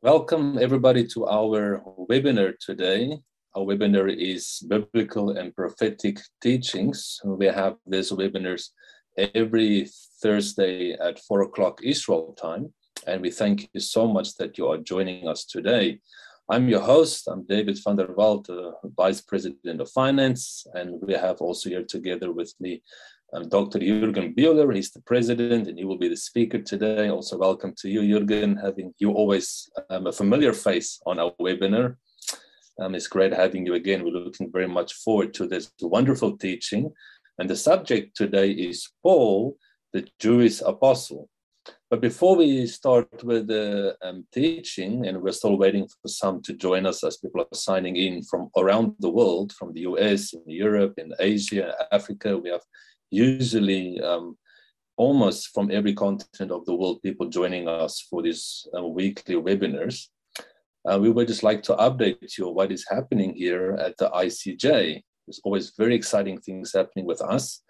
Welcome 0.00 0.60
everybody 0.60 1.04
to 1.08 1.26
our 1.26 1.82
webinar 2.08 2.56
today. 2.60 3.18
Our 3.56 3.64
webinar 3.64 4.08
is 4.16 4.62
Biblical 4.68 5.30
and 5.30 5.52
Prophetic 5.52 6.20
Teachings. 6.40 7.18
We 7.24 7.46
have 7.46 7.74
these 7.84 8.12
webinars 8.12 8.68
every 9.34 9.90
Thursday 10.22 10.92
at 10.92 11.18
four 11.18 11.42
o'clock 11.42 11.80
Israel 11.82 12.32
time. 12.40 12.72
And 13.08 13.20
we 13.22 13.32
thank 13.32 13.68
you 13.74 13.80
so 13.80 14.06
much 14.06 14.36
that 14.36 14.56
you 14.56 14.68
are 14.68 14.78
joining 14.78 15.26
us 15.26 15.44
today. 15.44 15.98
I'm 16.48 16.68
your 16.68 16.80
host. 16.80 17.26
I'm 17.26 17.44
David 17.44 17.80
van 17.82 17.96
der 17.96 18.14
Walt, 18.14 18.48
uh, 18.48 18.74
Vice 18.96 19.20
President 19.20 19.80
of 19.80 19.90
Finance. 19.90 20.64
And 20.74 21.00
we 21.02 21.14
have 21.14 21.40
also 21.40 21.70
here 21.70 21.82
together 21.82 22.30
with 22.30 22.54
me 22.60 22.82
um, 23.32 23.48
Dr. 23.48 23.78
Jürgen 23.80 24.34
Bühler. 24.34 24.74
He's 24.74 24.90
the 24.90 25.02
president 25.02 25.68
and 25.68 25.78
he 25.78 25.84
will 25.84 25.98
be 25.98 26.08
the 26.08 26.16
speaker 26.16 26.58
today. 26.58 27.08
Also, 27.08 27.36
welcome 27.36 27.74
to 27.78 27.88
you, 27.88 28.00
Jürgen, 28.02 28.60
having 28.60 28.94
you 28.98 29.12
always 29.12 29.68
um, 29.90 30.06
a 30.06 30.12
familiar 30.12 30.52
face 30.52 31.00
on 31.06 31.18
our 31.18 31.32
webinar. 31.40 31.96
Um, 32.80 32.94
it's 32.94 33.08
great 33.08 33.32
having 33.32 33.66
you 33.66 33.74
again. 33.74 34.04
We're 34.04 34.10
looking 34.10 34.50
very 34.52 34.68
much 34.68 34.94
forward 34.94 35.34
to 35.34 35.46
this 35.46 35.70
wonderful 35.80 36.38
teaching. 36.38 36.92
And 37.38 37.50
the 37.50 37.56
subject 37.56 38.16
today 38.16 38.50
is 38.50 38.88
Paul, 39.02 39.56
the 39.92 40.06
Jewish 40.18 40.60
apostle. 40.60 41.28
But 41.90 42.00
before 42.00 42.36
we 42.36 42.66
start 42.66 43.24
with 43.24 43.46
the 43.46 43.96
um, 44.02 44.26
teaching, 44.32 45.06
and 45.06 45.22
we're 45.22 45.32
still 45.32 45.56
waiting 45.56 45.88
for 45.88 46.08
some 46.08 46.42
to 46.42 46.52
join 46.52 46.84
us 46.86 47.02
as 47.02 47.16
people 47.16 47.40
are 47.40 47.56
signing 47.56 47.96
in 47.96 48.22
from 48.22 48.50
around 48.56 48.94
the 49.00 49.08
world, 49.08 49.52
from 49.52 49.72
the 49.72 49.80
US, 49.80 50.34
in 50.34 50.42
Europe, 50.46 50.94
in 50.98 51.12
Asia, 51.18 51.74
Africa. 51.90 52.36
We 52.36 52.50
have 52.50 52.62
usually 53.10 54.00
um, 54.00 54.36
almost 54.96 55.48
from 55.54 55.70
every 55.70 55.94
continent 55.94 56.50
of 56.52 56.64
the 56.66 56.74
world, 56.74 57.02
people 57.02 57.28
joining 57.28 57.68
us 57.68 58.00
for 58.10 58.22
these 58.22 58.66
uh, 58.76 58.84
weekly 58.84 59.36
webinars. 59.36 60.08
Uh, 60.88 60.98
we 60.98 61.10
would 61.10 61.28
just 61.28 61.42
like 61.42 61.62
to 61.62 61.74
update 61.76 62.36
you 62.38 62.48
on 62.48 62.54
what 62.54 62.72
is 62.72 62.86
happening 62.88 63.34
here 63.34 63.72
at 63.74 63.96
the 63.98 64.10
ICEJ. 64.10 65.02
There's 65.26 65.40
always 65.44 65.72
very 65.76 65.94
exciting 65.94 66.40
things 66.40 66.72
happening 66.74 67.06
with 67.06 67.20
us. 67.20 67.62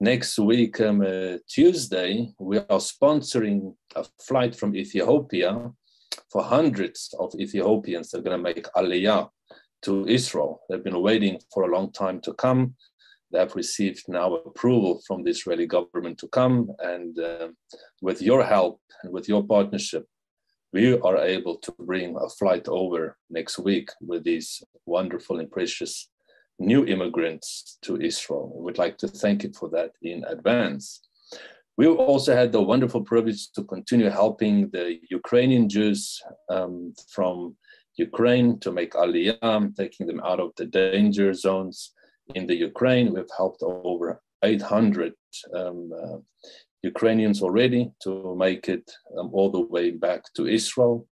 Next 0.00 0.38
week, 0.38 0.80
um, 0.80 1.00
uh, 1.00 1.38
Tuesday, 1.48 2.32
we 2.38 2.58
are 2.58 2.80
sponsoring 2.80 3.74
a 3.94 4.04
flight 4.26 4.54
from 4.54 4.76
Ethiopia 4.76 5.70
for 6.30 6.42
hundreds 6.42 7.14
of 7.18 7.34
Ethiopians 7.38 8.10
that 8.10 8.18
are 8.18 8.22
going 8.22 8.36
to 8.36 8.42
make 8.42 8.66
Aliyah 8.76 9.28
to 9.82 10.06
Israel. 10.06 10.60
They've 10.68 10.82
been 10.82 11.00
waiting 11.00 11.38
for 11.52 11.64
a 11.64 11.74
long 11.74 11.92
time 11.92 12.20
to 12.22 12.34
come 12.34 12.74
have 13.34 13.54
received 13.54 14.04
now 14.08 14.34
approval 14.34 15.02
from 15.06 15.22
the 15.22 15.30
Israeli 15.30 15.66
government 15.66 16.18
to 16.18 16.28
come. 16.28 16.70
And 16.78 17.18
uh, 17.18 17.48
with 18.00 18.22
your 18.22 18.44
help 18.44 18.80
and 19.02 19.12
with 19.12 19.28
your 19.28 19.44
partnership, 19.44 20.06
we 20.72 20.98
are 20.98 21.18
able 21.18 21.56
to 21.56 21.72
bring 21.78 22.16
a 22.16 22.28
flight 22.28 22.68
over 22.68 23.16
next 23.30 23.58
week 23.58 23.90
with 24.00 24.24
these 24.24 24.62
wonderful 24.84 25.40
and 25.40 25.50
precious 25.50 26.08
new 26.58 26.84
immigrants 26.86 27.78
to 27.82 28.00
Israel. 28.00 28.52
We 28.54 28.64
would 28.64 28.78
like 28.78 28.98
to 28.98 29.08
thank 29.08 29.42
you 29.42 29.52
for 29.52 29.68
that 29.70 29.92
in 30.02 30.24
advance. 30.24 31.00
We 31.76 31.86
also 31.86 32.34
had 32.34 32.52
the 32.52 32.62
wonderful 32.62 33.02
privilege 33.02 33.52
to 33.52 33.64
continue 33.64 34.08
helping 34.08 34.70
the 34.70 34.98
Ukrainian 35.10 35.68
Jews 35.68 36.22
um, 36.48 36.94
from 37.10 37.56
Ukraine 37.96 38.58
to 38.60 38.72
make 38.72 38.92
Aliyah, 38.92 39.76
taking 39.76 40.06
them 40.06 40.20
out 40.24 40.40
of 40.40 40.52
the 40.56 40.64
danger 40.64 41.32
zones 41.34 41.92
in 42.34 42.46
the 42.46 42.54
Ukraine. 42.54 43.12
We've 43.12 43.36
helped 43.36 43.62
over 43.62 44.20
800 44.42 45.12
um, 45.54 45.90
uh, 45.92 46.18
Ukrainians 46.82 47.42
already 47.42 47.90
to 48.02 48.34
make 48.36 48.68
it 48.68 48.90
um, 49.18 49.30
all 49.32 49.50
the 49.50 49.60
way 49.60 49.90
back 49.90 50.22
to 50.34 50.46
Israel. 50.46 51.06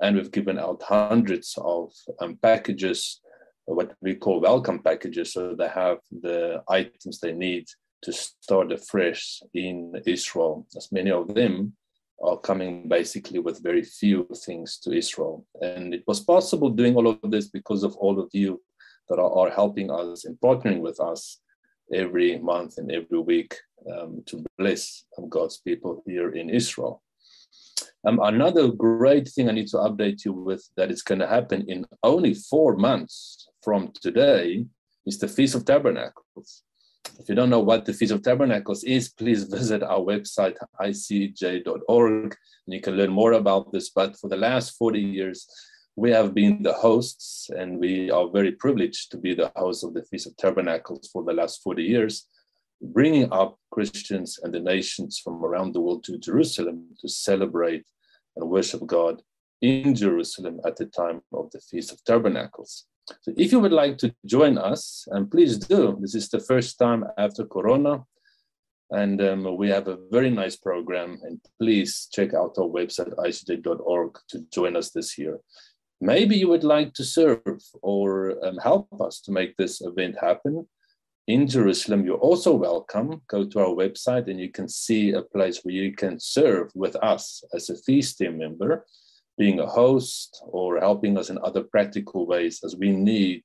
And 0.00 0.16
we've 0.16 0.30
given 0.30 0.58
out 0.58 0.82
hundreds 0.82 1.54
of 1.58 1.92
um, 2.20 2.38
packages, 2.42 3.20
what 3.66 3.92
we 4.00 4.14
call 4.14 4.40
welcome 4.40 4.80
packages, 4.82 5.34
so 5.34 5.54
they 5.54 5.68
have 5.68 5.98
the 6.10 6.62
items 6.68 7.20
they 7.20 7.32
need 7.32 7.66
to 8.02 8.12
start 8.12 8.72
afresh 8.72 9.42
in 9.52 9.92
Israel, 10.06 10.66
as 10.76 10.90
many 10.90 11.10
of 11.10 11.34
them 11.34 11.74
are 12.22 12.38
coming 12.38 12.88
basically 12.88 13.38
with 13.38 13.62
very 13.62 13.82
few 13.82 14.26
things 14.46 14.78
to 14.78 14.92
Israel. 14.92 15.46
And 15.60 15.94
it 15.94 16.04
was 16.06 16.20
possible 16.20 16.70
doing 16.70 16.94
all 16.96 17.08
of 17.08 17.30
this 17.30 17.48
because 17.48 17.82
of 17.82 17.94
all 17.96 18.18
of 18.20 18.28
you 18.32 18.60
that 19.10 19.18
are, 19.18 19.32
are 19.38 19.50
helping 19.50 19.90
us 19.90 20.24
and 20.24 20.38
partnering 20.40 20.80
with 20.80 20.98
us 21.00 21.40
every 21.92 22.38
month 22.38 22.78
and 22.78 22.90
every 22.90 23.18
week 23.18 23.56
um, 23.92 24.22
to 24.26 24.44
bless 24.56 25.04
God's 25.28 25.58
people 25.58 26.02
here 26.06 26.30
in 26.30 26.48
Israel. 26.48 27.02
Um, 28.06 28.20
another 28.22 28.68
great 28.68 29.28
thing 29.28 29.48
I 29.48 29.52
need 29.52 29.68
to 29.68 29.76
update 29.78 30.24
you 30.24 30.32
with 30.32 30.66
that 30.76 30.90
is 30.90 31.02
going 31.02 31.18
to 31.18 31.26
happen 31.26 31.68
in 31.68 31.84
only 32.02 32.32
four 32.32 32.76
months 32.76 33.48
from 33.62 33.92
today 34.00 34.64
is 35.04 35.18
the 35.18 35.28
Feast 35.28 35.54
of 35.54 35.66
Tabernacles. 35.66 36.62
If 37.18 37.28
you 37.28 37.34
don't 37.34 37.50
know 37.50 37.60
what 37.60 37.84
the 37.84 37.92
Feast 37.92 38.12
of 38.12 38.22
Tabernacles 38.22 38.84
is, 38.84 39.10
please 39.10 39.44
visit 39.58 39.82
our 39.82 39.98
website, 39.98 40.56
icej.org, 40.80 42.36
and 42.66 42.74
you 42.74 42.80
can 42.80 42.94
learn 42.94 43.10
more 43.10 43.32
about 43.32 43.72
this. 43.72 43.90
But 43.90 44.16
for 44.18 44.28
the 44.28 44.36
last 44.36 44.76
40 44.78 45.00
years, 45.00 45.46
we 45.96 46.10
have 46.10 46.34
been 46.34 46.62
the 46.62 46.72
hosts, 46.72 47.50
and 47.56 47.78
we 47.78 48.10
are 48.10 48.28
very 48.28 48.52
privileged 48.52 49.10
to 49.10 49.18
be 49.18 49.34
the 49.34 49.52
host 49.56 49.84
of 49.84 49.94
the 49.94 50.02
Feast 50.04 50.26
of 50.26 50.36
Tabernacles 50.36 51.08
for 51.12 51.22
the 51.24 51.32
last 51.32 51.62
40 51.62 51.82
years, 51.82 52.26
bringing 52.80 53.30
up 53.32 53.58
Christians 53.70 54.38
and 54.42 54.54
the 54.54 54.60
nations 54.60 55.18
from 55.22 55.44
around 55.44 55.74
the 55.74 55.80
world 55.80 56.04
to 56.04 56.18
Jerusalem 56.18 56.86
to 57.00 57.08
celebrate 57.08 57.84
and 58.36 58.48
worship 58.48 58.86
God 58.86 59.22
in 59.60 59.94
Jerusalem 59.94 60.60
at 60.64 60.76
the 60.76 60.86
time 60.86 61.20
of 61.32 61.50
the 61.50 61.60
Feast 61.60 61.92
of 61.92 62.02
Tabernacles. 62.04 62.86
So 63.22 63.32
if 63.36 63.52
you 63.52 63.60
would 63.60 63.72
like 63.72 63.98
to 63.98 64.14
join 64.24 64.56
us, 64.56 65.06
and 65.10 65.30
please 65.30 65.58
do, 65.58 65.98
this 66.00 66.14
is 66.14 66.28
the 66.28 66.40
first 66.40 66.78
time 66.78 67.04
after 67.18 67.44
Corona, 67.44 68.04
and 68.90 69.20
um, 69.22 69.56
we 69.56 69.68
have 69.68 69.86
a 69.88 69.98
very 70.10 70.30
nice 70.30 70.56
program. 70.56 71.18
And 71.22 71.40
please 71.60 72.08
check 72.12 72.34
out 72.34 72.56
our 72.58 72.66
website, 72.66 73.14
icej.org, 73.14 74.18
to 74.30 74.46
join 74.52 74.76
us 74.76 74.90
this 74.90 75.16
year. 75.16 75.38
Maybe 76.00 76.36
you 76.36 76.48
would 76.48 76.64
like 76.64 76.94
to 76.94 77.04
serve 77.04 77.62
or 77.82 78.42
um, 78.44 78.56
help 78.56 78.88
us 79.00 79.20
to 79.22 79.32
make 79.32 79.56
this 79.56 79.82
event 79.82 80.16
happen. 80.18 80.66
In 81.26 81.46
Jerusalem, 81.46 82.04
you're 82.04 82.16
also 82.16 82.54
welcome. 82.54 83.20
Go 83.28 83.44
to 83.44 83.60
our 83.60 83.74
website 83.74 84.28
and 84.28 84.40
you 84.40 84.50
can 84.50 84.66
see 84.66 85.12
a 85.12 85.22
place 85.22 85.60
where 85.62 85.74
you 85.74 85.92
can 85.94 86.18
serve 86.18 86.70
with 86.74 86.96
us 86.96 87.44
as 87.54 87.68
a 87.68 87.76
feast 87.76 88.16
team 88.16 88.38
member, 88.38 88.86
being 89.36 89.60
a 89.60 89.66
host 89.66 90.42
or 90.46 90.80
helping 90.80 91.18
us 91.18 91.28
in 91.28 91.38
other 91.44 91.64
practical 91.64 92.26
ways 92.26 92.60
as 92.64 92.76
we 92.76 92.90
need 92.90 93.42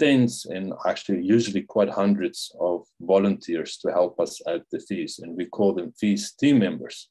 tens 0.00 0.46
and 0.46 0.72
actually 0.86 1.22
usually 1.22 1.62
quite 1.62 1.88
hundreds 1.88 2.54
of 2.60 2.84
volunteers 3.00 3.76
to 3.78 3.92
help 3.92 4.18
us 4.18 4.40
at 4.48 4.62
the 4.72 4.80
feast. 4.80 5.20
And 5.20 5.36
we 5.36 5.46
call 5.46 5.74
them 5.74 5.92
feast 5.92 6.40
team 6.40 6.58
members. 6.58 7.08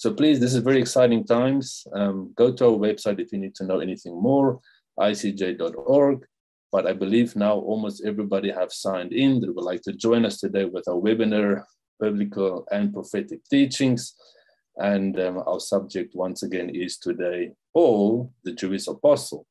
So 0.00 0.14
please, 0.14 0.40
this 0.40 0.54
is 0.54 0.62
very 0.62 0.80
exciting 0.80 1.24
times. 1.24 1.86
Um, 1.92 2.32
go 2.34 2.50
to 2.50 2.64
our 2.64 2.70
website 2.70 3.20
if 3.20 3.32
you 3.32 3.38
need 3.38 3.54
to 3.56 3.64
know 3.64 3.80
anything 3.80 4.18
more, 4.18 4.58
icej.org. 4.98 6.24
But 6.72 6.86
I 6.86 6.94
believe 6.94 7.36
now 7.36 7.56
almost 7.56 8.02
everybody 8.06 8.50
have 8.50 8.72
signed 8.72 9.12
in 9.12 9.40
that 9.40 9.54
would 9.54 9.62
like 9.62 9.82
to 9.82 9.92
join 9.92 10.24
us 10.24 10.38
today 10.40 10.64
with 10.64 10.88
our 10.88 10.94
webinar, 10.94 11.64
Biblical 12.00 12.66
and 12.70 12.94
Prophetic 12.94 13.40
Teachings. 13.50 14.14
And 14.78 15.20
um, 15.20 15.42
our 15.46 15.60
subject 15.60 16.14
once 16.14 16.44
again 16.44 16.70
is 16.70 16.96
today, 16.96 17.50
Paul, 17.74 18.32
the 18.42 18.54
Jewish 18.54 18.86
apostle. 18.86 19.46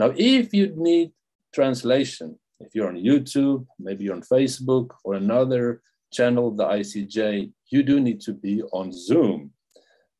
Now, 0.00 0.12
if 0.16 0.52
you 0.52 0.74
need 0.76 1.12
translation, 1.54 2.40
if 2.58 2.74
you're 2.74 2.88
on 2.88 2.96
YouTube, 2.96 3.66
maybe 3.78 4.02
you're 4.02 4.16
on 4.16 4.22
Facebook 4.22 4.88
or 5.04 5.14
another 5.14 5.80
channel, 6.12 6.50
the 6.50 6.64
ICEJ, 6.64 7.52
you 7.70 7.84
do 7.84 8.00
need 8.00 8.20
to 8.22 8.32
be 8.32 8.62
on 8.72 8.90
Zoom. 8.90 9.52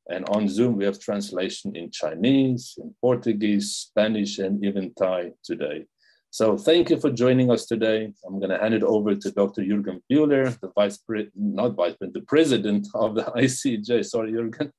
And 0.08 0.28
on 0.30 0.48
Zoom, 0.48 0.76
we 0.76 0.84
have 0.84 0.98
translation 0.98 1.76
in 1.76 1.90
Chinese, 1.90 2.74
in 2.78 2.94
Portuguese, 3.00 3.70
Spanish, 3.70 4.38
and 4.38 4.64
even 4.64 4.92
Thai 4.94 5.32
today. 5.44 5.84
So 6.30 6.56
thank 6.56 6.88
you 6.88 6.98
for 6.98 7.10
joining 7.10 7.50
us 7.50 7.66
today. 7.66 8.10
I'm 8.26 8.38
going 8.38 8.50
to 8.50 8.58
hand 8.58 8.72
it 8.72 8.82
over 8.82 9.14
to 9.14 9.30
Dr. 9.30 9.62
Jürgen 9.62 10.00
Bühler, 10.10 10.58
the 10.60 10.70
vice 10.74 10.96
president, 10.96 11.34
not 11.36 11.74
vice 11.74 11.94
president, 11.96 12.14
the 12.14 12.26
president 12.26 12.88
of 12.94 13.14
the 13.14 13.22
ICEJ. 13.36 14.04
Sorry, 14.06 14.32
Jürgen. 14.32 14.70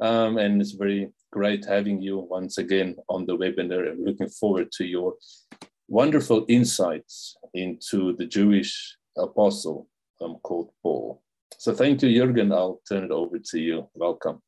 Um, 0.00 0.38
and 0.38 0.60
it's 0.60 0.72
very 0.72 1.12
great 1.30 1.64
having 1.64 2.02
you 2.02 2.18
once 2.18 2.58
again 2.58 2.96
on 3.08 3.24
the 3.26 3.36
webinar 3.36 3.88
and 3.88 4.04
looking 4.04 4.28
forward 4.28 4.72
to 4.72 4.84
your 4.84 5.14
wonderful 5.88 6.44
insights 6.48 7.36
into 7.54 8.16
the 8.16 8.26
Jewish 8.26 8.96
apostle 9.16 9.88
um, 10.20 10.38
called 10.42 10.70
Paul. 10.82 11.22
So 11.58 11.74
thank 11.74 12.02
you, 12.02 12.08
Jürgen. 12.08 12.52
I'll 12.52 12.80
turn 12.88 13.04
it 13.04 13.10
over 13.10 13.38
to 13.38 13.60
you. 13.60 13.88
Welcome. 13.94 14.40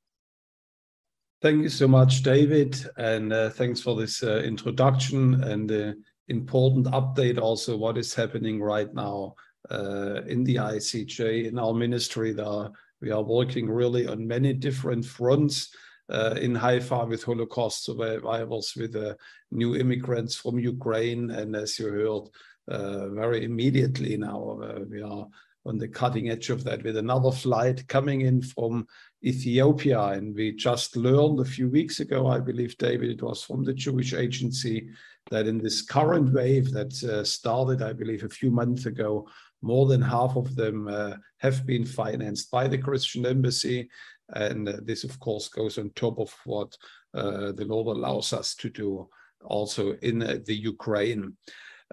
Thank 1.43 1.65
you 1.65 1.71
so 1.71 1.89
much, 1.89 2.23
David, 2.23 2.79
and 2.97 3.33
uh, 3.33 3.51
thanks 3.51 3.81
for 3.81 3.97
this 3.97 4.23
uh, 4.23 4.43
introduction 4.45 5.43
and 5.43 5.69
the 5.69 5.97
important 6.29 6.87
update 6.87 7.41
also 7.41 7.77
what 7.77 7.99
is 7.99 8.15
happening 8.15 8.63
right 8.63 8.95
now 8.95 9.35
uh, 9.69 10.23
in 10.29 10.45
the 10.45 10.55
ICEJ, 10.55 11.49
in 11.49 11.59
our 11.59 11.75
ministry. 11.75 12.33
There, 12.33 12.71
we 13.01 13.11
are 13.11 13.25
working 13.25 13.69
really 13.69 14.07
on 14.07 14.25
many 14.25 14.53
different 14.53 15.05
fronts 15.05 15.75
uh, 16.11 16.37
in 16.41 16.55
Haifa 16.55 17.07
with 17.07 17.25
Holocaust 17.25 17.87
survivors, 17.87 18.75
with 18.77 18.95
uh, 18.95 19.15
new 19.51 19.75
immigrants 19.75 20.37
from 20.37 20.61
Ukraine. 20.61 21.33
And 21.33 21.57
as 21.57 21.77
you 21.77 21.89
heard, 21.89 22.29
uh, 22.69 23.09
very 23.09 23.45
immediately 23.45 24.17
now, 24.17 24.61
we 24.89 25.03
are 25.03 25.27
on 25.65 25.79
the 25.79 25.89
cutting 25.89 26.31
edge 26.31 26.51
of 26.51 26.63
that 26.65 26.85
with 26.85 26.97
another 26.97 27.33
flight 27.33 27.87
coming 27.89 28.21
in 28.21 28.43
from 28.43 28.87
Ethiopia. 29.25 30.01
And 30.01 30.35
we 30.35 30.53
just 30.53 30.97
learned 30.97 31.41
a 31.41 31.45
few 31.45 31.69
weeks 31.69 32.01
ago, 32.01 32.27
I 32.27 32.41
believe, 32.41 32.77
David, 32.79 33.11
it 33.11 33.23
was 33.23 33.43
from 33.43 33.65
the 33.65 33.75
Jewish 33.75 34.15
Agency, 34.15 34.89
that 35.31 35.47
in 35.47 35.59
this 35.59 35.83
current 35.83 36.33
wave 36.33 36.73
that 36.73 37.03
uh, 37.05 37.25
started, 37.25 37.83
I 37.83 37.93
believe, 37.93 38.25
a 38.25 38.29
few 38.29 38.51
months 38.51 38.87
ago, 38.87 39.29
more 39.63 39.87
than 39.87 40.03
half 40.03 40.37
of 40.37 40.57
them 40.57 40.89
uh, 40.89 41.15
have 41.39 41.65
been 41.65 41.87
financed 41.87 42.51
by 42.51 42.67
the 42.67 42.79
Christian 42.79 43.25
Embassy. 43.25 43.89
And 44.31 44.69
uh, 44.69 44.79
this, 44.83 45.05
of 45.05 45.19
course, 45.21 45.49
goes 45.49 45.79
on 45.79 45.91
top 45.91 46.19
of 46.19 46.35
what 46.45 46.77
uh, 47.15 47.53
the 47.53 47.65
Lord 47.65 47.97
allows 47.97 48.33
us 48.33 48.55
to 48.57 48.71
do 48.71 49.09
also 49.45 49.93
in 50.03 50.23
uh, 50.23 50.39
the 50.47 50.55
Ukraine. 50.55 51.37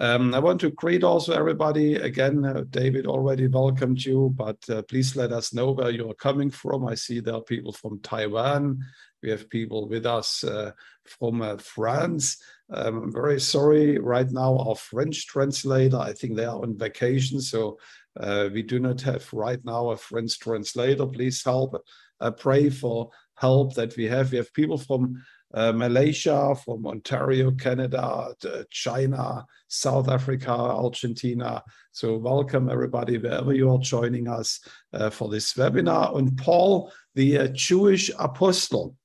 Um, 0.01 0.33
I 0.33 0.39
want 0.39 0.61
to 0.61 0.71
greet 0.71 1.03
also 1.03 1.33
everybody. 1.33 1.95
Again, 1.95 2.45
uh, 2.45 2.63
David 2.69 3.05
already 3.05 3.47
welcomed 3.47 4.01
you, 4.03 4.33
but 4.33 4.57
uh, 4.69 4.81
please 4.83 5.17
let 5.17 5.33
us 5.33 5.53
know 5.53 5.71
where 5.71 5.89
you're 5.89 6.13
coming 6.13 6.49
from. 6.49 6.87
I 6.87 6.95
see 6.95 7.19
there 7.19 7.33
are 7.35 7.41
people 7.41 7.73
from 7.73 7.99
Taiwan. 7.99 8.79
We 9.21 9.29
have 9.29 9.49
people 9.49 9.89
with 9.89 10.05
us 10.05 10.45
uh, 10.45 10.71
from 11.03 11.41
uh, 11.41 11.57
France. 11.57 12.41
Um, 12.73 13.03
I'm 13.03 13.11
very 13.11 13.41
sorry 13.41 13.97
right 13.99 14.29
now, 14.31 14.57
our 14.59 14.75
French 14.75 15.27
translator, 15.27 15.97
I 15.97 16.13
think 16.13 16.37
they 16.37 16.45
are 16.45 16.61
on 16.61 16.77
vacation, 16.77 17.41
so 17.41 17.77
uh, 18.17 18.47
we 18.53 18.63
do 18.63 18.79
not 18.79 19.01
have 19.01 19.27
right 19.33 19.59
now 19.65 19.89
a 19.89 19.97
French 19.97 20.39
translator. 20.39 21.07
Please 21.07 21.43
help. 21.43 21.75
Uh, 22.21 22.31
pray 22.31 22.69
for 22.69 23.09
help 23.35 23.73
that 23.75 23.97
we 23.97 24.05
have. 24.05 24.31
We 24.31 24.37
have 24.37 24.53
people 24.53 24.77
from 24.77 25.21
uh, 25.53 25.71
Malaysia, 25.71 26.55
from 26.63 26.85
Ontario, 26.85 27.51
Canada, 27.51 28.33
China, 28.69 29.45
South 29.67 30.09
Africa, 30.09 30.51
Argentina. 30.51 31.63
So 31.91 32.17
welcome 32.17 32.69
everybody 32.69 33.17
wherever 33.17 33.53
you 33.53 33.71
are 33.71 33.79
joining 33.79 34.27
us 34.27 34.59
uh, 34.93 35.09
for 35.09 35.29
this 35.29 35.53
webinar 35.53 36.15
on 36.15 36.35
Paul, 36.35 36.91
the 37.15 37.39
uh, 37.39 37.47
Jewish 37.47 38.11
apostle. 38.19 38.95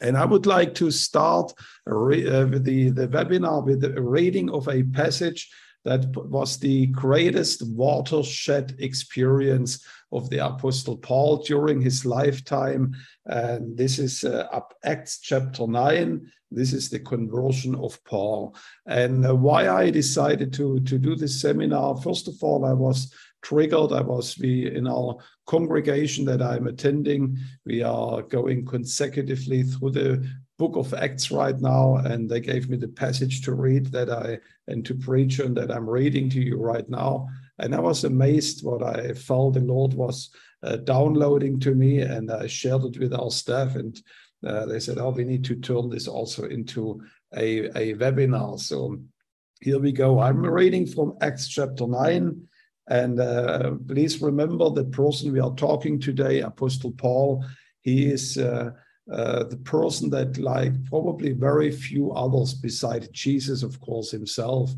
And 0.00 0.16
I 0.16 0.24
would 0.24 0.46
like 0.46 0.74
to 0.76 0.90
start 0.90 1.52
uh, 1.90 1.94
with 1.94 2.64
the, 2.64 2.90
the 2.90 3.08
webinar 3.08 3.64
with 3.64 3.84
a 3.84 4.02
reading 4.02 4.50
of 4.50 4.68
a 4.68 4.82
passage 4.82 5.50
that 5.84 6.06
was 6.16 6.58
the 6.58 6.86
greatest 6.86 7.62
watershed 7.68 8.74
experience 8.78 9.84
of 10.14 10.30
the 10.30 10.38
Apostle 10.38 10.96
Paul 10.96 11.38
during 11.38 11.80
his 11.80 12.04
lifetime. 12.04 12.94
And 13.26 13.76
this 13.76 13.98
is 13.98 14.24
uh, 14.24 14.60
Acts 14.84 15.18
chapter 15.20 15.66
9. 15.66 16.30
This 16.50 16.72
is 16.72 16.88
the 16.88 17.00
conversion 17.00 17.74
of 17.74 18.02
Paul. 18.04 18.56
And 18.86 19.26
uh, 19.26 19.34
why 19.34 19.68
I 19.68 19.90
decided 19.90 20.52
to, 20.54 20.80
to 20.80 20.98
do 20.98 21.16
this 21.16 21.40
seminar, 21.40 21.96
first 21.96 22.28
of 22.28 22.34
all, 22.42 22.64
I 22.64 22.72
was 22.72 23.12
triggered. 23.42 23.92
I 23.92 24.00
was 24.00 24.38
we 24.38 24.74
in 24.74 24.86
our 24.86 25.18
congregation 25.46 26.24
that 26.26 26.40
I'm 26.40 26.66
attending. 26.66 27.36
We 27.66 27.82
are 27.82 28.22
going 28.22 28.64
consecutively 28.64 29.64
through 29.64 29.90
the 29.90 30.28
book 30.58 30.76
of 30.76 30.94
Acts 30.94 31.30
right 31.30 31.58
now, 31.60 31.96
and 31.96 32.30
they 32.30 32.40
gave 32.40 32.70
me 32.70 32.76
the 32.76 32.88
passage 32.88 33.42
to 33.42 33.54
read 33.54 33.86
that 33.86 34.10
I 34.10 34.38
and 34.68 34.84
to 34.86 34.94
preach 34.94 35.40
on 35.40 35.54
that 35.54 35.70
I'm 35.70 35.88
reading 35.88 36.30
to 36.30 36.40
you 36.40 36.56
right 36.56 36.88
now. 36.88 37.28
And 37.58 37.74
I 37.74 37.80
was 37.80 38.04
amazed 38.04 38.64
what 38.64 38.82
I 38.82 39.12
felt 39.12 39.54
the 39.54 39.60
Lord 39.60 39.94
was 39.94 40.30
uh, 40.62 40.76
downloading 40.76 41.60
to 41.60 41.74
me, 41.74 42.00
and 42.00 42.30
I 42.30 42.46
shared 42.46 42.84
it 42.84 42.98
with 42.98 43.14
our 43.14 43.30
staff, 43.30 43.76
and 43.76 44.00
uh, 44.46 44.66
they 44.66 44.80
said, 44.80 44.98
"Oh, 44.98 45.10
we 45.10 45.24
need 45.24 45.44
to 45.44 45.56
turn 45.56 45.88
this 45.88 46.08
also 46.08 46.44
into 46.44 47.00
a, 47.36 47.66
a 47.78 47.94
webinar." 47.94 48.58
So 48.58 48.98
here 49.60 49.78
we 49.78 49.92
go. 49.92 50.20
I'm 50.20 50.44
reading 50.44 50.86
from 50.86 51.16
Acts 51.20 51.48
chapter 51.48 51.86
nine. 51.86 52.48
And 52.88 53.18
uh, 53.18 53.72
please 53.88 54.20
remember 54.20 54.68
the 54.68 54.84
person 54.84 55.32
we 55.32 55.40
are 55.40 55.54
talking 55.54 55.98
today, 55.98 56.40
Apostle 56.40 56.92
Paul. 56.92 57.42
He 57.80 58.06
is 58.06 58.36
uh, 58.36 58.72
uh, 59.10 59.44
the 59.44 59.56
person 59.56 60.10
that, 60.10 60.38
like 60.38 60.72
probably 60.86 61.32
very 61.32 61.70
few 61.70 62.12
others 62.12 62.54
beside 62.54 63.08
Jesus, 63.12 63.62
of 63.62 63.80
course, 63.80 64.10
himself, 64.10 64.70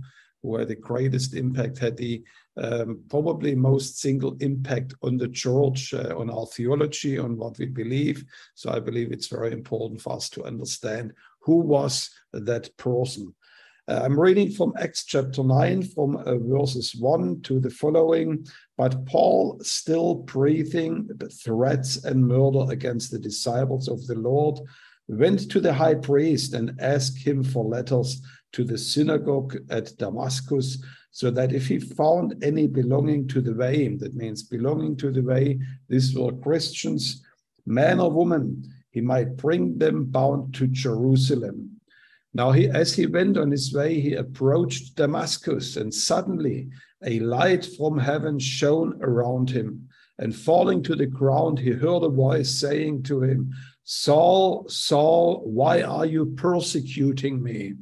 who 0.46 0.56
had 0.56 0.68
the 0.68 0.76
greatest 0.76 1.34
impact, 1.34 1.76
had 1.76 1.96
the 1.96 2.22
um, 2.56 3.00
probably 3.10 3.56
most 3.56 3.98
single 3.98 4.36
impact 4.38 4.94
on 5.02 5.16
the 5.16 5.28
church, 5.28 5.92
uh, 5.92 6.14
on 6.16 6.30
our 6.30 6.46
theology, 6.46 7.18
on 7.18 7.36
what 7.36 7.58
we 7.58 7.66
believe. 7.66 8.24
So 8.54 8.70
I 8.70 8.78
believe 8.78 9.10
it's 9.10 9.26
very 9.26 9.52
important 9.52 10.00
for 10.00 10.14
us 10.14 10.30
to 10.30 10.44
understand 10.44 11.12
who 11.40 11.56
was 11.56 12.10
that 12.32 12.74
person. 12.76 13.34
Uh, 13.88 14.02
I'm 14.04 14.18
reading 14.18 14.50
from 14.50 14.72
Acts 14.78 15.04
chapter 15.04 15.42
9, 15.42 15.82
from 15.82 16.16
uh, 16.16 16.38
verses 16.38 16.94
1 16.94 17.42
to 17.42 17.58
the 17.58 17.70
following. 17.70 18.46
But 18.78 19.04
Paul, 19.06 19.58
still 19.62 20.14
breathing 20.14 21.08
threats 21.44 22.04
and 22.04 22.24
murder 22.24 22.70
against 22.70 23.10
the 23.10 23.18
disciples 23.18 23.88
of 23.88 24.06
the 24.06 24.16
Lord, 24.16 24.60
went 25.08 25.50
to 25.50 25.60
the 25.60 25.72
high 25.72 25.94
priest 25.94 26.54
and 26.54 26.80
asked 26.80 27.18
him 27.18 27.42
for 27.42 27.64
letters 27.64 28.20
to 28.56 28.64
the 28.64 28.78
synagogue 28.78 29.54
at 29.68 29.96
Damascus, 29.98 30.82
so 31.10 31.30
that 31.30 31.52
if 31.52 31.68
he 31.68 31.78
found 31.78 32.42
any 32.42 32.66
belonging 32.66 33.28
to 33.28 33.42
the 33.42 33.54
way, 33.54 33.88
that 33.88 34.14
means 34.14 34.42
belonging 34.42 34.96
to 34.96 35.10
the 35.10 35.22
way, 35.22 35.58
these 35.88 36.16
were 36.16 36.32
Christians, 36.32 37.22
man 37.66 38.00
or 38.00 38.10
woman, 38.10 38.64
he 38.92 39.02
might 39.02 39.36
bring 39.36 39.76
them 39.76 40.06
bound 40.06 40.54
to 40.54 40.66
Jerusalem. 40.68 41.78
Now, 42.32 42.52
he, 42.52 42.66
as 42.68 42.94
he 42.94 43.04
went 43.04 43.36
on 43.36 43.50
his 43.50 43.74
way, 43.74 44.00
he 44.00 44.14
approached 44.14 44.96
Damascus, 44.96 45.76
and 45.76 45.92
suddenly 45.92 46.68
a 47.04 47.20
light 47.20 47.66
from 47.76 47.98
heaven 47.98 48.38
shone 48.38 48.98
around 49.02 49.50
him. 49.50 49.86
And 50.18 50.34
falling 50.34 50.82
to 50.84 50.96
the 50.96 51.04
ground, 51.04 51.58
he 51.58 51.72
heard 51.72 52.04
a 52.04 52.08
voice 52.08 52.50
saying 52.50 53.02
to 53.02 53.22
him, 53.22 53.52
Saul, 53.84 54.66
Saul, 54.68 55.42
why 55.44 55.82
are 55.82 56.06
you 56.06 56.34
persecuting 56.36 57.42
me? 57.42 57.74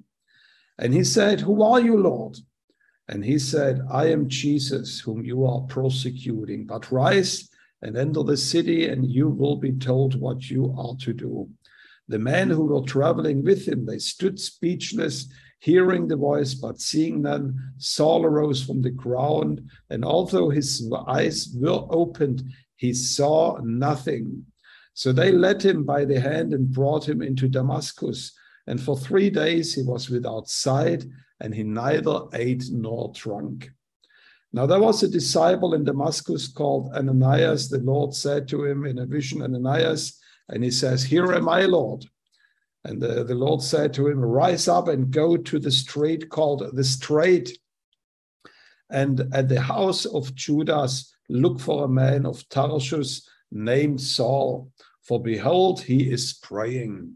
And 0.78 0.92
he 0.92 1.04
said, 1.04 1.40
Who 1.40 1.62
are 1.62 1.80
you, 1.80 1.96
Lord? 1.96 2.38
And 3.08 3.24
he 3.24 3.38
said, 3.38 3.80
I 3.90 4.06
am 4.06 4.28
Jesus, 4.28 5.00
whom 5.00 5.24
you 5.24 5.44
are 5.44 5.60
persecuting. 5.62 6.66
But 6.66 6.90
rise 6.90 7.48
and 7.82 7.96
enter 7.96 8.22
the 8.22 8.36
city, 8.36 8.88
and 8.88 9.04
you 9.10 9.28
will 9.28 9.56
be 9.56 9.72
told 9.72 10.18
what 10.18 10.50
you 10.50 10.74
are 10.78 10.96
to 11.00 11.12
do. 11.12 11.48
The 12.08 12.18
men 12.18 12.50
who 12.50 12.64
were 12.64 12.82
traveling 12.82 13.44
with 13.44 13.66
him, 13.68 13.86
they 13.86 13.98
stood 13.98 14.40
speechless, 14.40 15.28
hearing 15.60 16.08
the 16.08 16.16
voice, 16.16 16.54
but 16.54 16.80
seeing 16.80 17.22
none. 17.22 17.58
Saul 17.78 18.24
arose 18.24 18.62
from 18.62 18.82
the 18.82 18.90
ground, 18.90 19.68
and 19.90 20.04
although 20.04 20.50
his 20.50 20.90
eyes 21.06 21.54
were 21.58 21.86
opened, 21.90 22.42
he 22.76 22.92
saw 22.92 23.58
nothing. 23.62 24.44
So 24.94 25.12
they 25.12 25.32
led 25.32 25.62
him 25.62 25.84
by 25.84 26.04
the 26.04 26.20
hand 26.20 26.52
and 26.52 26.70
brought 26.70 27.08
him 27.08 27.22
into 27.22 27.48
Damascus. 27.48 28.32
And 28.66 28.80
for 28.80 28.96
three 28.96 29.30
days 29.30 29.74
he 29.74 29.82
was 29.82 30.08
without 30.08 30.48
sight, 30.48 31.04
and 31.40 31.54
he 31.54 31.62
neither 31.62 32.20
ate 32.32 32.64
nor 32.70 33.12
drank. 33.14 33.70
Now 34.52 34.66
there 34.66 34.80
was 34.80 35.02
a 35.02 35.08
disciple 35.08 35.74
in 35.74 35.84
Damascus 35.84 36.48
called 36.48 36.94
Ananias. 36.94 37.68
The 37.68 37.78
Lord 37.78 38.14
said 38.14 38.46
to 38.48 38.64
him 38.64 38.86
in 38.86 38.98
a 38.98 39.06
vision, 39.06 39.42
Ananias, 39.42 40.20
and 40.48 40.62
he 40.62 40.70
says, 40.70 41.02
Here 41.02 41.32
am 41.32 41.48
I, 41.48 41.62
Lord. 41.62 42.06
And 42.84 43.00
the, 43.00 43.24
the 43.24 43.34
Lord 43.34 43.62
said 43.62 43.92
to 43.94 44.08
him, 44.08 44.20
Rise 44.20 44.68
up 44.68 44.88
and 44.88 45.10
go 45.10 45.36
to 45.36 45.58
the 45.58 45.70
street 45.70 46.28
called 46.28 46.70
the 46.74 46.84
Straight. 46.84 47.58
And 48.90 49.28
at 49.32 49.48
the 49.48 49.60
house 49.60 50.04
of 50.04 50.34
Judas, 50.34 51.14
look 51.28 51.58
for 51.58 51.84
a 51.84 51.88
man 51.88 52.26
of 52.26 52.46
Tarsus 52.48 53.28
named 53.50 54.00
Saul, 54.00 54.70
for 55.02 55.20
behold, 55.22 55.80
he 55.80 56.10
is 56.10 56.34
praying. 56.34 57.14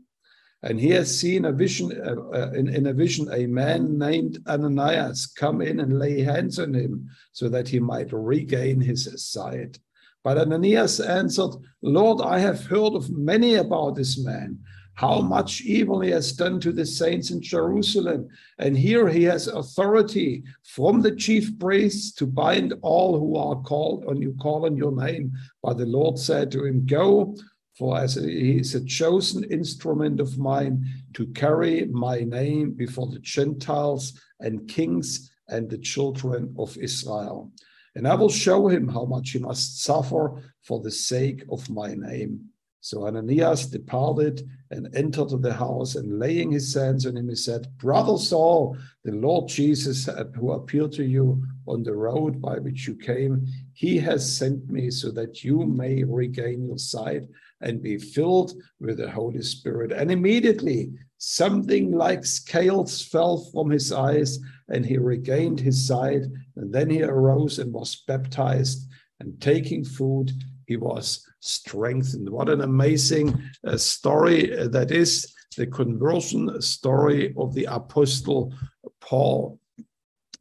And 0.62 0.80
he 0.80 0.90
has 0.90 1.18
seen 1.18 1.44
a 1.44 1.52
vision, 1.52 1.92
uh, 1.92 2.36
uh, 2.36 2.50
in, 2.52 2.68
in 2.68 2.86
a 2.86 2.92
vision, 2.92 3.32
a 3.32 3.46
man 3.46 3.96
named 3.96 4.38
Ananias 4.48 5.26
come 5.26 5.60
in 5.60 5.78
and 5.78 5.98
lay 5.98 6.22
hands 6.22 6.58
on 6.58 6.74
him 6.74 7.08
so 7.32 7.48
that 7.48 7.68
he 7.68 7.78
might 7.78 8.12
regain 8.12 8.80
his 8.80 9.08
sight. 9.30 9.78
But 10.24 10.38
Ananias 10.38 10.98
answered, 11.00 11.52
Lord, 11.80 12.20
I 12.20 12.40
have 12.40 12.66
heard 12.66 12.94
of 12.94 13.08
many 13.10 13.54
about 13.54 13.94
this 13.94 14.18
man, 14.18 14.58
how 14.94 15.20
much 15.20 15.60
evil 15.60 16.00
he 16.00 16.10
has 16.10 16.32
done 16.32 16.58
to 16.60 16.72
the 16.72 16.84
saints 16.84 17.30
in 17.30 17.40
Jerusalem. 17.40 18.28
And 18.58 18.76
here 18.76 19.08
he 19.08 19.22
has 19.24 19.46
authority 19.46 20.42
from 20.64 21.02
the 21.02 21.14
chief 21.14 21.56
priests 21.60 22.12
to 22.14 22.26
bind 22.26 22.74
all 22.82 23.16
who 23.16 23.36
are 23.36 23.62
called 23.62 24.06
on 24.06 24.20
you 24.20 24.34
call 24.40 24.66
on 24.66 24.76
your 24.76 24.90
name. 24.90 25.32
But 25.62 25.78
the 25.78 25.86
Lord 25.86 26.18
said 26.18 26.50
to 26.50 26.64
him, 26.64 26.84
Go, 26.84 27.36
for 27.78 27.98
as 27.98 28.14
he 28.14 28.58
is 28.58 28.74
a 28.74 28.84
chosen 28.84 29.44
instrument 29.44 30.20
of 30.20 30.38
mine 30.38 30.84
to 31.14 31.26
carry 31.28 31.86
my 31.86 32.20
name 32.20 32.72
before 32.72 33.06
the 33.06 33.20
Gentiles 33.20 34.20
and 34.40 34.68
kings 34.68 35.30
and 35.48 35.70
the 35.70 35.78
children 35.78 36.54
of 36.58 36.76
Israel 36.76 37.52
and 37.98 38.06
I 38.06 38.14
will 38.14 38.28
show 38.28 38.68
him 38.68 38.86
how 38.86 39.06
much 39.06 39.30
he 39.30 39.40
must 39.40 39.82
suffer 39.82 40.40
for 40.62 40.80
the 40.80 40.90
sake 40.90 41.42
of 41.50 41.68
my 41.68 41.94
name. 41.94 42.44
So 42.80 43.08
Ananias 43.08 43.66
departed 43.66 44.48
and 44.70 44.94
entered 44.94 45.42
the 45.42 45.52
house, 45.52 45.96
and 45.96 46.20
laying 46.20 46.52
his 46.52 46.72
hands 46.74 47.06
on 47.06 47.16
him, 47.16 47.28
he 47.28 47.34
said, 47.34 47.76
Brother 47.76 48.16
Saul, 48.16 48.76
the 49.02 49.10
Lord 49.10 49.48
Jesus, 49.48 50.08
who 50.36 50.52
appeared 50.52 50.92
to 50.92 51.04
you 51.04 51.42
on 51.66 51.82
the 51.82 51.94
road 51.94 52.40
by 52.40 52.60
which 52.60 52.86
you 52.86 52.94
came, 52.94 53.48
he 53.78 53.96
has 53.96 54.36
sent 54.36 54.68
me 54.68 54.90
so 54.90 55.08
that 55.12 55.44
you 55.44 55.64
may 55.64 56.02
regain 56.02 56.66
your 56.66 56.78
sight 56.78 57.22
and 57.60 57.80
be 57.80 57.96
filled 57.96 58.52
with 58.80 58.98
the 58.98 59.08
Holy 59.08 59.40
Spirit. 59.40 59.92
And 59.92 60.10
immediately 60.10 60.90
something 61.18 61.92
like 61.92 62.24
scales 62.24 63.00
fell 63.00 63.48
from 63.52 63.70
his 63.70 63.92
eyes, 63.92 64.40
and 64.68 64.84
he 64.84 64.98
regained 64.98 65.60
his 65.60 65.86
sight. 65.86 66.22
And 66.56 66.72
then 66.72 66.90
he 66.90 67.04
arose 67.04 67.60
and 67.60 67.72
was 67.72 68.02
baptized, 68.08 68.90
and 69.20 69.40
taking 69.40 69.84
food, 69.84 70.32
he 70.66 70.76
was 70.76 71.24
strengthened. 71.38 72.28
What 72.28 72.48
an 72.48 72.62
amazing 72.62 73.40
uh, 73.64 73.76
story 73.76 74.56
that 74.56 74.90
is 74.90 75.32
the 75.56 75.68
conversion 75.68 76.60
story 76.60 77.32
of 77.36 77.54
the 77.54 77.66
Apostle 77.66 78.52
Paul. 79.00 79.60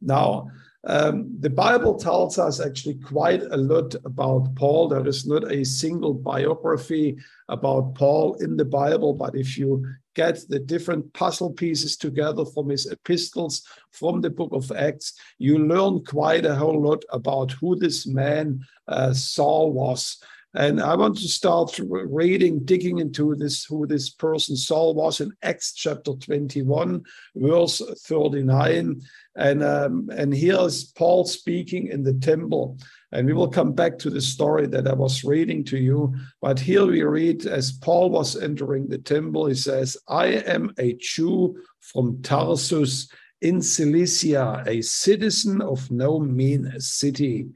Now, 0.00 0.48
um, 0.84 1.34
the 1.40 1.50
Bible 1.50 1.98
tells 1.98 2.38
us 2.38 2.60
actually 2.60 2.94
quite 2.94 3.42
a 3.42 3.56
lot 3.56 3.94
about 4.04 4.54
Paul. 4.54 4.88
There 4.88 5.06
is 5.06 5.26
not 5.26 5.50
a 5.50 5.64
single 5.64 6.14
biography 6.14 7.16
about 7.48 7.94
Paul 7.94 8.34
in 8.34 8.56
the 8.56 8.64
Bible, 8.64 9.12
but 9.12 9.34
if 9.34 9.58
you 9.58 9.84
get 10.14 10.40
the 10.48 10.58
different 10.58 11.12
puzzle 11.14 11.52
pieces 11.52 11.96
together 11.96 12.44
from 12.44 12.68
his 12.68 12.86
epistles, 12.86 13.62
from 13.90 14.20
the 14.20 14.30
book 14.30 14.50
of 14.52 14.70
Acts, 14.72 15.14
you 15.38 15.58
learn 15.58 16.04
quite 16.04 16.46
a 16.46 16.54
whole 16.54 16.80
lot 16.80 17.04
about 17.10 17.52
who 17.52 17.76
this 17.76 18.06
man 18.06 18.64
uh, 18.86 19.12
Saul 19.12 19.72
was. 19.72 20.22
And 20.54 20.80
I 20.80 20.96
want 20.96 21.18
to 21.18 21.28
start 21.28 21.78
reading, 21.82 22.64
digging 22.64 22.98
into 22.98 23.34
this, 23.34 23.64
who 23.64 23.86
this 23.86 24.08
person 24.08 24.56
Saul 24.56 24.94
was 24.94 25.20
in 25.20 25.30
Acts 25.42 25.74
chapter 25.74 26.12
21, 26.12 27.02
verse 27.36 27.82
39. 28.06 29.00
And, 29.36 29.62
um, 29.62 30.08
and 30.10 30.32
here 30.32 30.58
is 30.60 30.84
Paul 30.96 31.26
speaking 31.26 31.88
in 31.88 32.02
the 32.02 32.14
temple. 32.14 32.78
And 33.12 33.26
we 33.26 33.34
will 33.34 33.48
come 33.48 33.72
back 33.72 33.98
to 33.98 34.10
the 34.10 34.22
story 34.22 34.66
that 34.68 34.88
I 34.88 34.94
was 34.94 35.22
reading 35.22 35.64
to 35.64 35.78
you. 35.78 36.14
But 36.40 36.58
here 36.58 36.86
we 36.86 37.02
read, 37.02 37.44
as 37.44 37.72
Paul 37.72 38.08
was 38.08 38.34
entering 38.34 38.88
the 38.88 38.98
temple, 38.98 39.46
he 39.46 39.54
says, 39.54 39.98
I 40.08 40.26
am 40.26 40.72
a 40.78 40.94
Jew 40.94 41.62
from 41.80 42.22
Tarsus 42.22 43.10
in 43.42 43.60
Cilicia, 43.60 44.64
a 44.66 44.80
citizen 44.80 45.60
of 45.60 45.90
no 45.90 46.18
mean 46.18 46.72
city 46.80 47.48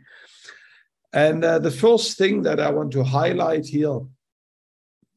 and 1.12 1.45
uh, 1.45 1.59
the 1.59 1.71
first 1.71 2.19
thing 2.19 2.42
that 2.42 2.61
I 2.61 2.71
want 2.71 2.92
to 2.92 3.04
highlight 3.04 3.66
here 3.66 4.00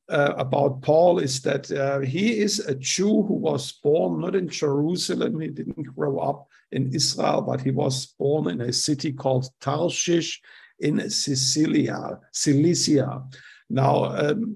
uh, 0.09 0.33
about 0.37 0.81
Paul 0.81 1.19
is 1.19 1.41
that 1.41 1.71
uh, 1.71 1.99
he 1.99 2.39
is 2.39 2.59
a 2.59 2.75
Jew 2.75 3.23
who 3.23 3.33
was 3.33 3.71
born 3.71 4.21
not 4.21 4.35
in 4.35 4.47
Jerusalem. 4.47 5.39
He 5.39 5.47
didn't 5.47 5.95
grow 5.95 6.19
up 6.19 6.47
in 6.71 6.93
Israel, 6.93 7.41
but 7.41 7.61
he 7.61 7.71
was 7.71 8.07
born 8.19 8.49
in 8.49 8.61
a 8.61 8.73
city 8.73 9.13
called 9.13 9.49
Tarshish 9.61 10.41
in 10.79 11.09
Sicilia, 11.09 12.19
Cilicia. 12.31 13.23
Now, 13.69 14.05
um, 14.05 14.55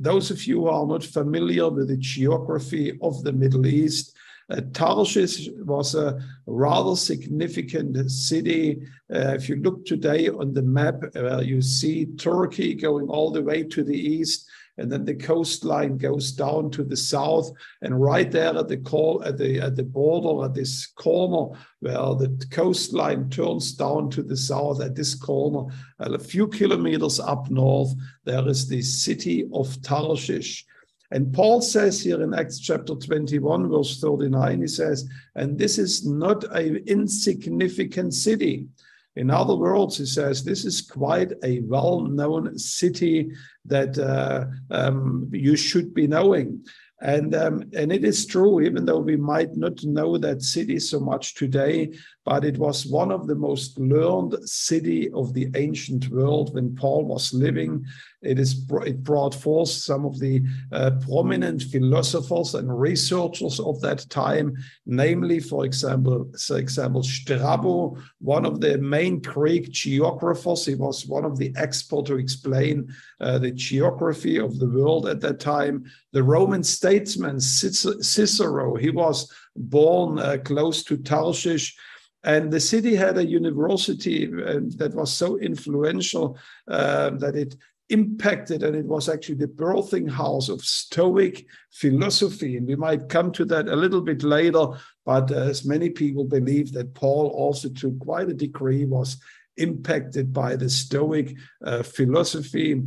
those 0.00 0.30
of 0.30 0.44
you 0.44 0.60
who 0.60 0.68
are 0.68 0.86
not 0.86 1.04
familiar 1.04 1.70
with 1.70 1.88
the 1.88 1.96
geography 1.96 2.98
of 3.00 3.22
the 3.22 3.32
Middle 3.32 3.66
East, 3.66 4.14
uh, 4.50 4.60
Tarshish 4.72 5.48
was 5.64 5.94
a 5.94 6.20
rather 6.46 6.96
significant 6.96 8.10
city. 8.10 8.80
Uh, 9.12 9.34
if 9.34 9.48
you 9.48 9.56
look 9.56 9.86
today 9.86 10.28
on 10.28 10.52
the 10.52 10.62
map, 10.62 11.02
uh, 11.16 11.40
you 11.40 11.62
see 11.62 12.06
Turkey 12.16 12.74
going 12.74 13.08
all 13.08 13.30
the 13.30 13.42
way 13.42 13.62
to 13.62 13.84
the 13.84 13.96
east, 13.96 14.48
and 14.76 14.90
then 14.90 15.04
the 15.04 15.14
coastline 15.14 15.98
goes 15.98 16.32
down 16.32 16.70
to 16.70 16.82
the 16.82 16.96
south. 16.96 17.50
And 17.82 18.00
right 18.00 18.30
there 18.30 18.56
at 18.56 18.66
the 18.66 18.78
call 18.78 19.22
at 19.24 19.38
the 19.38 19.60
at 19.60 19.76
the 19.76 19.84
border 19.84 20.44
at 20.46 20.54
this 20.54 20.86
corner 20.86 21.56
where 21.80 22.14
the 22.14 22.46
coastline 22.50 23.30
turns 23.30 23.74
down 23.74 24.10
to 24.10 24.22
the 24.22 24.36
south 24.36 24.80
at 24.80 24.96
this 24.96 25.14
corner, 25.14 25.72
a 25.98 26.18
few 26.18 26.48
kilometers 26.48 27.20
up 27.20 27.50
north, 27.50 27.92
there 28.24 28.48
is 28.48 28.66
the 28.66 28.82
city 28.82 29.48
of 29.52 29.80
Tarshish. 29.82 30.64
And 31.10 31.32
Paul 31.32 31.60
says 31.60 32.02
here 32.02 32.22
in 32.22 32.34
Acts 32.34 32.60
chapter 32.60 32.94
21, 32.94 33.68
verse 33.68 34.00
39, 34.00 34.60
he 34.60 34.66
says, 34.68 35.08
and 35.34 35.58
this 35.58 35.76
is 35.78 36.06
not 36.06 36.44
an 36.56 36.76
insignificant 36.86 38.14
city. 38.14 38.68
In 39.16 39.28
other 39.28 39.56
words, 39.56 39.98
he 39.98 40.06
says, 40.06 40.44
this 40.44 40.64
is 40.64 40.80
quite 40.80 41.32
a 41.42 41.60
well 41.60 42.02
known 42.02 42.56
city 42.58 43.32
that 43.64 43.98
uh, 43.98 44.46
um, 44.70 45.28
you 45.32 45.56
should 45.56 45.92
be 45.92 46.06
knowing. 46.06 46.64
And, 47.02 47.34
um, 47.34 47.64
and 47.74 47.90
it 47.90 48.04
is 48.04 48.26
true, 48.26 48.60
even 48.60 48.84
though 48.84 48.98
we 48.98 49.16
might 49.16 49.56
not 49.56 49.82
know 49.82 50.18
that 50.18 50.42
city 50.42 50.78
so 50.78 51.00
much 51.00 51.34
today, 51.34 51.92
but 52.24 52.44
it 52.44 52.58
was 52.58 52.86
one 52.86 53.10
of 53.10 53.26
the 53.26 53.34
most 53.34 53.78
learned 53.78 54.36
city 54.46 55.10
of 55.12 55.32
the 55.32 55.48
ancient 55.56 56.08
world 56.10 56.54
when 56.54 56.74
Paul 56.76 57.04
was 57.04 57.32
living. 57.32 57.84
It 58.22 58.38
is 58.38 58.66
it 58.84 59.02
brought 59.02 59.34
forth 59.34 59.70
some 59.70 60.04
of 60.04 60.18
the 60.18 60.42
uh, 60.72 60.90
prominent 61.00 61.62
philosophers 61.62 62.54
and 62.54 62.78
researchers 62.78 63.58
of 63.58 63.80
that 63.80 64.08
time, 64.10 64.54
namely, 64.84 65.40
for 65.40 65.64
example, 65.64 66.30
for 66.38 66.58
example, 66.58 67.02
Strabo, 67.02 67.96
one 68.20 68.44
of 68.44 68.60
the 68.60 68.76
main 68.76 69.20
Greek 69.20 69.70
geographers. 69.70 70.66
He 70.66 70.74
was 70.74 71.06
one 71.06 71.24
of 71.24 71.38
the 71.38 71.54
experts 71.56 72.08
to 72.08 72.18
explain 72.18 72.94
uh, 73.20 73.38
the 73.38 73.50
geography 73.50 74.38
of 74.38 74.58
the 74.58 74.68
world 74.68 75.08
at 75.08 75.20
that 75.22 75.40
time. 75.40 75.84
The 76.12 76.22
Roman 76.22 76.62
statesman 76.62 77.40
Cicero, 77.40 78.76
he 78.76 78.90
was 78.90 79.32
born 79.56 80.18
uh, 80.18 80.38
close 80.44 80.82
to 80.84 80.98
Tarshish. 80.98 81.76
And 82.22 82.50
the 82.50 82.60
city 82.60 82.94
had 82.94 83.16
a 83.16 83.26
university 83.26 84.26
uh, 84.26 84.60
that 84.76 84.94
was 84.94 85.12
so 85.12 85.38
influential 85.38 86.36
uh, 86.68 87.10
that 87.10 87.34
it 87.34 87.56
impacted, 87.88 88.62
and 88.62 88.76
it 88.76 88.84
was 88.84 89.08
actually 89.08 89.34
the 89.36 89.48
birthing 89.48 90.08
house 90.08 90.48
of 90.48 90.62
Stoic 90.62 91.46
philosophy. 91.72 92.56
And 92.56 92.66
we 92.66 92.76
might 92.76 93.08
come 93.08 93.32
to 93.32 93.44
that 93.46 93.68
a 93.68 93.76
little 93.76 94.00
bit 94.00 94.22
later, 94.22 94.66
but 95.04 95.30
as 95.32 95.64
many 95.64 95.90
people 95.90 96.24
believe 96.24 96.72
that 96.72 96.94
Paul 96.94 97.28
also, 97.28 97.68
to 97.68 97.92
quite 98.00 98.28
a 98.28 98.34
degree, 98.34 98.84
was 98.84 99.16
impacted 99.56 100.32
by 100.32 100.56
the 100.56 100.70
Stoic 100.70 101.34
uh, 101.64 101.82
philosophy. 101.82 102.82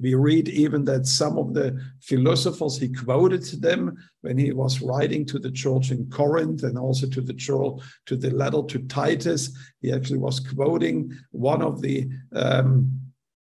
We 0.00 0.14
read 0.14 0.48
even 0.48 0.84
that 0.84 1.06
some 1.06 1.38
of 1.38 1.54
the 1.54 1.80
philosophers, 2.00 2.78
he 2.78 2.88
quoted 2.88 3.42
them 3.60 3.96
when 4.20 4.38
he 4.38 4.52
was 4.52 4.80
writing 4.80 5.26
to 5.26 5.38
the 5.38 5.50
church 5.50 5.90
in 5.90 6.08
Corinth 6.10 6.62
and 6.62 6.78
also 6.78 7.08
to 7.08 7.20
the 7.20 7.34
church, 7.34 7.80
to 8.06 8.16
the 8.16 8.30
letter 8.30 8.62
to 8.68 8.78
Titus. 8.80 9.50
He 9.80 9.92
actually 9.92 10.18
was 10.18 10.40
quoting 10.40 11.12
one 11.32 11.62
of 11.62 11.80
the 11.80 12.08
um, 12.32 13.00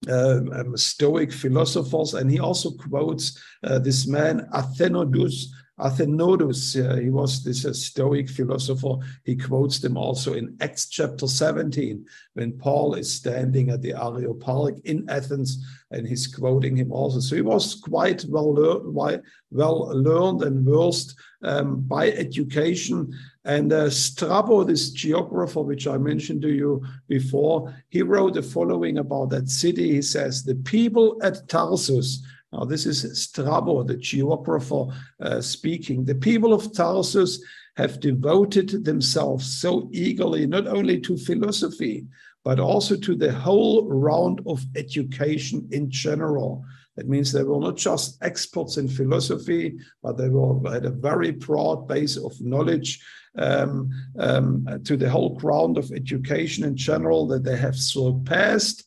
uh, 0.08 0.42
um, 0.52 0.76
Stoic 0.78 1.32
philosophers, 1.32 2.14
and 2.14 2.30
he 2.30 2.40
also 2.40 2.72
quotes 2.72 3.40
uh, 3.64 3.80
this 3.80 4.08
man 4.08 4.48
Athenodus. 4.54 5.46
Athenodus, 5.80 6.78
uh, 6.78 6.98
he 6.98 7.10
was 7.10 7.44
this 7.44 7.66
uh, 7.66 7.74
Stoic 7.74 8.30
philosopher. 8.30 8.96
He 9.24 9.36
quotes 9.36 9.80
them 9.80 9.98
also 9.98 10.34
in 10.34 10.56
Acts 10.62 10.88
chapter 10.88 11.28
17 11.28 12.06
when 12.34 12.52
Paul 12.54 12.94
is 12.94 13.12
standing 13.12 13.70
at 13.70 13.82
the 13.82 13.94
Areopagite 13.94 14.80
in 14.86 15.10
Athens, 15.10 15.66
and 15.90 16.08
he's 16.08 16.28
quoting 16.28 16.76
him 16.76 16.92
also. 16.92 17.20
So 17.20 17.36
he 17.36 17.42
was 17.42 17.76
quite 17.76 18.24
well 18.30 18.54
learned, 18.54 19.22
well 19.50 19.90
learned 19.96 20.44
and 20.44 20.64
versed 20.64 21.16
um, 21.44 21.82
by 21.82 22.12
education. 22.12 23.12
And 23.46 23.74
uh, 23.74 23.90
Strabo, 23.90 24.64
this 24.64 24.92
geographer, 24.92 25.62
which 25.62 25.88
I 25.88 25.98
mentioned 25.98 26.44
to 26.44 26.52
you 26.52 26.86
before, 27.08 27.74
he 27.90 28.04
wrote 28.04 28.36
the 28.36 28.44
following 28.44 29.00
about 29.00 29.32
that 29.32 29.50
city. 29.50 29.92
He 29.92 30.02
says, 30.02 30.44
The 30.44 30.56
people 30.56 31.20
at 31.24 31.48
Tarsus, 31.50 32.24
now 32.54 32.66
this 32.66 32.86
is 32.86 33.22
Strabo, 33.22 33.84
the 33.84 33.98
geographer 33.98 34.86
uh, 35.20 35.42
speaking, 35.42 36.06
the 36.06 36.16
people 36.16 36.54
of 36.54 36.72
Tarsus 36.74 37.44
have 37.76 38.00
devoted 38.00 38.86
themselves 38.86 39.60
so 39.60 39.90
eagerly 39.92 40.46
not 40.46 40.68
only 40.68 41.00
to 41.02 41.18
philosophy, 41.18 42.06
but 42.44 42.60
also 42.60 42.96
to 42.96 43.16
the 43.16 43.32
whole 43.32 43.88
round 43.88 44.42
of 44.46 44.64
education 44.76 45.68
in 45.72 45.90
general. 45.90 46.64
That 46.96 47.10
means 47.10 47.32
they 47.32 47.44
were 47.44 47.60
not 47.60 47.78
just 47.78 48.22
experts 48.22 48.78
in 48.78 48.88
philosophy, 48.88 49.80
but 50.04 50.18
they 50.18 50.30
were 50.30 50.70
had 50.72 50.86
a 50.86 50.92
very 50.92 51.32
broad 51.32 51.88
base 51.88 52.18
of 52.18 52.40
knowledge 52.40 53.04
um, 53.40 53.90
um, 54.20 54.68
to 54.84 54.96
the 54.96 55.10
whole 55.10 55.36
ground 55.40 55.80
of 55.80 55.92
education 55.92 56.64
in 56.64 56.76
general, 56.76 57.26
that 57.28 57.44
they 57.44 57.58
have 57.58 57.76
surpassed 57.76 58.84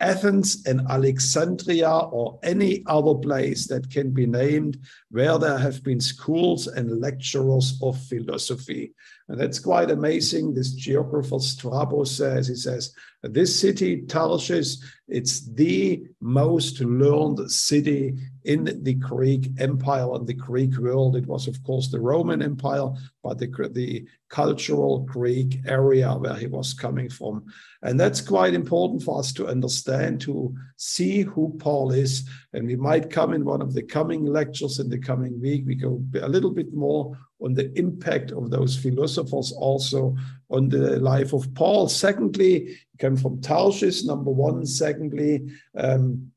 Athens 0.00 0.66
and 0.66 0.82
Alexandria 0.88 1.90
or 1.90 2.38
any 2.42 2.82
other 2.86 3.14
place 3.14 3.66
that 3.68 3.90
can 3.90 4.10
be 4.10 4.26
named 4.26 4.78
where 5.10 5.38
there 5.38 5.58
have 5.58 5.82
been 5.82 6.00
schools 6.00 6.66
and 6.66 7.00
lecturers 7.00 7.78
of 7.82 7.98
philosophy. 8.04 8.92
And 9.28 9.40
that's 9.40 9.58
quite 9.58 9.90
amazing. 9.90 10.54
This 10.54 10.72
geographer 10.72 11.40
Strabo 11.40 12.04
says, 12.04 12.46
he 12.46 12.54
says, 12.54 12.94
this 13.22 13.58
city, 13.58 14.02
Tarshish, 14.02 14.76
it's 15.08 15.40
the 15.52 16.04
most 16.20 16.80
learned 16.80 17.50
city 17.50 18.14
in 18.44 18.82
the 18.84 18.94
Greek 18.94 19.50
Empire 19.58 20.14
and 20.14 20.28
the 20.28 20.34
Greek 20.34 20.78
world. 20.78 21.16
It 21.16 21.26
was, 21.26 21.48
of 21.48 21.60
course, 21.64 21.88
the 21.88 21.98
Roman 21.98 22.40
Empire, 22.40 22.90
but 23.24 23.38
the, 23.38 23.48
the 23.72 24.06
cultural 24.28 25.00
Greek 25.00 25.58
area 25.66 26.12
where 26.12 26.36
he 26.36 26.46
was 26.46 26.72
coming 26.72 27.08
from. 27.08 27.44
And 27.82 27.98
that's 27.98 28.20
quite 28.20 28.54
important 28.54 29.02
for 29.02 29.18
us 29.18 29.32
to 29.34 29.48
understand, 29.48 30.20
to 30.22 30.54
see 30.76 31.22
who 31.22 31.56
Paul 31.58 31.90
is. 31.90 32.28
And 32.52 32.66
we 32.66 32.76
might 32.76 33.10
come 33.10 33.32
in 33.32 33.44
one 33.44 33.62
of 33.62 33.74
the 33.74 33.82
coming 33.82 34.24
lectures 34.24 34.78
in 34.78 34.88
the 34.88 34.98
coming 34.98 35.40
week. 35.40 35.64
We 35.66 35.74
go 35.74 36.00
a 36.20 36.28
little 36.28 36.52
bit 36.52 36.72
more 36.72 37.16
on 37.40 37.54
the 37.54 37.76
impact 37.78 38.32
of 38.32 38.50
those 38.50 38.76
philosophers 38.76 39.52
also 39.52 40.16
on 40.50 40.68
the 40.68 40.98
life 40.98 41.32
of 41.32 41.52
Paul. 41.54 41.88
Secondly, 41.88 42.78
came 42.98 43.16
from 43.16 43.40
Tarshish, 43.40 44.04
number 44.04 44.30
one. 44.30 44.64
Secondly, 44.64 45.48
um, 45.76 46.30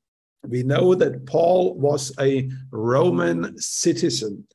we 0.48 0.64
know 0.64 0.96
that 0.96 1.26
Paul 1.26 1.76
was 1.76 2.14
a 2.20 2.50
Roman 2.72 3.58
citizen. 3.58 4.46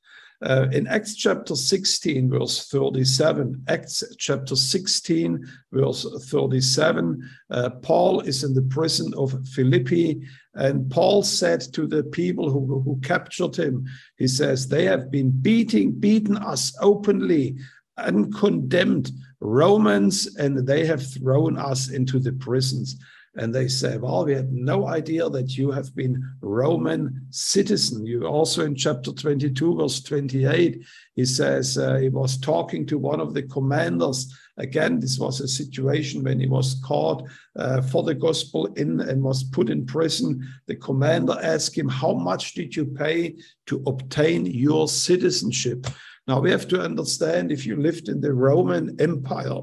Uh, 0.45 0.69
in 0.73 0.87
Acts 0.87 1.17
chapter 1.17 1.57
16, 1.57 2.29
verse 2.29 2.69
37, 2.69 3.65
Acts 3.67 4.05
chapter 4.19 4.55
16, 4.55 5.43
verse 5.73 6.07
37, 6.27 7.31
uh, 7.51 7.71
Paul 7.81 8.21
is 8.21 8.45
in 8.45 8.53
the 8.53 8.63
prison 8.63 9.15
of 9.17 9.35
Philippi. 9.49 10.21
And 10.53 10.91
Paul 10.91 11.23
said 11.23 11.63
to 11.73 11.87
the 11.87 12.05
people 12.05 12.51
who, 12.51 12.83
who 12.83 13.01
captured 13.03 13.57
him, 13.57 13.87
he 14.19 14.29
says, 14.29 14.69
They 14.69 14.85
have 14.85 15.11
been 15.11 15.31
beating, 15.31 15.93
beaten 15.93 16.37
us 16.37 16.77
openly, 16.83 17.57
uncondemned 17.97 19.13
Romans, 19.41 20.37
and 20.37 20.67
they 20.67 20.85
have 20.85 21.11
thrown 21.11 21.57
us 21.57 21.89
into 21.89 22.19
the 22.19 22.33
prisons 22.33 22.97
and 23.37 23.55
they 23.55 23.69
say, 23.69 23.97
Well, 23.97 24.25
we 24.25 24.35
had 24.35 24.53
no 24.53 24.87
idea 24.87 25.29
that 25.31 25.57
you 25.57 25.71
have 25.71 25.95
been 25.95 26.23
Roman 26.41 27.27
citizen. 27.31 28.07
You 28.07 28.27
also 28.27 28.65
in 28.65 28.75
chapter 28.75 29.13
22, 29.13 29.77
verse 29.77 30.03
28, 30.03 30.85
he 31.15 31.25
says 31.25 31.77
uh, 31.77 31.97
he 31.97 32.09
was 32.09 32.39
talking 32.39 32.87
to 32.87 32.99
one 32.99 33.21
of 33.21 33.35
the 33.35 33.43
commanders. 33.43 34.33
Again, 34.57 35.01
this 35.01 35.19
was 35.19 35.41
a 35.41 35.49
situation 35.49 36.23
when 36.23 36.39
he 36.39 36.47
was 36.47 36.81
caught 36.85 37.29
uh, 37.57 37.83
for 37.83 38.05
the 38.05 38.15
gospel 38.15 38.67
in 38.75 39.01
and 39.01 39.23
was 39.23 39.45
put 39.45 39.69
in 39.69 39.85
prison. 39.85 40.47
The 40.67 40.77
commander 40.77 41.37
asked 41.43 41.77
him, 41.77 41.89
How 41.89 42.15
much 42.15 42.55
did 42.55 42.77
you 42.77 42.87
pay 42.87 43.37
to 43.67 43.83
obtain 43.87 44.47
your 44.47 44.87
citizenship? 44.89 45.87
Now 46.27 46.41
we 46.41 46.51
have 46.51 46.69
to 46.69 46.81
understand 46.81 47.53
if 47.53 47.67
you 47.67 47.77
lived 47.77 48.09
in 48.09 48.21
the 48.21 48.33
Roman 48.33 48.97
Empire, 49.01 49.61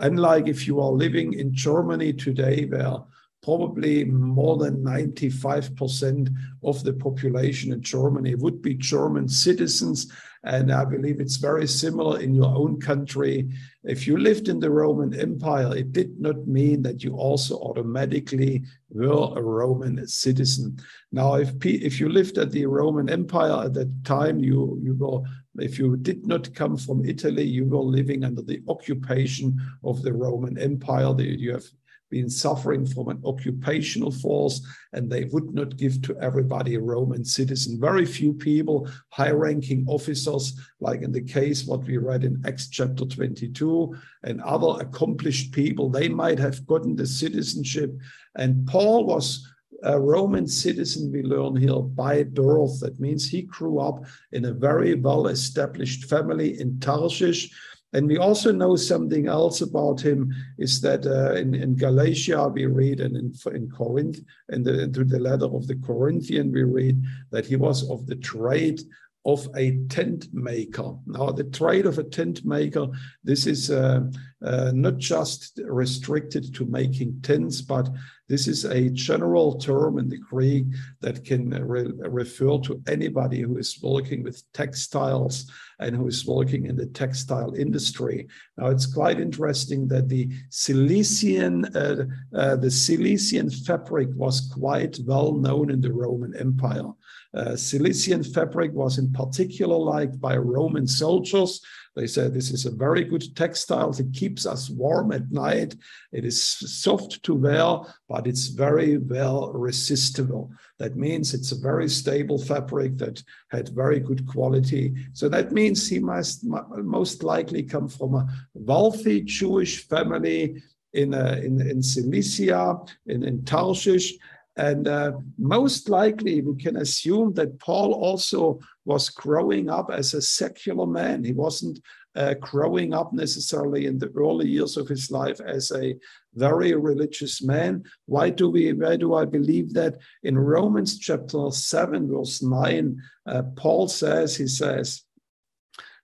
Unlike 0.00 0.48
if 0.48 0.66
you 0.66 0.80
are 0.80 0.90
living 0.90 1.34
in 1.34 1.52
Germany 1.52 2.12
today, 2.12 2.64
where 2.64 3.04
probably 3.42 4.04
more 4.04 4.56
than 4.58 4.84
95% 4.84 6.28
of 6.62 6.82
the 6.84 6.92
population 6.92 7.72
in 7.72 7.82
Germany 7.82 8.34
would 8.34 8.60
be 8.60 8.74
German 8.74 9.28
citizens. 9.28 10.12
And 10.42 10.72
I 10.72 10.84
believe 10.84 11.20
it's 11.20 11.36
very 11.36 11.66
similar 11.66 12.20
in 12.20 12.34
your 12.34 12.54
own 12.54 12.80
country. 12.80 13.50
If 13.84 14.06
you 14.06 14.16
lived 14.16 14.48
in 14.48 14.58
the 14.58 14.70
Roman 14.70 15.18
Empire, 15.18 15.76
it 15.76 15.92
did 15.92 16.18
not 16.18 16.46
mean 16.46 16.82
that 16.82 17.02
you 17.02 17.14
also 17.14 17.58
automatically 17.58 18.62
were 18.90 19.32
a 19.36 19.42
Roman 19.42 20.06
citizen. 20.06 20.78
Now, 21.12 21.34
if, 21.34 21.52
if 21.64 22.00
you 22.00 22.08
lived 22.08 22.38
at 22.38 22.52
the 22.52 22.66
Roman 22.66 23.10
Empire 23.10 23.66
at 23.66 23.74
that 23.74 24.04
time, 24.04 24.38
you, 24.38 24.78
you 24.82 24.94
were 24.94 25.22
if 25.58 25.78
you 25.78 25.96
did 25.96 26.26
not 26.26 26.54
come 26.54 26.76
from 26.76 27.04
Italy, 27.04 27.44
you 27.44 27.64
were 27.66 27.78
living 27.78 28.24
under 28.24 28.42
the 28.42 28.62
occupation 28.68 29.60
of 29.84 30.02
the 30.02 30.12
Roman 30.12 30.58
Empire. 30.58 31.14
You 31.20 31.52
have 31.52 31.64
been 32.10 32.28
suffering 32.28 32.84
from 32.84 33.08
an 33.08 33.22
occupational 33.24 34.10
force, 34.10 34.60
and 34.92 35.10
they 35.10 35.24
would 35.24 35.54
not 35.54 35.76
give 35.76 36.02
to 36.02 36.16
everybody 36.20 36.74
a 36.74 36.80
Roman 36.80 37.24
citizen. 37.24 37.80
Very 37.80 38.04
few 38.04 38.32
people, 38.32 38.88
high 39.10 39.30
ranking 39.30 39.84
officers, 39.88 40.58
like 40.80 41.02
in 41.02 41.12
the 41.12 41.22
case 41.22 41.64
what 41.64 41.84
we 41.84 41.96
read 41.98 42.24
in 42.24 42.42
Acts 42.44 42.68
chapter 42.68 43.04
22, 43.04 43.96
and 44.24 44.40
other 44.42 44.84
accomplished 44.84 45.52
people, 45.52 45.88
they 45.88 46.08
might 46.08 46.38
have 46.38 46.66
gotten 46.66 46.96
the 46.96 47.06
citizenship. 47.06 47.96
And 48.36 48.66
Paul 48.66 49.06
was 49.06 49.46
a 49.82 49.98
Roman 49.98 50.46
citizen, 50.46 51.12
we 51.12 51.22
learn 51.22 51.56
here, 51.56 51.80
by 51.80 52.24
birth. 52.24 52.80
That 52.80 53.00
means 53.00 53.28
he 53.28 53.42
grew 53.42 53.78
up 53.78 54.04
in 54.32 54.44
a 54.44 54.52
very 54.52 54.94
well 54.94 55.28
established 55.28 56.04
family 56.04 56.60
in 56.60 56.78
Tarshish. 56.80 57.50
And 57.92 58.06
we 58.06 58.18
also 58.18 58.52
know 58.52 58.76
something 58.76 59.26
else 59.26 59.62
about 59.62 60.00
him 60.00 60.32
is 60.58 60.80
that 60.82 61.06
uh, 61.06 61.34
in, 61.34 61.54
in 61.54 61.74
Galatia 61.74 62.48
we 62.48 62.66
read, 62.66 63.00
and 63.00 63.16
in, 63.16 63.32
in 63.52 63.68
Corinth, 63.68 64.20
and 64.48 64.66
into 64.66 65.04
the 65.04 65.18
letter 65.18 65.46
of 65.46 65.66
the 65.66 65.76
Corinthian 65.76 66.52
we 66.52 66.62
read 66.62 67.02
that 67.30 67.46
he 67.46 67.56
was 67.56 67.88
of 67.90 68.06
the 68.06 68.16
trade 68.16 68.80
of 69.26 69.46
a 69.54 69.76
tent 69.88 70.26
maker. 70.32 70.94
Now, 71.06 71.30
the 71.30 71.44
trade 71.44 71.86
of 71.86 71.98
a 71.98 72.04
tent 72.04 72.44
maker, 72.44 72.86
this 73.22 73.46
is 73.46 73.70
uh, 73.70 74.00
uh, 74.42 74.72
not 74.74 74.96
just 74.96 75.60
restricted 75.64 76.54
to 76.54 76.64
making 76.64 77.20
tents, 77.22 77.60
but 77.60 77.90
this 78.30 78.48
is 78.48 78.64
a 78.64 78.88
general 78.90 79.58
term 79.58 79.98
in 79.98 80.08
the 80.08 80.16
Greek 80.16 80.64
that 81.00 81.24
can 81.24 81.50
re 81.50 81.92
refer 81.98 82.58
to 82.60 82.80
anybody 82.86 83.40
who 83.42 83.58
is 83.58 83.78
working 83.82 84.22
with 84.22 84.42
textiles 84.52 85.50
and 85.80 85.94
who 85.94 86.06
is 86.06 86.26
working 86.26 86.66
in 86.66 86.76
the 86.76 86.86
textile 86.86 87.52
industry. 87.54 88.28
Now, 88.56 88.68
it's 88.68 88.86
quite 88.86 89.20
interesting 89.20 89.88
that 89.88 90.08
the 90.08 90.30
Cilician, 90.50 91.64
uh, 91.74 92.06
uh 92.34 92.56
the 92.56 92.70
Cilician 92.70 93.50
fabric 93.50 94.08
was 94.14 94.50
quite 94.54 94.98
well 95.04 95.32
known 95.32 95.70
in 95.70 95.80
the 95.80 95.92
Roman 95.92 96.34
Empire. 96.36 96.90
Uh, 97.32 97.54
Cilician 97.54 98.24
fabric 98.24 98.72
was 98.72 98.98
in 98.98 99.12
particular 99.12 99.76
liked 99.76 100.20
by 100.20 100.36
Roman 100.36 100.86
soldiers. 100.86 101.60
They 101.96 102.06
said 102.06 102.32
this 102.32 102.50
is 102.50 102.66
a 102.66 102.70
very 102.70 103.04
good 103.04 103.36
textile. 103.36 103.90
It 103.90 104.12
keeps 104.12 104.46
us 104.46 104.70
warm 104.70 105.12
at 105.12 105.30
night. 105.30 105.74
It 106.12 106.24
is 106.24 106.42
soft 106.42 107.22
to 107.24 107.34
wear, 107.34 107.80
but 108.08 108.26
it's 108.26 108.46
very 108.48 108.98
well 108.98 109.52
resistible. 109.52 110.52
That 110.78 110.96
means 110.96 111.34
it's 111.34 111.52
a 111.52 111.60
very 111.60 111.88
stable 111.88 112.38
fabric 112.38 112.96
that 112.98 113.22
had 113.50 113.68
very 113.70 114.00
good 114.00 114.26
quality. 114.26 114.94
So 115.12 115.28
that 115.28 115.52
means 115.52 115.88
he 115.88 115.98
must 115.98 116.44
most 116.44 117.22
likely 117.22 117.62
come 117.62 117.88
from 117.88 118.14
a 118.14 118.28
wealthy 118.54 119.22
Jewish 119.22 119.88
family 119.88 120.62
in, 120.92 121.14
uh, 121.14 121.40
in, 121.42 121.60
in 121.60 121.82
Cilicia, 121.82 122.78
in, 123.06 123.22
in 123.22 123.44
Tarshish, 123.44 124.14
and 124.56 124.88
uh, 124.88 125.12
most 125.38 125.88
likely, 125.88 126.40
we 126.42 126.56
can 126.56 126.76
assume 126.76 127.32
that 127.34 127.58
Paul 127.60 127.92
also 127.94 128.60
was 128.84 129.08
growing 129.08 129.70
up 129.70 129.90
as 129.90 130.14
a 130.14 130.20
secular 130.20 130.86
man. 130.86 131.24
He 131.24 131.32
wasn't 131.32 131.80
uh, 132.16 132.34
growing 132.34 132.92
up 132.92 133.12
necessarily 133.12 133.86
in 133.86 133.98
the 133.98 134.10
early 134.16 134.48
years 134.48 134.76
of 134.76 134.88
his 134.88 135.10
life 135.10 135.40
as 135.40 135.70
a 135.70 135.96
very 136.34 136.74
religious 136.74 137.40
man. 137.42 137.84
Why 138.06 138.30
do 138.30 138.50
we? 138.50 138.72
Why 138.72 138.96
do 138.96 139.14
I 139.14 139.24
believe 139.24 139.72
that? 139.74 139.98
In 140.24 140.36
Romans 140.36 140.98
chapter 140.98 141.50
seven, 141.50 142.08
verse 142.08 142.42
nine, 142.42 143.00
uh, 143.26 143.42
Paul 143.56 143.88
says, 143.88 144.36
he 144.36 144.48
says, 144.48 145.04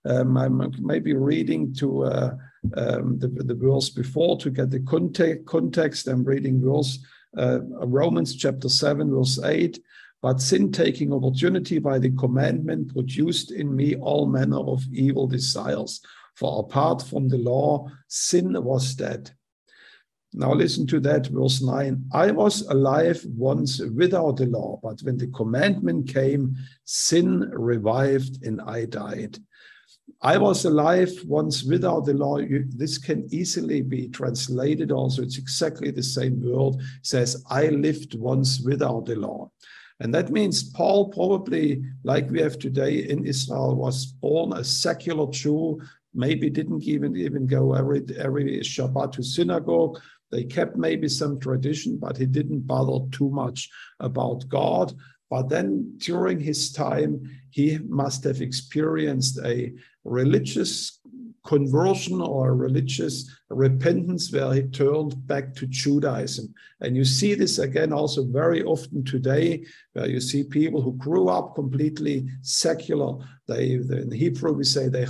um, 0.05 0.37
I'm 0.37 0.73
maybe 0.79 1.13
reading 1.13 1.73
to 1.75 2.05
uh, 2.05 2.35
um, 2.77 3.19
the, 3.19 3.27
the 3.27 3.55
verse 3.55 3.89
before 3.89 4.37
to 4.37 4.49
get 4.49 4.69
the 4.71 4.79
context. 4.79 5.45
Context. 5.45 6.07
I'm 6.07 6.23
reading 6.23 6.61
verse 6.61 6.99
uh, 7.35 7.59
Romans 7.61 8.35
chapter 8.35 8.69
7, 8.69 9.11
verse 9.13 9.39
8. 9.43 9.79
But 10.21 10.41
sin 10.41 10.71
taking 10.71 11.13
opportunity 11.13 11.79
by 11.79 11.99
the 11.99 12.11
commandment 12.11 12.93
produced 12.93 13.51
in 13.51 13.75
me 13.75 13.95
all 13.95 14.25
manner 14.25 14.59
of 14.59 14.83
evil 14.91 15.27
desires. 15.27 16.01
For 16.35 16.59
apart 16.59 17.01
from 17.01 17.29
the 17.29 17.37
law, 17.37 17.87
sin 18.07 18.63
was 18.63 18.95
dead. 18.95 19.31
Now 20.33 20.53
listen 20.53 20.85
to 20.87 20.99
that, 21.01 21.27
verse 21.27 21.61
9. 21.61 22.09
I 22.13 22.31
was 22.31 22.61
alive 22.61 23.25
once 23.25 23.79
without 23.79 24.37
the 24.37 24.45
law, 24.47 24.79
but 24.83 24.99
when 25.01 25.17
the 25.17 25.27
commandment 25.27 26.09
came, 26.09 26.55
sin 26.83 27.49
revived 27.53 28.45
and 28.45 28.61
I 28.61 28.85
died. 28.85 29.39
I 30.21 30.37
was 30.37 30.65
alive 30.65 31.11
once 31.25 31.63
without 31.63 32.05
the 32.05 32.13
law. 32.13 32.37
You, 32.37 32.65
this 32.69 32.97
can 32.97 33.27
easily 33.31 33.81
be 33.81 34.09
translated 34.09 34.91
also. 34.91 35.21
It's 35.21 35.37
exactly 35.37 35.91
the 35.91 36.03
same 36.03 36.41
word. 36.41 36.75
Says, 37.03 37.43
I 37.49 37.67
lived 37.67 38.15
once 38.15 38.61
without 38.61 39.05
the 39.05 39.15
law. 39.15 39.51
And 39.99 40.13
that 40.13 40.31
means 40.31 40.71
Paul 40.71 41.09
probably, 41.09 41.83
like 42.03 42.29
we 42.29 42.41
have 42.41 42.59
today 42.59 43.09
in 43.09 43.25
Israel, 43.25 43.75
was 43.75 44.05
born 44.05 44.53
a 44.53 44.63
secular 44.63 45.29
Jew, 45.31 45.81
maybe 46.13 46.49
didn't 46.49 46.83
even, 46.83 47.15
even 47.15 47.47
go 47.47 47.73
every, 47.73 48.03
every 48.17 48.59
Shabbat 48.59 49.13
to 49.13 49.23
synagogue. 49.23 49.99
They 50.31 50.43
kept 50.43 50.75
maybe 50.75 51.07
some 51.07 51.39
tradition, 51.39 51.97
but 51.97 52.17
he 52.17 52.25
didn't 52.25 52.67
bother 52.67 53.05
too 53.11 53.29
much 53.29 53.69
about 53.99 54.47
God. 54.49 54.93
But 55.29 55.49
then 55.49 55.93
during 55.97 56.39
his 56.39 56.71
time, 56.71 57.29
he 57.49 57.79
must 57.87 58.23
have 58.23 58.41
experienced 58.41 59.39
a 59.43 59.73
religious 60.03 60.99
conversion 61.45 62.21
or 62.21 62.55
religious 62.55 63.29
repentance 63.49 64.31
where 64.31 64.53
he 64.53 64.63
turned 64.63 65.25
back 65.27 65.53
to 65.55 65.67
Judaism. 65.67 66.53
And 66.81 66.95
you 66.95 67.05
see 67.05 67.33
this 67.33 67.57
again 67.59 67.93
also 67.93 68.23
very 68.25 68.63
often 68.63 69.03
today, 69.03 69.65
where 69.93 70.07
you 70.07 70.19
see 70.19 70.43
people 70.43 70.81
who 70.81 70.93
grew 70.93 71.29
up 71.29 71.55
completely 71.55 72.27
secular. 72.41 73.17
They, 73.47 73.71
in 73.71 74.11
Hebrew, 74.11 74.53
we 74.53 74.65
say 74.65 74.89
they 74.89 75.05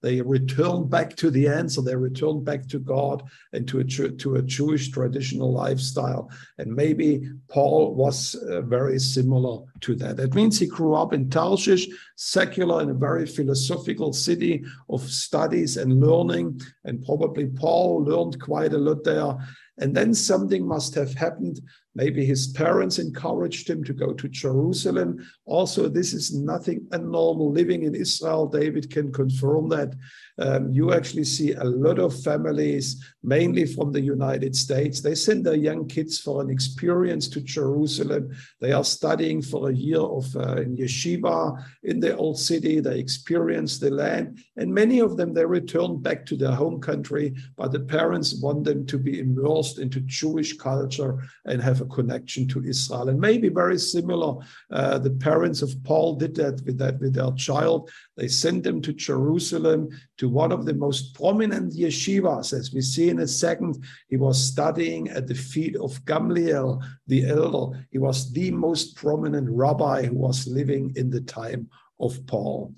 they 0.00 0.22
return 0.22 0.88
back 0.88 1.16
to 1.16 1.30
the 1.30 1.48
answer, 1.48 1.82
they 1.82 1.96
return 1.96 2.44
back 2.44 2.66
to 2.68 2.78
God 2.78 3.24
and 3.52 3.66
to 3.68 3.80
a, 3.80 3.84
to 3.84 4.36
a 4.36 4.42
Jewish 4.42 4.90
traditional 4.90 5.52
lifestyle. 5.52 6.30
And 6.58 6.74
maybe 6.74 7.28
Paul 7.48 7.94
was 7.94 8.36
uh, 8.36 8.62
very 8.62 8.98
similar 9.00 9.64
to 9.80 9.96
that. 9.96 10.16
That 10.16 10.34
means 10.34 10.58
he 10.58 10.66
grew 10.66 10.94
up 10.94 11.12
in 11.12 11.28
Tarshish, 11.28 11.88
secular 12.14 12.82
in 12.82 12.90
a 12.90 12.94
very 12.94 13.26
philosophical 13.26 14.12
city 14.12 14.64
of 14.88 15.02
studies 15.02 15.76
and 15.76 16.00
learning. 16.00 16.60
And 16.86 17.04
probably 17.04 17.46
Paul 17.46 18.04
learned 18.04 18.40
quite 18.40 18.72
a 18.72 18.78
lot 18.78 19.04
there. 19.04 19.36
And 19.78 19.94
then 19.94 20.14
something 20.14 20.66
must 20.66 20.94
have 20.94 21.12
happened. 21.14 21.60
Maybe 21.96 22.26
his 22.26 22.48
parents 22.48 22.98
encouraged 22.98 23.70
him 23.70 23.82
to 23.84 23.94
go 23.94 24.12
to 24.12 24.28
Jerusalem. 24.28 25.26
Also, 25.46 25.88
this 25.88 26.12
is 26.12 26.34
nothing 26.34 26.86
abnormal 26.92 27.50
living 27.50 27.84
in 27.84 27.94
Israel. 27.94 28.46
David 28.46 28.90
can 28.90 29.10
confirm 29.10 29.70
that 29.70 29.94
um, 30.38 30.70
you 30.70 30.92
actually 30.92 31.24
see 31.24 31.52
a 31.52 31.64
lot 31.64 31.98
of 31.98 32.22
families, 32.22 33.02
mainly 33.22 33.64
from 33.64 33.92
the 33.92 34.00
United 34.00 34.54
States, 34.54 35.00
they 35.00 35.14
send 35.14 35.46
their 35.46 35.54
young 35.54 35.88
kids 35.88 36.18
for 36.18 36.42
an 36.42 36.50
experience 36.50 37.28
to 37.28 37.40
Jerusalem. 37.40 38.36
They 38.60 38.72
are 38.72 38.84
studying 38.84 39.40
for 39.40 39.70
a 39.70 39.74
year 39.74 40.00
of 40.00 40.36
uh, 40.36 40.56
in 40.56 40.76
yeshiva 40.76 41.64
in 41.84 42.00
the 42.00 42.14
old 42.14 42.38
city. 42.38 42.80
They 42.80 42.98
experience 42.98 43.78
the 43.78 43.90
land, 43.90 44.38
and 44.58 44.72
many 44.72 44.98
of 44.98 45.16
them 45.16 45.32
they 45.32 45.46
return 45.46 46.02
back 46.02 46.26
to 46.26 46.36
their 46.36 46.52
home 46.52 46.78
country. 46.80 47.34
But 47.56 47.72
the 47.72 47.80
parents 47.80 48.34
want 48.42 48.64
them 48.64 48.84
to 48.86 48.98
be 48.98 49.20
immersed 49.20 49.78
into 49.78 50.00
Jewish 50.00 50.58
culture 50.58 51.18
and 51.46 51.62
have 51.62 51.85
connection 51.86 52.46
to 52.48 52.64
Israel. 52.64 53.08
And 53.08 53.20
maybe 53.20 53.48
very 53.48 53.78
similar, 53.78 54.36
uh, 54.70 54.98
the 54.98 55.10
parents 55.10 55.62
of 55.62 55.74
Paul 55.84 56.16
did 56.16 56.34
that 56.36 56.62
with 56.64 56.78
that 56.78 57.00
with 57.00 57.14
their 57.14 57.32
child. 57.32 57.90
They 58.16 58.28
sent 58.28 58.64
them 58.64 58.80
to 58.82 58.92
Jerusalem 58.92 59.88
to 60.18 60.28
one 60.28 60.52
of 60.52 60.64
the 60.64 60.74
most 60.74 61.14
prominent 61.14 61.74
yeshivas. 61.74 62.52
As 62.52 62.72
we 62.72 62.80
see 62.80 63.08
in 63.08 63.20
a 63.20 63.28
second, 63.28 63.82
he 64.08 64.16
was 64.16 64.42
studying 64.42 65.08
at 65.08 65.26
the 65.26 65.34
feet 65.34 65.76
of 65.76 66.04
Gamliel, 66.04 66.82
the 67.06 67.26
elder. 67.26 67.86
He 67.90 67.98
was 67.98 68.32
the 68.32 68.50
most 68.50 68.96
prominent 68.96 69.48
rabbi 69.50 70.06
who 70.06 70.16
was 70.16 70.46
living 70.46 70.92
in 70.96 71.10
the 71.10 71.20
time 71.20 71.68
of 72.00 72.26
Paul. 72.26 72.74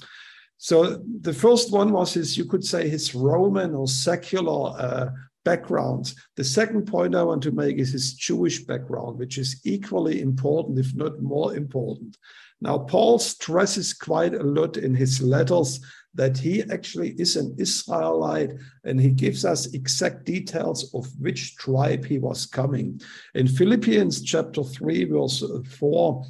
So 0.58 1.00
the 1.20 1.32
first 1.32 1.72
one 1.72 1.92
was 1.92 2.14
his, 2.14 2.36
you 2.36 2.44
could 2.44 2.64
say, 2.64 2.88
his 2.88 3.14
Roman 3.14 3.74
or 3.74 3.86
secular 3.86 4.74
uh, 4.76 5.10
background. 5.50 6.04
The 6.36 6.44
second 6.44 6.82
point 6.94 7.14
I 7.14 7.22
want 7.22 7.42
to 7.44 7.58
make 7.62 7.76
is 7.78 7.92
his 7.92 8.12
Jewish 8.12 8.58
background, 8.70 9.18
which 9.18 9.38
is 9.38 9.60
equally 9.64 10.20
important, 10.20 10.78
if 10.78 10.94
not 10.94 11.22
more 11.22 11.56
important. 11.56 12.18
Now, 12.60 12.76
Paul 12.92 13.18
stresses 13.18 13.94
quite 13.94 14.34
a 14.34 14.50
lot 14.58 14.76
in 14.76 14.94
his 14.94 15.22
letters 15.22 15.80
that 16.20 16.36
he 16.36 16.54
actually 16.76 17.12
is 17.24 17.36
an 17.36 17.54
Israelite 17.58 18.52
and 18.84 19.00
he 19.00 19.22
gives 19.24 19.44
us 19.52 19.72
exact 19.72 20.26
details 20.26 20.92
of 20.92 21.06
which 21.24 21.56
tribe 21.56 22.04
he 22.04 22.18
was 22.18 22.44
coming. 22.44 23.00
In 23.34 23.46
Philippians 23.46 24.22
chapter 24.22 24.62
3, 24.62 25.04
verse 25.04 25.42
4, 25.78 26.24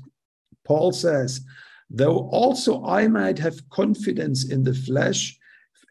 Paul 0.64 0.92
says, 0.92 1.40
Though 1.90 2.28
also 2.42 2.84
I 2.84 3.08
might 3.08 3.38
have 3.38 3.68
confidence 3.70 4.50
in 4.52 4.62
the 4.62 4.74
flesh, 4.74 5.38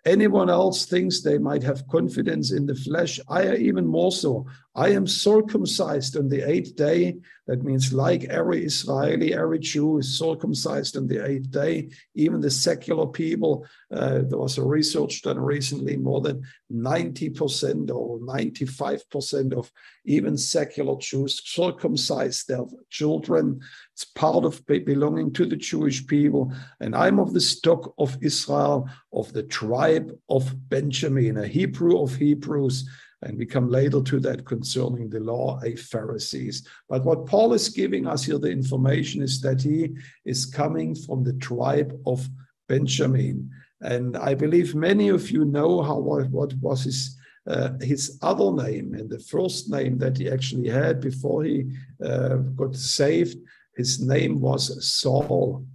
anyone 0.05 0.49
else 0.49 0.85
thinks 0.85 1.21
they 1.21 1.37
might 1.37 1.63
have 1.63 1.87
confidence 1.87 2.51
in 2.51 2.65
the 2.65 2.75
flesh, 2.75 3.19
I 3.29 3.55
even 3.55 3.85
more 3.85 4.11
so. 4.11 4.45
I 4.77 4.89
am 4.89 5.07
circumcised 5.07 6.15
on 6.17 6.29
the 6.29 6.47
eighth 6.47 6.75
day. 6.75 7.17
That 7.47 7.63
means, 7.63 7.93
like 7.93 8.25
every 8.25 8.63
Israeli, 8.63 9.33
every 9.33 9.57
Jew 9.57 9.97
is 9.97 10.19
circumcised 10.19 10.95
on 10.95 11.07
the 11.07 11.25
eighth 11.25 11.49
day. 11.49 11.89
Even 12.13 12.41
the 12.41 12.51
secular 12.51 13.07
people, 13.07 13.65
uh, 13.91 14.19
there 14.29 14.37
was 14.37 14.59
a 14.59 14.63
research 14.63 15.23
done 15.23 15.39
recently, 15.39 15.97
more 15.97 16.21
than 16.21 16.43
90% 16.71 17.89
or 17.89 18.19
95% 18.19 19.53
of 19.53 19.71
even 20.05 20.37
secular 20.37 20.95
Jews 20.99 21.41
circumcise 21.43 22.43
their 22.43 22.65
children. 22.91 23.59
It's 23.93 24.05
part 24.05 24.45
of 24.45 24.63
belonging 24.67 25.33
to 25.33 25.47
the 25.47 25.55
Jewish 25.55 26.05
people. 26.05 26.53
And 26.81 26.95
I'm 26.95 27.17
of 27.17 27.33
the 27.33 27.41
stock 27.41 27.95
of 27.97 28.15
Israel, 28.21 28.87
of 29.11 29.33
the 29.33 29.43
tribe 29.43 30.11
of 30.29 30.69
Benjamin, 30.69 31.37
a 31.37 31.47
Hebrew 31.47 31.99
of 31.99 32.15
Hebrews 32.15 32.87
and 33.23 33.37
we 33.37 33.45
come 33.45 33.69
later 33.69 34.01
to 34.01 34.19
that 34.19 34.45
concerning 34.45 35.09
the 35.09 35.19
law, 35.19 35.59
a 35.63 35.75
Pharisees. 35.75 36.67
But 36.87 37.03
what 37.03 37.25
Paul 37.25 37.53
is 37.53 37.69
giving 37.69 38.05
us 38.05 38.25
here, 38.25 38.37
the 38.37 38.51
information 38.51 39.21
is 39.21 39.41
that 39.41 39.61
he 39.61 39.95
is 40.25 40.45
coming 40.45 40.93
from 40.93 41.23
the 41.23 41.33
tribe 41.33 41.99
of 42.05 42.29
Benjamin. 42.69 43.49
And 43.81 44.15
I 44.17 44.35
believe 44.35 44.75
many 44.75 45.09
of 45.09 45.31
you 45.31 45.45
know 45.45 45.81
how 45.81 45.97
what, 45.97 46.29
what 46.29 46.53
was 46.55 46.83
his 46.83 47.17
uh, 47.47 47.71
his 47.79 48.19
other 48.21 48.51
name 48.51 48.93
and 48.93 49.09
the 49.09 49.19
first 49.19 49.69
name 49.69 49.97
that 49.97 50.17
he 50.17 50.29
actually 50.29 50.67
had 50.67 50.99
before 50.99 51.45
he 51.45 51.71
uh, 52.03 52.35
got 52.57 52.75
saved. 52.75 53.37
His 53.77 54.01
name 54.01 54.41
was 54.41 54.85
Saul. 54.85 55.65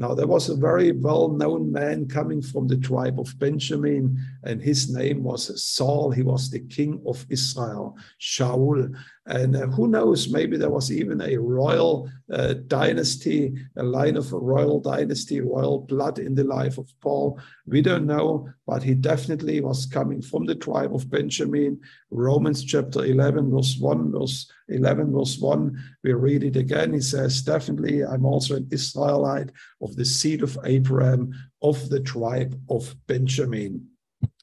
Now, 0.00 0.14
there 0.14 0.26
was 0.26 0.48
a 0.48 0.56
very 0.56 0.92
well 0.92 1.28
known 1.28 1.70
man 1.70 2.08
coming 2.08 2.40
from 2.40 2.66
the 2.66 2.78
tribe 2.78 3.20
of 3.20 3.38
Benjamin, 3.38 4.18
and 4.44 4.62
his 4.62 4.90
name 4.90 5.22
was 5.22 5.62
Saul. 5.62 6.10
He 6.10 6.22
was 6.22 6.48
the 6.48 6.60
king 6.60 7.02
of 7.06 7.26
Israel, 7.28 7.98
Shaul. 8.18 8.96
And 9.30 9.54
uh, 9.54 9.68
who 9.68 9.86
knows, 9.86 10.28
maybe 10.28 10.56
there 10.56 10.70
was 10.70 10.90
even 10.90 11.20
a 11.20 11.36
royal 11.36 12.10
uh, 12.32 12.54
dynasty, 12.66 13.54
a 13.76 13.82
line 13.82 14.16
of 14.16 14.32
a 14.32 14.38
royal 14.38 14.80
dynasty, 14.80 15.40
royal 15.40 15.82
blood 15.82 16.18
in 16.18 16.34
the 16.34 16.42
life 16.42 16.78
of 16.78 16.92
Paul. 17.00 17.40
We 17.64 17.80
don't 17.80 18.06
know, 18.06 18.48
but 18.66 18.82
he 18.82 18.94
definitely 18.94 19.60
was 19.60 19.86
coming 19.86 20.20
from 20.20 20.46
the 20.46 20.56
tribe 20.56 20.92
of 20.92 21.08
Benjamin. 21.08 21.80
Romans 22.10 22.64
chapter 22.64 23.04
11, 23.04 23.52
verse 23.52 23.76
1, 23.78 24.10
verse 24.10 24.50
11, 24.68 25.12
verse 25.12 25.38
1, 25.38 25.80
we 26.02 26.12
read 26.12 26.42
it 26.42 26.56
again. 26.56 26.92
He 26.92 27.00
says, 27.00 27.42
Definitely, 27.42 28.04
I'm 28.04 28.26
also 28.26 28.56
an 28.56 28.68
Israelite 28.72 29.52
of 29.80 29.94
the 29.94 30.04
seed 30.04 30.42
of 30.42 30.58
Abraham, 30.64 31.32
of 31.62 31.88
the 31.88 32.00
tribe 32.00 32.60
of 32.68 32.96
Benjamin. 33.06 33.86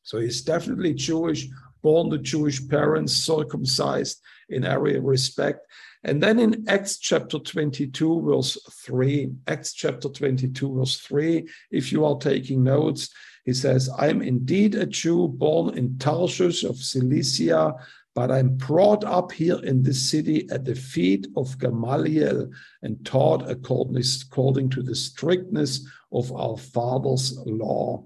So 0.04 0.19
he's 0.19 0.41
definitely 0.41 0.93
Jewish, 0.93 1.50
born 1.88 2.10
to 2.10 2.17
Jewish 2.17 2.67
parents, 2.67 3.13
circumcised 3.13 4.21
in 4.50 4.65
every 4.65 5.00
respect. 5.00 5.65
And 6.04 6.21
then 6.21 6.38
in 6.38 6.65
Acts 6.67 6.97
chapter 6.97 7.39
22, 7.39 8.23
verse 8.23 8.58
3, 8.86 9.32
Acts 9.47 9.71
chapter 9.71 10.10
22, 10.10 10.80
verse 10.80 11.00
3, 11.00 11.47
if 11.71 11.93
you 11.93 12.04
are 12.04 12.17
taking 12.17 12.62
notes, 12.62 13.10
he 13.45 13.54
says, 13.54 13.89
I'm 13.97 14.21
indeed 14.21 14.76
a 14.76 14.86
Jew 14.86 15.30
born 15.30 15.78
in 15.78 15.97
Tarshish 15.97 16.65
of 16.65 16.76
Cilicia, 16.76 17.73
but 18.13 18.32
I'm 18.32 18.58
brought 18.58 19.06
up 19.06 19.32
here 19.32 19.60
in 19.63 19.82
this 19.82 20.12
city 20.12 20.45
at 20.52 20.65
the 20.65 20.76
feet 20.76 21.28
of 21.38 21.58
Gamaliel 21.58 22.50
and 22.82 23.06
taught 23.06 23.50
according, 23.50 24.04
according 24.26 24.71
to 24.71 24.84
the 24.84 24.95
strictness 24.95 25.88
of 26.12 26.34
our 26.34 26.58
father's 26.58 27.38
law. 27.45 28.04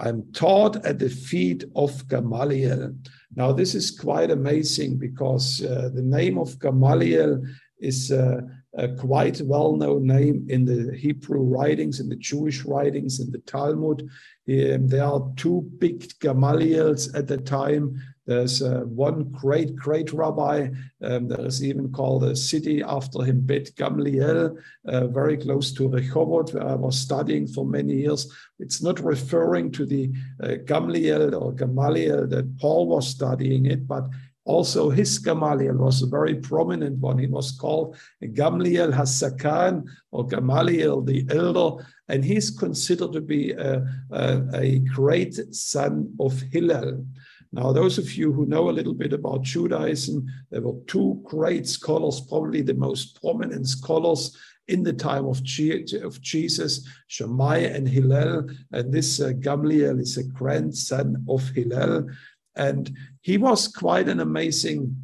I'm 0.00 0.32
taught 0.32 0.84
at 0.84 0.98
the 0.98 1.10
feet 1.10 1.64
of 1.76 2.08
Gamaliel. 2.08 2.94
Now, 3.36 3.52
this 3.52 3.74
is 3.74 3.90
quite 3.90 4.30
amazing 4.30 4.98
because 4.98 5.62
uh, 5.62 5.90
the 5.94 6.02
name 6.02 6.38
of 6.38 6.58
Gamaliel 6.58 7.42
is 7.80 8.10
uh, 8.10 8.40
a 8.74 8.88
quite 8.88 9.40
well 9.42 9.76
known 9.76 10.06
name 10.06 10.46
in 10.48 10.64
the 10.64 10.96
Hebrew 10.96 11.42
writings, 11.42 12.00
in 12.00 12.08
the 12.08 12.16
Jewish 12.16 12.64
writings, 12.64 13.20
in 13.20 13.30
the 13.30 13.38
Talmud. 13.40 14.02
Um, 14.48 14.88
there 14.88 15.04
are 15.04 15.30
two 15.36 15.70
big 15.78 16.00
Gamaliels 16.20 17.14
at 17.14 17.26
the 17.26 17.38
time. 17.38 18.00
There's 18.26 18.62
uh, 18.62 18.82
one 18.84 19.24
great, 19.30 19.74
great 19.74 20.12
rabbi. 20.12 20.68
Um, 21.02 21.28
there 21.28 21.44
is 21.44 21.64
even 21.64 21.90
called 21.90 22.24
a 22.24 22.36
city 22.36 22.82
after 22.82 23.22
him, 23.22 23.40
Bet 23.40 23.74
Gamliel, 23.74 24.56
uh, 24.86 25.06
very 25.08 25.36
close 25.36 25.72
to 25.72 25.88
Rehovot, 25.88 26.54
where 26.54 26.68
I 26.68 26.74
was 26.74 26.98
studying 26.98 27.46
for 27.46 27.64
many 27.64 27.94
years. 27.94 28.32
It's 28.58 28.82
not 28.82 29.00
referring 29.00 29.72
to 29.72 29.86
the 29.86 30.12
uh, 30.42 30.48
Gamliel 30.64 31.40
or 31.40 31.52
Gamaliel 31.52 32.26
that 32.28 32.58
Paul 32.58 32.88
was 32.88 33.08
studying 33.08 33.66
it, 33.66 33.88
but 33.88 34.04
also 34.44 34.90
his 34.90 35.18
Gamaliel 35.18 35.76
was 35.76 36.02
a 36.02 36.06
very 36.06 36.34
prominent 36.34 36.98
one. 36.98 37.18
He 37.18 37.26
was 37.26 37.52
called 37.52 37.96
Gamliel 38.22 38.92
HaZaken 38.92 39.84
or 40.10 40.26
Gamaliel 40.26 41.02
the 41.02 41.26
Elder, 41.30 41.84
and 42.08 42.24
he's 42.24 42.50
considered 42.50 43.12
to 43.12 43.20
be 43.20 43.52
a, 43.52 43.86
a, 44.10 44.42
a 44.54 44.78
great 44.80 45.34
son 45.54 46.14
of 46.18 46.40
Hillel. 46.52 47.04
Now, 47.52 47.72
those 47.72 47.98
of 47.98 48.14
you 48.14 48.32
who 48.32 48.46
know 48.46 48.70
a 48.70 48.72
little 48.72 48.94
bit 48.94 49.12
about 49.12 49.42
Judaism, 49.42 50.26
there 50.50 50.62
were 50.62 50.78
two 50.86 51.20
great 51.24 51.66
scholars, 51.66 52.20
probably 52.20 52.62
the 52.62 52.74
most 52.74 53.20
prominent 53.20 53.66
scholars 53.66 54.36
in 54.68 54.84
the 54.84 54.92
time 54.92 55.26
of, 55.26 55.42
Jesus, 55.42 56.86
Shammai 57.08 57.58
and 57.58 57.88
Hillel. 57.88 58.48
And 58.72 58.92
this 58.92 59.20
uh, 59.20 59.30
Gamliel 59.30 60.00
is 60.00 60.16
a 60.16 60.22
grandson 60.22 61.24
of 61.28 61.48
Hillel. 61.50 62.08
And 62.54 62.96
he 63.20 63.36
was 63.36 63.66
quite 63.66 64.08
an 64.08 64.20
amazing 64.20 64.96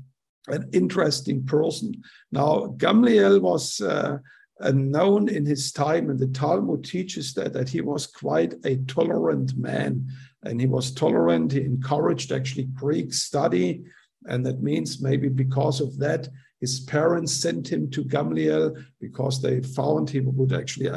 and 0.47 0.73
interesting 0.73 1.45
person. 1.45 1.95
Now, 2.31 2.75
Gamliel 2.77 3.41
was 3.41 3.81
uh, 3.81 4.19
known 4.73 5.29
in 5.29 5.45
his 5.45 5.73
time, 5.73 6.11
and 6.11 6.19
the 6.19 6.29
Talmud 6.29 6.85
teaches 6.85 7.35
that, 7.35 7.53
that 7.53 7.69
he 7.69 7.81
was 7.81 8.07
quite 8.07 8.55
a 8.65 8.77
tolerant 8.87 9.57
man. 9.57 10.09
And 10.47 10.61
he 10.61 10.67
was 10.67 10.93
tolerant, 10.93 11.53
he 11.53 11.61
encouraged 11.61 12.31
actually 12.31 12.65
Greek 12.65 13.13
study. 13.13 13.85
And 14.27 14.47
that 14.47 14.63
means 14.63 15.03
maybe 15.03 15.29
because 15.29 15.81
of 15.81 15.99
that, 15.99 16.29
his 16.61 16.81
parents 16.81 17.33
sent 17.33 17.71
him 17.71 17.91
to 17.91 18.05
Gamliel 18.05 18.83
because 19.01 19.43
they 19.43 19.61
found 19.61 20.09
he 20.09 20.21
would 20.21 20.53
actually 20.53 20.91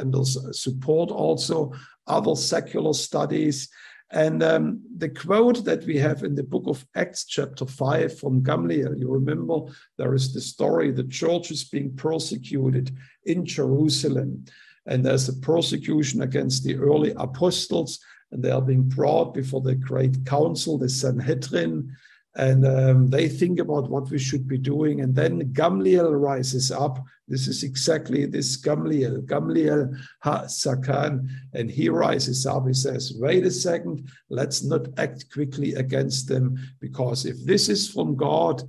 support 0.52 1.10
also 1.10 1.72
other 2.06 2.34
secular 2.34 2.94
studies. 2.94 3.68
And 4.12 4.42
um, 4.42 4.82
the 4.96 5.08
quote 5.08 5.64
that 5.64 5.84
we 5.84 5.96
have 5.98 6.24
in 6.24 6.34
the 6.34 6.42
book 6.42 6.64
of 6.66 6.84
Acts, 6.96 7.24
chapter 7.24 7.66
5, 7.66 8.18
from 8.18 8.42
Gamliel, 8.42 8.98
you 8.98 9.08
remember 9.08 9.60
there 9.98 10.14
is 10.14 10.32
the 10.32 10.40
story 10.40 10.90
the 10.90 11.04
church 11.04 11.50
is 11.50 11.64
being 11.64 11.94
persecuted 11.94 12.96
in 13.24 13.44
Jerusalem. 13.44 14.44
And 14.86 15.04
there's 15.04 15.28
a 15.28 15.34
persecution 15.34 16.22
against 16.22 16.64
the 16.64 16.76
early 16.76 17.12
apostles, 17.16 18.00
and 18.32 18.42
they 18.42 18.50
are 18.50 18.62
being 18.62 18.88
brought 18.88 19.34
before 19.34 19.60
the 19.60 19.74
great 19.74 20.24
council, 20.24 20.78
the 20.78 20.88
Sanhedrin 20.88 21.96
and 22.36 22.64
um, 22.64 23.08
they 23.08 23.28
think 23.28 23.58
about 23.58 23.90
what 23.90 24.08
we 24.08 24.18
should 24.18 24.46
be 24.46 24.58
doing. 24.58 25.00
And 25.00 25.14
then 25.14 25.52
Gamliel 25.52 26.18
rises 26.18 26.70
up. 26.70 27.04
This 27.26 27.48
is 27.48 27.64
exactly 27.64 28.24
this 28.26 28.56
Gamliel, 28.56 29.26
Gamliel 29.26 29.96
HaZaken, 30.24 31.28
and 31.54 31.70
he 31.70 31.88
rises 31.88 32.46
up. 32.46 32.66
He 32.66 32.74
says, 32.74 33.14
Wait 33.16 33.44
a 33.44 33.50
second, 33.50 34.08
let's 34.28 34.62
not 34.62 34.86
act 34.96 35.30
quickly 35.32 35.74
against 35.74 36.28
them, 36.28 36.56
because 36.80 37.26
if 37.26 37.44
this 37.44 37.68
is 37.68 37.90
from 37.90 38.16
God, 38.16 38.62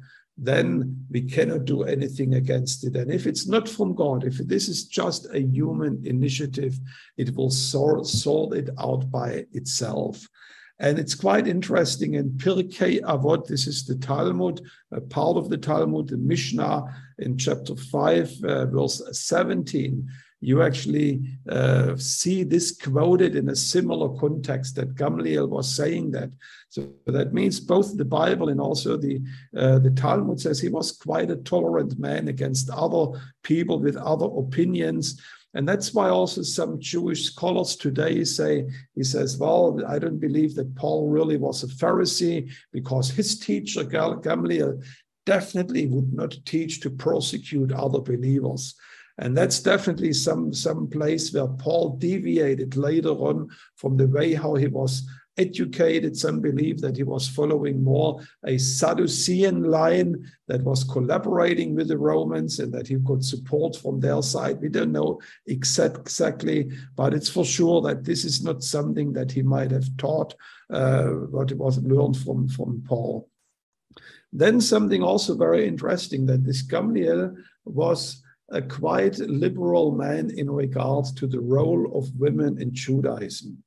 then 0.44 1.06
we 1.12 1.22
cannot 1.22 1.66
do 1.66 1.84
anything 1.84 2.34
against 2.34 2.84
it. 2.84 2.96
And 2.96 3.12
if 3.12 3.28
it's 3.28 3.48
not 3.48 3.70
from 3.70 3.94
God, 3.94 4.24
if 4.24 4.40
this 4.40 4.68
is 4.68 4.86
just 4.86 5.28
a 5.32 5.40
human 5.40 6.02
initiative, 6.04 6.80
it 7.16 7.36
will 7.36 7.52
sort, 7.52 8.08
sort 8.08 8.58
it 8.58 8.72
out 8.80 9.12
by 9.12 9.46
itself. 9.54 10.28
And 10.80 10.98
it's 10.98 11.14
quite 11.14 11.48
interesting 11.48 12.16
in 12.16 12.32
Pirkei 12.32 13.02
Avot, 13.02 13.46
this 13.46 13.68
is 13.68 13.86
the 13.86 13.96
Talmud, 13.98 14.62
a 14.92 15.00
part 15.00 15.38
of 15.38 15.48
the 15.50 15.58
Talmud, 15.58 16.10
the 16.10 16.18
Mishnah 16.18 16.86
in 17.20 17.38
chapter 17.38 17.76
5, 17.76 18.44
uh, 18.44 18.66
verse 18.66 19.00
17. 19.12 20.10
You 20.44 20.64
actually 20.64 21.22
uh, 21.48 21.96
see 21.98 22.44
this 22.44 22.76
quoted 22.76 23.36
in 23.36 23.50
a 23.50 23.56
similar 23.56 24.10
context 24.20 24.76
that 24.76 24.96
Gamliel 24.96 25.48
was 25.48 25.74
saying 25.74 26.12
that. 26.12 26.32
So 26.70 26.90
that 27.06 27.32
means 27.32 27.60
both 27.60 27.96
the 27.96 28.06
Bible 28.06 28.50
and 28.50 28.60
also 28.60 28.98
the, 28.98 29.22
uh, 29.56 29.78
the 29.80 29.92
Talmud 29.92 30.42
says 30.42 30.60
he 30.60 30.70
was 30.70 30.94
quite 30.94 31.30
a 31.30 31.36
tolerant 31.36 32.00
man 32.00 32.28
against 32.28 32.72
other 32.72 33.20
people 33.44 33.80
with 33.80 33.96
other 33.98 34.26
opinions. 34.26 35.22
And 35.54 35.68
that's 35.68 35.94
why 35.94 36.10
also 36.10 36.42
some 36.42 36.80
Jewish 36.80 37.26
scholars 37.26 37.76
today 37.76 38.24
say, 38.24 38.66
he 38.96 39.04
says, 39.04 39.38
well, 39.38 39.80
I 39.86 40.00
don't 40.00 40.18
believe 40.18 40.56
that 40.56 40.76
Paul 40.76 41.10
really 41.10 41.38
was 41.38 41.64
a 41.64 41.68
Pharisee 41.68 42.50
because 42.72 43.12
his 43.12 43.38
teacher, 43.38 43.84
Gamaliel, 43.84 44.82
definitely 45.26 45.86
would 45.88 46.14
not 46.14 46.36
teach 46.46 46.80
to 46.82 46.90
persecute 46.90 47.72
other 47.72 48.00
believers. 48.00 48.76
And 49.22 49.38
that's 49.38 49.60
definitely 49.60 50.14
some, 50.14 50.52
some 50.52 50.88
place 50.88 51.32
where 51.32 51.48
Paul 51.48 51.96
deviated 51.98 52.76
later 52.76 53.12
on 53.12 53.50
from 53.76 53.96
the 53.96 54.08
way 54.08 54.34
how 54.34 54.56
he 54.56 54.68
was 54.68 55.08
educated. 55.38 56.18
Some 56.18 56.42
believe 56.42 56.82
that 56.82 56.98
he 56.98 57.04
was 57.04 57.28
following 57.28 57.84
more 57.84 58.20
a 58.48 58.58
Sadducean 58.58 59.64
line 59.64 60.28
that 60.48 60.64
was 60.64 60.84
collaborating 60.84 61.76
with 61.76 61.88
the 61.90 62.00
Romans 62.00 62.58
and 62.60 62.74
that 62.74 62.88
he 62.88 62.98
could 63.06 63.24
support 63.24 63.76
from 63.76 64.00
their 64.00 64.24
side. 64.24 64.60
We 64.60 64.70
don't 64.70 64.92
know 64.92 65.22
exact, 65.46 65.98
exactly, 65.98 66.72
but 66.96 67.14
it's 67.14 67.30
for 67.30 67.46
sure 67.46 67.80
that 67.82 68.04
this 68.04 68.26
is 68.26 68.44
not 68.44 68.64
something 68.64 69.14
that 69.14 69.32
he 69.32 69.44
might 69.44 69.70
have 69.70 69.96
taught, 69.98 70.34
uh, 70.74 71.04
what 71.04 71.54
was 71.54 71.78
learned 71.78 72.18
from, 72.18 72.50
from 72.50 72.84
Paul. 72.88 73.30
Then 74.34 74.62
something 74.62 75.04
also 75.04 75.36
very 75.38 75.68
interesting 75.68 76.26
that 76.26 76.44
this 76.44 76.66
Gamliel 76.66 77.36
was 77.66 78.21
a 78.52 78.62
quite 78.62 79.18
liberal 79.20 79.92
man 79.92 80.30
in 80.38 80.50
regard 80.50 81.06
to 81.18 81.28
the 81.28 81.40
role 81.40 81.92
of 81.98 82.20
women 82.20 82.62
in 82.62 82.74
Judaism 82.74 83.64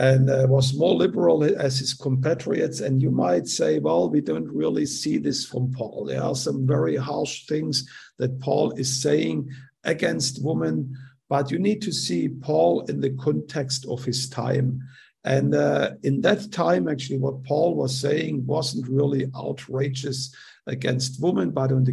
and 0.00 0.30
uh, 0.30 0.46
was 0.48 0.74
more 0.74 0.94
liberal 0.94 1.44
as 1.44 1.78
his 1.78 1.92
compatriots. 1.92 2.80
And 2.80 3.02
you 3.02 3.10
might 3.10 3.46
say, 3.46 3.78
well, 3.78 4.08
we 4.08 4.22
don't 4.22 4.48
really 4.48 4.86
see 4.86 5.18
this 5.18 5.44
from 5.44 5.72
Paul. 5.72 6.06
There 6.06 6.22
are 6.22 6.34
some 6.34 6.66
very 6.66 6.96
harsh 6.96 7.46
things 7.46 7.86
that 8.16 8.40
Paul 8.40 8.72
is 8.72 9.02
saying 9.02 9.50
against 9.84 10.42
women, 10.42 10.96
but 11.28 11.50
you 11.50 11.58
need 11.58 11.82
to 11.82 11.92
see 11.92 12.28
Paul 12.28 12.80
in 12.88 13.02
the 13.02 13.10
context 13.10 13.84
of 13.90 14.02
his 14.02 14.28
time. 14.28 14.80
And 15.24 15.54
uh, 15.54 15.92
in 16.02 16.22
that 16.22 16.50
time, 16.50 16.88
actually, 16.88 17.18
what 17.18 17.44
Paul 17.44 17.74
was 17.74 18.00
saying 18.00 18.46
wasn't 18.46 18.88
really 18.88 19.26
outrageous 19.36 20.34
against 20.70 21.20
women, 21.20 21.50
but 21.50 21.72
on 21.72 21.84
the 21.84 21.92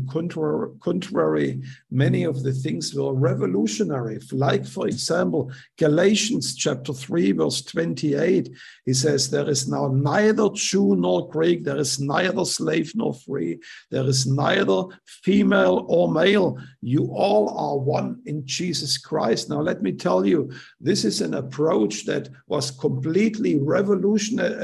contrary, 0.82 1.62
many 1.92 2.24
of 2.24 2.44
the 2.44 2.54
things 2.54 2.94
were 2.94 3.14
revolutionary. 3.14 4.20
Like, 4.32 4.66
for 4.66 4.88
example, 4.88 5.52
Galatians 5.78 6.56
chapter 6.56 6.94
3, 6.94 7.34
verse 7.34 7.62
28, 7.64 8.50
he 8.86 8.94
says, 8.94 9.30
There 9.30 9.50
is 9.50 9.68
now 9.68 9.88
neither 9.88 10.50
Jew 10.54 10.96
nor 10.96 11.28
Greek, 11.30 11.64
there 11.64 11.78
is 11.78 12.00
neither 12.00 12.46
slave 12.46 12.94
nor 12.96 13.14
free, 13.14 13.60
there 13.92 14.06
is 14.06 14.26
neither 14.28 14.84
female 15.06 15.86
or 15.90 16.12
male. 16.12 16.58
You 16.82 17.10
all 17.12 17.50
are 17.50 17.78
one 17.78 18.22
in 18.26 18.46
Jesus 18.46 18.98
Christ. 18.98 19.50
Now, 19.50 19.62
let 19.62 19.82
me 19.82 19.92
tell 19.92 20.26
you, 20.26 20.52
this 20.80 21.04
is 21.04 21.22
an 21.22 21.34
approach 21.34 22.06
that 22.06 22.30
was 22.48 22.72
completely 22.72 23.60
revolutionary 23.60 24.58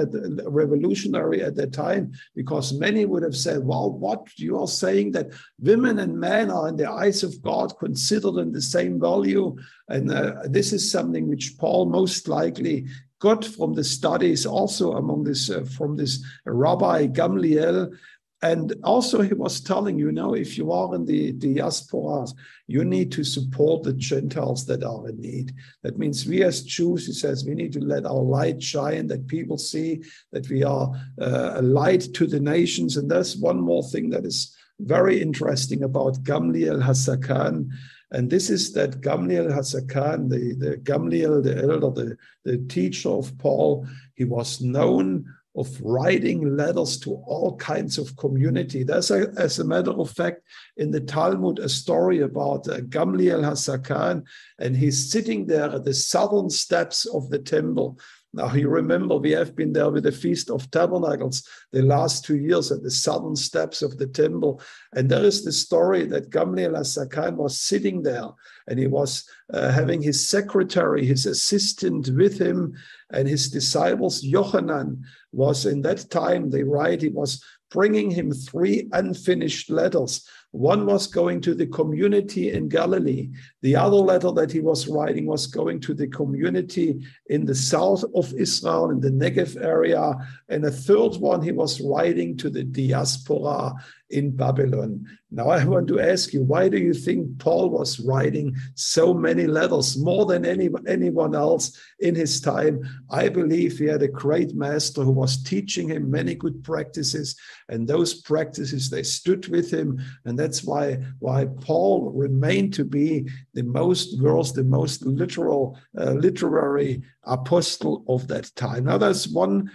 at, 1.43 1.55
the 1.55 1.67
time 1.71 2.11
because 2.35 2.73
many 2.73 3.05
would 3.05 3.23
have 3.23 3.35
said, 3.35 3.63
well, 3.63 3.91
what 4.03 4.27
you 4.37 4.59
are 4.59 4.67
saying 4.67 5.13
that 5.13 5.31
women 5.59 5.95
and 5.99 6.19
men 6.19 6.51
are 6.51 6.67
in 6.67 6.75
the 6.75 6.89
eyes 6.89 7.23
of 7.23 7.41
God 7.41 7.77
considered 7.79 8.37
in 8.37 8.51
the 8.51 8.61
same 8.61 8.99
value. 8.99 9.55
And 9.87 10.11
uh, 10.11 10.43
this 10.57 10.73
is 10.73 10.91
something 10.91 11.27
which 11.29 11.55
Paul 11.57 11.85
most 11.85 12.27
likely 12.27 12.85
got 13.19 13.45
from 13.45 13.73
the 13.73 13.83
studies 13.85 14.45
also 14.45 14.85
among 15.01 15.23
this 15.23 15.49
uh, 15.49 15.63
from 15.77 15.95
this 15.95 16.13
Rabbi 16.45 17.07
Gamliel 17.07 17.95
and 18.43 18.75
also, 18.83 19.21
he 19.21 19.33
was 19.33 19.61
telling 19.61 19.97
you, 19.97 20.11
know, 20.11 20.33
if 20.35 20.57
you 20.57 20.73
are 20.73 20.93
in 20.95 21.05
the 21.05 21.31
diaspora, 21.31 22.27
you 22.67 22.83
need 22.83 23.09
to 23.13 23.23
support 23.23 23.83
the 23.83 23.93
Gentiles 23.93 24.65
that 24.65 24.83
are 24.83 25.07
in 25.07 25.21
need. 25.21 25.53
That 25.81 25.97
means 25.97 26.27
we 26.27 26.43
as 26.43 26.63
Jews, 26.63 27.07
he 27.07 27.13
says, 27.13 27.45
we 27.45 27.55
need 27.55 27.71
to 27.71 27.79
let 27.79 28.05
our 28.05 28.21
light 28.21 28.61
shine, 28.61 29.07
that 29.07 29.27
people 29.27 29.57
see 29.57 30.03
that 30.33 30.49
we 30.49 30.61
are 30.61 30.91
uh, 31.21 31.53
a 31.55 31.61
light 31.61 32.13
to 32.15 32.27
the 32.27 32.41
nations. 32.41 32.97
And 32.97 33.09
there's 33.09 33.37
one 33.37 33.61
more 33.61 33.83
thing 33.83 34.09
that 34.09 34.25
is 34.25 34.53
very 34.81 35.21
interesting 35.21 35.83
about 35.83 36.21
Gamliel 36.23 36.83
HaZaken. 36.83 37.69
And 38.11 38.29
this 38.29 38.49
is 38.49 38.73
that 38.73 38.99
Gamliel 38.99 39.55
HaZaken, 39.57 40.29
the, 40.29 40.53
the 40.55 40.77
Gamliel, 40.79 41.41
the 41.41 41.63
elder, 41.63 41.91
the, 41.91 42.17
the 42.43 42.57
teacher 42.67 43.09
of 43.09 43.37
Paul, 43.37 43.87
he 44.15 44.25
was 44.25 44.59
known 44.59 45.33
of 45.55 45.69
writing 45.81 46.55
letters 46.55 46.97
to 46.99 47.11
all 47.27 47.55
kinds 47.57 47.97
of 47.97 48.15
community. 48.17 48.83
There's, 48.83 49.11
a, 49.11 49.31
as 49.37 49.59
a 49.59 49.63
matter 49.63 49.91
of 49.91 50.09
fact, 50.09 50.41
in 50.77 50.89
the 50.89 51.01
Talmud, 51.01 51.59
a 51.59 51.69
story 51.69 52.21
about 52.21 52.67
uh, 52.67 52.79
Gamliel 52.79 53.43
HaZaken, 53.43 54.23
and 54.59 54.75
he's 54.75 55.11
sitting 55.11 55.45
there 55.45 55.69
at 55.69 55.85
the 55.85 55.93
southern 55.93 56.49
steps 56.49 57.05
of 57.05 57.29
the 57.29 57.39
temple. 57.39 57.99
Now, 58.35 58.51
you 58.53 58.67
remember, 58.67 59.17
we 59.17 59.31
have 59.31 59.55
been 59.55 59.73
there 59.73 59.91
with 59.91 60.05
the 60.05 60.11
Feast 60.11 60.49
of 60.49 60.69
Tabernacles 60.71 61.47
the 61.71 61.83
last 61.83 62.25
two 62.25 62.37
years 62.37 62.71
at 62.71 62.81
the 62.81 62.89
southern 62.89 63.35
steps 63.35 63.83
of 63.83 63.99
the 63.99 64.07
temple. 64.07 64.59
And 64.95 65.07
there 65.07 65.23
is 65.23 65.43
the 65.43 65.51
story 65.51 66.05
that 66.07 66.31
Gamliel 66.31 66.75
HaZaken 66.75 67.35
was 67.35 67.61
sitting 67.61 68.01
there 68.01 68.29
and 68.67 68.79
he 68.79 68.87
was 68.87 69.23
uh, 69.53 69.71
having 69.71 70.01
his 70.01 70.27
secretary, 70.27 71.05
his 71.05 71.27
assistant 71.27 72.09
with 72.09 72.39
him, 72.39 72.73
and 73.11 73.27
his 73.27 73.51
disciples. 73.51 74.23
Yohanan 74.23 75.03
was 75.31 75.67
in 75.67 75.83
that 75.83 76.09
time, 76.09 76.49
they 76.49 76.63
write, 76.63 77.03
he 77.03 77.09
was 77.09 77.43
bringing 77.69 78.09
him 78.09 78.31
three 78.31 78.89
unfinished 78.93 79.69
letters. 79.69 80.27
One 80.53 80.85
was 80.85 81.07
going 81.07 81.41
to 81.41 81.55
the 81.55 81.65
community 81.65 82.51
in 82.51 82.69
Galilee, 82.69 83.31
The 83.63 83.75
other 83.75 83.97
letter 83.97 84.31
that 84.33 84.51
he 84.51 84.59
was 84.59 84.87
writing 84.87 85.25
was 85.25 85.47
going 85.47 85.79
to 85.79 85.95
the 85.95 86.07
community 86.07 87.01
in 87.25 87.43
the 87.43 87.55
south 87.55 88.03
of 88.13 88.31
Israel, 88.35 88.91
in 88.91 88.99
the 88.99 89.09
Negev 89.09 89.59
area. 89.59 90.15
And 90.49 90.63
a 90.63 90.69
third 90.69 91.15
one 91.15 91.41
he 91.41 91.51
was 91.51 91.81
writing 91.81 92.37
to 92.37 92.51
the 92.51 92.63
diaspora 92.63 93.73
in 94.13 94.35
Babylon. 94.35 95.05
Now, 95.31 95.49
I 95.49 95.65
want 95.65 95.87
to 95.87 95.99
ask 95.99 96.31
you, 96.31 96.43
why 96.43 96.69
do 96.69 96.77
you 96.77 96.93
think 96.93 97.39
Paul 97.39 97.71
was 97.71 97.99
writing 97.99 98.55
so 98.75 99.13
many 99.13 99.47
letters, 99.47 99.97
more 99.97 100.27
than 100.27 100.45
any, 100.45 100.69
anyone 100.87 101.33
else 101.35 101.75
in 101.99 102.13
his 102.13 102.39
time? 102.39 102.81
I 103.09 103.29
believe 103.29 103.79
he 103.79 103.85
had 103.85 104.03
a 104.03 104.07
great 104.07 104.53
master 104.53 105.01
who 105.01 105.11
was 105.11 105.41
teaching 105.41 105.89
him 105.89 106.11
many 106.11 106.35
good 106.35 106.63
practices, 106.63 107.35
and 107.69 107.87
those 107.87 108.21
practices, 108.21 108.89
they 108.89 109.01
stood 109.01 109.47
with 109.47 109.71
him. 109.71 109.99
And 110.25 110.37
that's 110.37 110.63
why, 110.63 111.03
why 111.17 111.47
Paul 111.61 112.11
remained 112.11 112.75
to 112.75 112.85
be 112.85 113.27
the 113.55 113.63
most 113.63 114.19
versed, 114.21 114.53
the 114.53 114.63
most 114.63 115.03
literal, 115.03 115.79
uh, 115.97 116.11
literary 116.11 117.01
apostle 117.23 118.05
of 118.07 118.27
that 118.27 118.55
time. 118.55 118.83
Now, 118.85 118.99
there's 118.99 119.27
one 119.27 119.71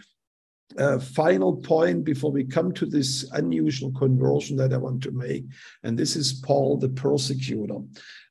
uh, 0.76 0.98
final 0.98 1.56
point 1.56 2.04
before 2.04 2.30
we 2.30 2.44
come 2.44 2.72
to 2.72 2.84
this 2.84 3.28
unusual 3.32 3.90
conversion 3.92 4.56
that 4.58 4.72
I 4.72 4.76
want 4.76 5.02
to 5.04 5.10
make. 5.10 5.44
And 5.82 5.98
this 5.98 6.14
is 6.14 6.32
Paul 6.44 6.76
the 6.76 6.90
persecutor. 6.90 7.78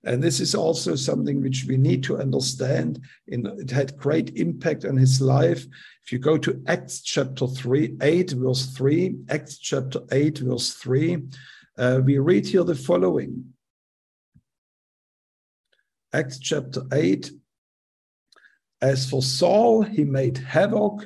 And 0.03 0.23
this 0.23 0.39
is 0.39 0.53
also 0.53 0.95
something 0.95 1.41
which 1.41 1.65
we 1.67 1.77
need 1.77 2.03
to 2.03 2.19
understand. 2.19 3.01
In, 3.27 3.45
it 3.59 3.71
had 3.71 3.97
great 3.97 4.37
impact 4.37 4.85
on 4.85 4.95
his 4.95 5.19
life. 5.19 5.65
If 6.05 6.11
you 6.11 6.19
go 6.19 6.37
to 6.37 6.63
Acts 6.67 7.01
chapter 7.01 7.47
3, 7.47 7.97
8, 8.01 8.31
verse 8.31 8.67
3, 8.67 9.15
Acts 9.29 9.57
chapter 9.57 10.01
8, 10.11 10.37
verse 10.39 10.73
3, 10.75 11.23
uh, 11.77 12.01
we 12.03 12.19
read 12.19 12.45
here 12.45 12.63
the 12.63 12.75
following. 12.75 13.53
Acts 16.13 16.39
chapter 16.39 16.83
8. 16.93 17.31
As 18.81 19.09
for 19.09 19.23
Saul, 19.23 19.81
he 19.81 20.03
made 20.03 20.37
havoc 20.37 21.03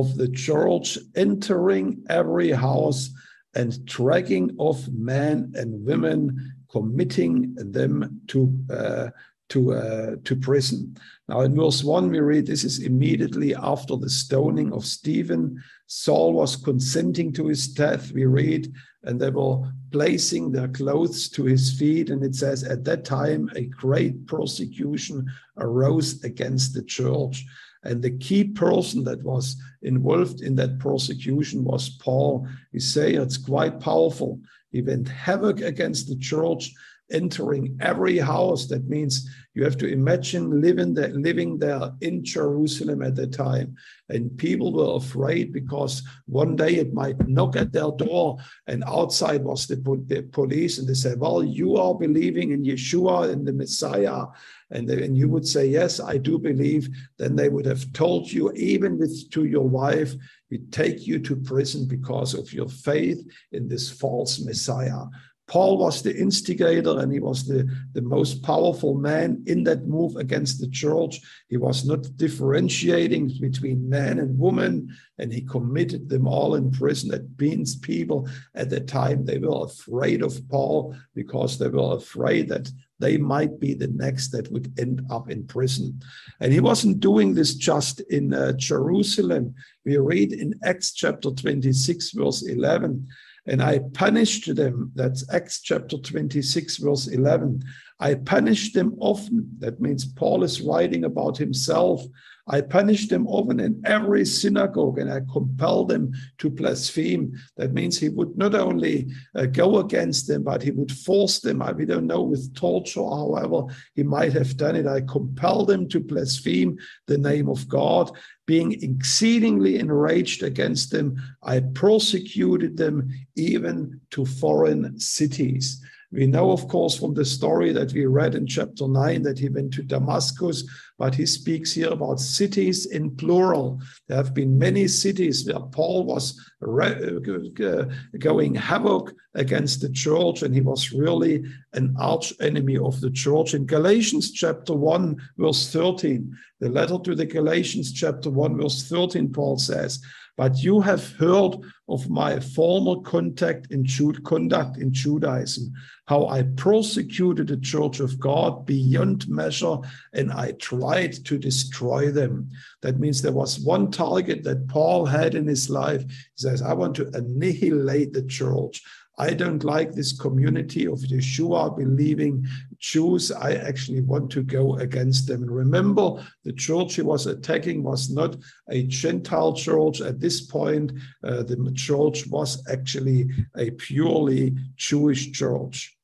of 0.00 0.16
the 0.16 0.28
church 0.28 0.98
entering 1.14 2.04
every 2.08 2.50
house 2.50 3.10
and 3.54 3.84
dragging 3.86 4.54
off 4.58 4.86
men 4.88 5.52
and 5.54 5.84
women, 5.84 6.54
committing 6.70 7.54
them 7.56 8.20
to 8.28 8.52
uh, 8.70 9.08
to 9.48 9.72
uh, 9.72 10.16
to 10.24 10.36
prison. 10.36 10.96
Now, 11.28 11.40
in 11.40 11.56
verse 11.56 11.82
one, 11.82 12.10
we 12.10 12.20
read 12.20 12.46
this 12.46 12.64
is 12.64 12.80
immediately 12.80 13.54
after 13.54 13.96
the 13.96 14.10
stoning 14.10 14.72
of 14.72 14.84
Stephen. 14.84 15.62
Saul 15.86 16.34
was 16.34 16.56
consenting 16.56 17.32
to 17.32 17.48
his 17.48 17.68
death. 17.68 18.12
We 18.12 18.26
read, 18.26 18.72
and 19.04 19.18
they 19.18 19.30
were 19.30 19.72
placing 19.90 20.52
their 20.52 20.68
clothes 20.68 21.30
to 21.30 21.44
his 21.44 21.78
feet. 21.78 22.10
And 22.10 22.22
it 22.22 22.34
says, 22.34 22.62
at 22.62 22.84
that 22.84 23.04
time, 23.04 23.50
a 23.54 23.64
great 23.64 24.26
persecution 24.26 25.26
arose 25.56 26.22
against 26.24 26.74
the 26.74 26.82
church. 26.82 27.46
And 27.88 28.02
the 28.02 28.18
key 28.18 28.44
person 28.44 29.02
that 29.04 29.22
was 29.22 29.56
involved 29.80 30.42
in 30.42 30.54
that 30.56 30.78
prosecution 30.78 31.64
was 31.64 31.88
Paul. 31.88 32.46
He 32.70 32.80
say 32.80 33.14
it's 33.14 33.38
quite 33.38 33.80
powerful. 33.80 34.40
He 34.70 34.82
went 34.82 35.08
havoc 35.08 35.62
against 35.62 36.06
the 36.06 36.16
church, 36.16 36.70
entering 37.10 37.76
every 37.80 38.18
house. 38.18 38.66
That 38.66 38.88
means 38.88 39.28
you 39.54 39.64
have 39.64 39.76
to 39.78 39.88
imagine 39.88 40.60
living 40.60 40.94
there, 40.94 41.08
living 41.08 41.58
there 41.58 41.92
in 42.00 42.24
Jerusalem 42.24 43.02
at 43.02 43.16
the 43.16 43.26
time. 43.26 43.76
And 44.08 44.36
people 44.38 44.72
were 44.72 44.96
afraid 44.96 45.52
because 45.52 46.02
one 46.26 46.56
day 46.56 46.76
it 46.76 46.94
might 46.94 47.28
knock 47.28 47.56
at 47.56 47.72
their 47.72 47.90
door, 47.90 48.38
and 48.66 48.84
outside 48.84 49.42
was 49.42 49.66
the, 49.66 49.76
the 50.06 50.22
police, 50.32 50.78
and 50.78 50.88
they 50.88 50.94
said, 50.94 51.20
Well, 51.20 51.42
you 51.42 51.76
are 51.76 51.94
believing 51.94 52.52
in 52.52 52.64
Yeshua 52.64 53.30
and 53.30 53.46
the 53.46 53.52
Messiah. 53.52 54.26
And, 54.70 54.86
they, 54.86 55.02
and 55.02 55.16
you 55.16 55.28
would 55.28 55.46
say, 55.46 55.66
Yes, 55.66 55.98
I 56.00 56.18
do 56.18 56.38
believe. 56.38 56.88
Then 57.18 57.36
they 57.36 57.48
would 57.48 57.66
have 57.66 57.92
told 57.92 58.30
you, 58.30 58.52
even 58.52 58.98
with 58.98 59.30
to 59.30 59.44
your 59.44 59.68
wife, 59.68 60.14
we 60.50 60.58
take 60.70 61.06
you 61.06 61.18
to 61.20 61.36
prison 61.36 61.86
because 61.86 62.34
of 62.34 62.52
your 62.52 62.68
faith 62.68 63.26
in 63.52 63.68
this 63.68 63.90
false 63.90 64.40
Messiah. 64.40 65.04
Paul 65.48 65.78
was 65.78 66.02
the 66.02 66.14
instigator 66.14 66.98
and 67.00 67.10
he 67.10 67.20
was 67.20 67.46
the, 67.46 67.66
the 67.94 68.02
most 68.02 68.42
powerful 68.42 68.94
man 68.94 69.42
in 69.46 69.64
that 69.64 69.86
move 69.86 70.16
against 70.16 70.60
the 70.60 70.68
church. 70.68 71.20
He 71.48 71.56
was 71.56 71.86
not 71.86 72.16
differentiating 72.16 73.32
between 73.40 73.88
man 73.88 74.18
and 74.18 74.38
woman, 74.38 74.94
and 75.18 75.32
he 75.32 75.40
committed 75.40 76.10
them 76.10 76.28
all 76.28 76.54
in 76.54 76.70
prison. 76.70 77.10
That 77.10 77.40
means 77.40 77.76
people 77.76 78.28
at 78.54 78.68
the 78.68 78.80
time 78.80 79.24
they 79.24 79.38
were 79.38 79.64
afraid 79.64 80.22
of 80.22 80.46
Paul 80.50 80.94
because 81.14 81.58
they 81.58 81.68
were 81.68 81.96
afraid 81.96 82.50
that 82.50 82.70
they 82.98 83.16
might 83.16 83.58
be 83.58 83.72
the 83.72 83.88
next 83.88 84.28
that 84.32 84.52
would 84.52 84.78
end 84.78 85.02
up 85.10 85.30
in 85.30 85.46
prison. 85.46 86.02
And 86.40 86.52
he 86.52 86.60
wasn't 86.60 87.00
doing 87.00 87.32
this 87.32 87.54
just 87.54 88.00
in 88.00 88.34
uh, 88.34 88.52
Jerusalem. 88.52 89.54
We 89.86 89.96
read 89.96 90.32
in 90.32 90.54
Acts 90.62 90.92
chapter 90.92 91.30
26, 91.30 92.10
verse 92.10 92.42
11 92.42 93.08
and 93.48 93.62
I 93.62 93.80
punished 93.94 94.54
them. 94.54 94.92
That's 94.94 95.24
Acts 95.32 95.60
chapter 95.62 95.96
26, 95.96 96.76
verse 96.76 97.08
11. 97.08 97.62
I 97.98 98.14
punished 98.14 98.74
them 98.74 98.94
often. 99.00 99.50
That 99.58 99.80
means 99.80 100.04
Paul 100.04 100.44
is 100.44 100.60
writing 100.60 101.04
about 101.04 101.38
himself. 101.38 102.04
I 102.50 102.62
punished 102.62 103.10
them 103.10 103.26
often 103.26 103.60
in 103.60 103.82
every 103.84 104.24
synagogue 104.24 104.98
and 104.98 105.12
I 105.12 105.20
compelled 105.30 105.88
them 105.88 106.12
to 106.38 106.48
blaspheme. 106.48 107.38
That 107.56 107.74
means 107.74 107.98
he 107.98 108.08
would 108.08 108.36
not 108.38 108.54
only 108.54 109.08
uh, 109.34 109.46
go 109.46 109.78
against 109.78 110.26
them, 110.28 110.44
but 110.44 110.62
he 110.62 110.70
would 110.70 110.90
force 110.90 111.40
them. 111.40 111.60
I, 111.60 111.72
we 111.72 111.84
don't 111.84 112.06
know 112.06 112.22
with 112.22 112.54
torture, 112.54 113.02
however, 113.02 113.62
he 113.94 114.02
might 114.02 114.32
have 114.32 114.56
done 114.56 114.76
it. 114.76 114.86
I 114.86 115.02
compelled 115.02 115.68
them 115.68 115.88
to 115.90 116.00
blaspheme 116.00 116.78
the 117.06 117.18
name 117.18 117.48
of 117.48 117.68
God. 117.68 118.10
Being 118.46 118.82
exceedingly 118.82 119.78
enraged 119.78 120.42
against 120.42 120.90
them, 120.90 121.16
I 121.42 121.60
persecuted 121.60 122.78
them 122.78 123.10
even 123.36 124.00
to 124.12 124.24
foreign 124.24 124.98
cities. 124.98 125.82
We 126.10 126.26
know, 126.26 126.52
of 126.52 126.68
course, 126.68 126.98
from 126.98 127.12
the 127.12 127.24
story 127.24 127.70
that 127.72 127.92
we 127.92 128.06
read 128.06 128.34
in 128.34 128.46
chapter 128.46 128.88
9 128.88 129.22
that 129.22 129.38
he 129.38 129.50
went 129.50 129.74
to 129.74 129.82
Damascus, 129.82 130.64
but 130.96 131.14
he 131.14 131.26
speaks 131.26 131.74
here 131.74 131.90
about 131.90 132.18
cities 132.18 132.86
in 132.86 133.14
plural. 133.14 133.78
There 134.06 134.16
have 134.16 134.32
been 134.32 134.58
many 134.58 134.88
cities 134.88 135.46
where 135.46 135.60
Paul 135.60 136.06
was 136.06 136.40
uh, 136.62 137.84
going 138.18 138.54
havoc 138.54 139.12
against 139.34 139.82
the 139.82 139.90
church, 139.90 140.42
and 140.42 140.54
he 140.54 140.62
was 140.62 140.92
really 140.92 141.44
an 141.74 141.94
arch 142.00 142.32
enemy 142.40 142.78
of 142.78 142.98
the 143.02 143.10
church. 143.10 143.52
In 143.52 143.66
Galatians 143.66 144.32
chapter 144.32 144.72
1, 144.72 145.14
verse 145.36 145.70
13, 145.70 146.34
the 146.60 146.70
letter 146.70 146.98
to 147.04 147.14
the 147.14 147.26
Galatians 147.26 147.92
chapter 147.92 148.30
1, 148.30 148.56
verse 148.56 148.88
13, 148.88 149.30
Paul 149.30 149.58
says, 149.58 150.00
but 150.38 150.62
you 150.62 150.80
have 150.80 151.14
heard 151.16 151.56
of 151.88 152.08
my 152.08 152.38
former 152.38 153.02
contact 153.02 153.72
in 153.72 153.84
Jude, 153.84 154.22
conduct 154.22 154.78
in 154.78 154.92
Judaism, 154.92 155.72
how 156.06 156.28
I 156.28 156.44
persecuted 156.44 157.48
the 157.48 157.56
church 157.56 157.98
of 157.98 158.20
God 158.20 158.64
beyond 158.64 159.28
measure, 159.28 159.78
and 160.12 160.30
I 160.32 160.52
tried 160.52 161.24
to 161.24 161.38
destroy 161.38 162.12
them. 162.12 162.48
That 162.82 163.00
means 163.00 163.20
there 163.20 163.32
was 163.32 163.58
one 163.58 163.90
target 163.90 164.44
that 164.44 164.68
Paul 164.68 165.06
had 165.06 165.34
in 165.34 165.48
his 165.48 165.68
life. 165.68 166.04
He 166.08 166.14
says, 166.36 166.62
I 166.62 166.72
want 166.72 166.94
to 166.96 167.10
annihilate 167.14 168.12
the 168.12 168.22
church. 168.22 168.80
I 169.18 169.34
don't 169.34 169.64
like 169.64 169.92
this 169.92 170.16
community 170.16 170.86
of 170.86 171.00
Yeshua 171.00 171.76
believing 171.76 172.46
Jews. 172.80 173.32
I 173.32 173.54
actually 173.54 174.00
want 174.00 174.30
to 174.32 174.42
go 174.42 174.76
against 174.76 175.26
them. 175.26 175.42
And 175.42 175.50
remember, 175.50 176.24
the 176.44 176.52
church 176.52 176.94
he 176.94 177.02
was 177.02 177.26
attacking 177.26 177.82
was 177.82 178.10
not 178.10 178.36
a 178.70 178.84
Gentile 178.84 179.54
church. 179.54 180.00
At 180.00 180.20
this 180.20 180.40
point, 180.40 180.92
uh, 181.24 181.42
the 181.42 181.72
church 181.74 182.26
was 182.28 182.62
actually 182.68 183.28
a 183.56 183.70
purely 183.70 184.56
Jewish 184.76 185.32
church. 185.32 185.98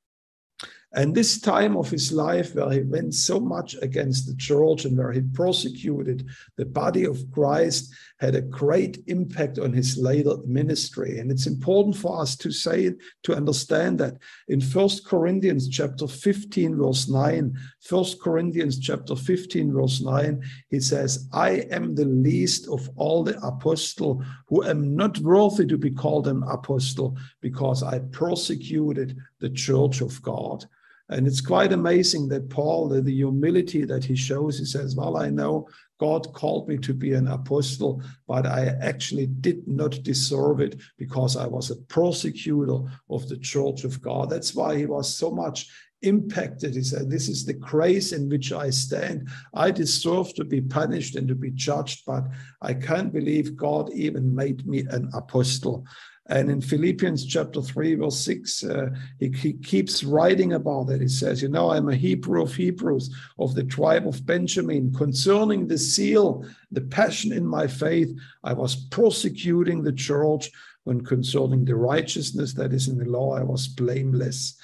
And 0.94 1.12
this 1.12 1.40
time 1.40 1.76
of 1.76 1.90
his 1.90 2.12
life, 2.12 2.54
where 2.54 2.70
he 2.70 2.82
went 2.82 3.14
so 3.14 3.40
much 3.40 3.74
against 3.82 4.28
the 4.28 4.36
church 4.36 4.84
and 4.84 4.96
where 4.96 5.10
he 5.10 5.22
persecuted 5.22 6.28
the 6.56 6.66
body 6.66 7.04
of 7.04 7.18
Christ, 7.32 7.92
had 8.24 8.34
a 8.34 8.40
great 8.40 9.02
impact 9.06 9.58
on 9.58 9.72
his 9.72 9.96
later 9.98 10.36
ministry. 10.46 11.18
And 11.18 11.30
it's 11.30 11.46
important 11.46 11.96
for 11.96 12.20
us 12.20 12.36
to 12.36 12.50
say, 12.50 12.92
to 13.24 13.34
understand 13.34 13.98
that 13.98 14.14
in 14.48 14.60
First 14.60 15.06
Corinthians 15.06 15.68
chapter 15.68 16.06
15, 16.06 16.76
verse 16.76 17.08
9, 17.08 17.54
1 17.88 18.04
Corinthians 18.22 18.78
chapter 18.78 19.14
15, 19.14 19.72
verse 19.72 20.00
9, 20.00 20.42
he 20.70 20.80
says, 20.80 21.28
I 21.32 21.66
am 21.70 21.94
the 21.94 22.06
least 22.06 22.68
of 22.68 22.88
all 22.96 23.22
the 23.22 23.38
apostle 23.46 24.24
who 24.48 24.64
am 24.64 24.96
not 24.96 25.18
worthy 25.18 25.66
to 25.66 25.78
be 25.78 25.90
called 25.90 26.26
an 26.26 26.42
apostle 26.44 27.16
because 27.40 27.82
I 27.82 27.98
persecuted 27.98 29.18
the 29.40 29.50
church 29.50 30.00
of 30.00 30.20
God. 30.22 30.64
And 31.10 31.26
it's 31.26 31.42
quite 31.42 31.72
amazing 31.72 32.28
that 32.28 32.48
Paul, 32.48 32.88
the, 32.88 33.02
the, 33.02 33.12
humility 33.12 33.84
that 33.84 34.04
he 34.04 34.16
shows, 34.16 34.58
he 34.58 34.64
says, 34.64 34.96
Well, 34.96 35.18
I 35.18 35.28
know 35.28 35.68
God 36.00 36.32
called 36.32 36.68
me 36.68 36.76
to 36.78 36.92
be 36.92 37.12
an 37.12 37.28
apostle, 37.28 38.02
but 38.26 38.46
I 38.46 38.74
actually 38.80 39.26
did 39.26 39.66
not 39.68 40.02
deserve 40.02 40.60
it 40.60 40.80
because 40.98 41.36
I 41.36 41.46
was 41.46 41.70
a 41.70 41.76
persecutor 41.76 42.80
of 43.10 43.28
the 43.28 43.38
church 43.38 43.84
of 43.84 44.02
God. 44.02 44.30
That's 44.30 44.54
why 44.54 44.76
he 44.76 44.86
was 44.86 45.16
so 45.16 45.30
much 45.30 45.68
impacted. 46.02 46.74
He 46.74 46.82
said, 46.82 47.10
This 47.10 47.28
is 47.28 47.44
the 47.44 47.54
grace 47.54 48.12
in 48.12 48.28
which 48.28 48.52
I 48.52 48.70
stand. 48.70 49.28
I 49.54 49.70
deserve 49.70 50.34
to 50.34 50.44
be 50.44 50.60
punished 50.60 51.16
and 51.16 51.28
to 51.28 51.34
be 51.34 51.50
judged, 51.50 52.02
but 52.06 52.24
I 52.60 52.74
can't 52.74 53.12
believe 53.12 53.56
God 53.56 53.90
even 53.92 54.34
made 54.34 54.66
me 54.66 54.80
an 54.90 55.10
apostle. 55.14 55.86
And 56.26 56.50
in 56.50 56.62
Philippians 56.62 57.26
chapter 57.26 57.60
3, 57.60 57.96
verse 57.96 58.18
6, 58.20 58.64
uh, 58.64 58.88
he, 59.20 59.30
he, 59.30 59.52
keeps 59.52 60.02
writing 60.02 60.54
about 60.54 60.88
it. 60.88 61.02
He 61.02 61.08
says, 61.08 61.42
You 61.42 61.48
know, 61.48 61.70
I'm 61.70 61.90
a 61.90 61.94
Hebrew 61.94 62.42
of 62.42 62.54
Hebrews, 62.54 63.14
of 63.38 63.54
the 63.54 63.64
tribe 63.64 64.08
of 64.08 64.24
Benjamin. 64.24 64.94
Concerning 64.94 65.66
the 65.66 65.76
zeal, 65.76 66.46
the 66.70 66.80
passion 66.80 67.30
in 67.30 67.46
my 67.46 67.66
faith, 67.66 68.10
I 68.42 68.54
was 68.54 68.74
persecuting 68.74 69.82
the 69.82 69.92
church. 69.92 70.50
When 70.84 71.02
concerning 71.02 71.64
the 71.64 71.76
righteousness 71.76 72.54
that 72.54 72.72
is 72.72 72.88
in 72.88 72.98
the 72.98 73.04
law, 73.04 73.36
I 73.36 73.42
was 73.42 73.68
blameless. 73.68 74.58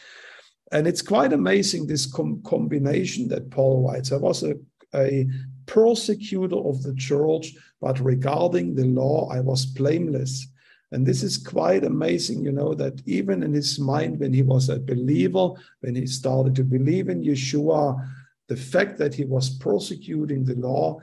And 0.73 0.87
it's 0.87 1.03
quite 1.03 1.33
amazing 1.33 1.87
this 1.87 2.07
com- 2.07 2.43
combination 2.43 3.29
that 3.29 3.51
Paul 3.51 3.87
writes. 3.87 4.13
I 4.13 4.17
was 4.17 4.43
a, 4.43 4.55
a 4.95 5.27
persecutor 5.67 6.57
of 6.57 6.83
the 6.83 6.95
church, 6.95 7.55
but 7.81 8.01
regarding 8.01 8.75
the 8.75 8.85
law, 8.85 9.29
I 9.31 9.41
was 9.41 9.67
blameless. 9.67 10.47
And 10.93 11.07
this 11.07 11.23
is 11.23 11.39
quite 11.39 11.85
amazing, 11.85 12.43
you 12.43 12.53
know, 12.53 12.75
that 12.75 13.01
even 13.07 13.43
in 13.43 13.53
his 13.53 13.79
mind, 13.79 14.19
when 14.19 14.33
he 14.33 14.43
was 14.43 14.69
a 14.69 14.81
believer, 14.81 15.51
when 15.81 15.95
he 15.95 16.07
started 16.07 16.55
to 16.57 16.65
believe 16.65 17.09
in 17.09 17.23
Yeshua, 17.23 18.09
the 18.49 18.57
fact 18.57 18.99
that 18.99 19.15
he 19.15 19.25
was 19.25 19.51
persecuting 19.51 20.45
the 20.45 20.57
law, 20.57 20.99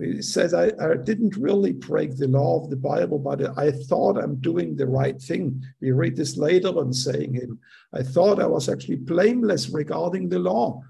he 0.00 0.22
says, 0.22 0.54
I, 0.54 0.72
I 0.80 0.96
didn't 0.96 1.36
really 1.36 1.72
break 1.72 2.16
the 2.16 2.28
law 2.28 2.62
of 2.62 2.70
the 2.70 2.76
Bible, 2.76 3.18
but 3.18 3.58
I 3.58 3.70
thought 3.70 4.16
I'm 4.16 4.36
doing 4.36 4.74
the 4.74 4.86
right 4.86 5.20
thing. 5.20 5.62
We 5.82 5.90
read 5.90 6.16
this 6.16 6.38
later 6.38 6.68
on 6.68 6.94
saying 6.94 7.34
him, 7.34 7.58
I 7.92 8.02
thought 8.02 8.40
I 8.40 8.46
was 8.46 8.70
actually 8.70 8.96
blameless 8.96 9.68
regarding 9.68 10.30
the 10.30 10.38
law. 10.38 10.82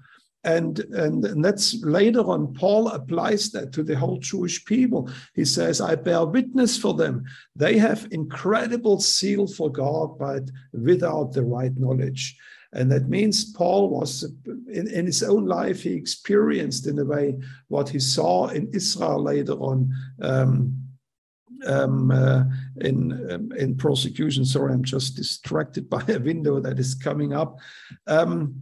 And, 0.43 0.79
and, 0.79 1.25
and 1.25 1.43
that's 1.43 1.83
later 1.83 2.21
on, 2.21 2.53
Paul 2.53 2.89
applies 2.89 3.49
that 3.51 3.73
to 3.73 3.83
the 3.83 3.97
whole 3.97 4.17
Jewish 4.17 4.63
people. 4.63 5.09
He 5.33 5.43
says, 5.43 5.81
I 5.81 5.95
bear 5.95 6.25
witness 6.25 6.77
for 6.77 6.93
them. 6.93 7.25
They 7.55 7.77
have 7.77 8.07
incredible 8.11 8.99
zeal 8.99 9.47
for 9.47 9.69
God, 9.69 10.17
but 10.17 10.43
without 10.71 11.33
the 11.33 11.43
right 11.43 11.75
knowledge. 11.75 12.37
And 12.73 12.91
that 12.91 13.09
means 13.09 13.53
Paul 13.53 13.89
was, 13.89 14.23
in, 14.71 14.87
in 14.87 15.05
his 15.05 15.23
own 15.23 15.45
life, 15.45 15.81
he 15.83 15.93
experienced 15.93 16.87
in 16.87 16.99
a 16.99 17.05
way 17.05 17.37
what 17.67 17.89
he 17.89 17.99
saw 17.99 18.47
in 18.47 18.69
Israel 18.73 19.21
later 19.21 19.53
on. 19.53 19.91
Um, 20.21 20.83
um, 21.65 22.11
uh, 22.11 22.43
in 22.81 23.31
um, 23.31 23.51
in 23.57 23.75
prosecution. 23.75 24.45
Sorry, 24.45 24.71
I'm 24.71 24.83
just 24.83 25.15
distracted 25.15 25.89
by 25.89 26.03
a 26.07 26.19
window 26.19 26.59
that 26.59 26.77
is 26.77 26.93
coming 26.93 27.33
up. 27.33 27.57
Um, 28.05 28.61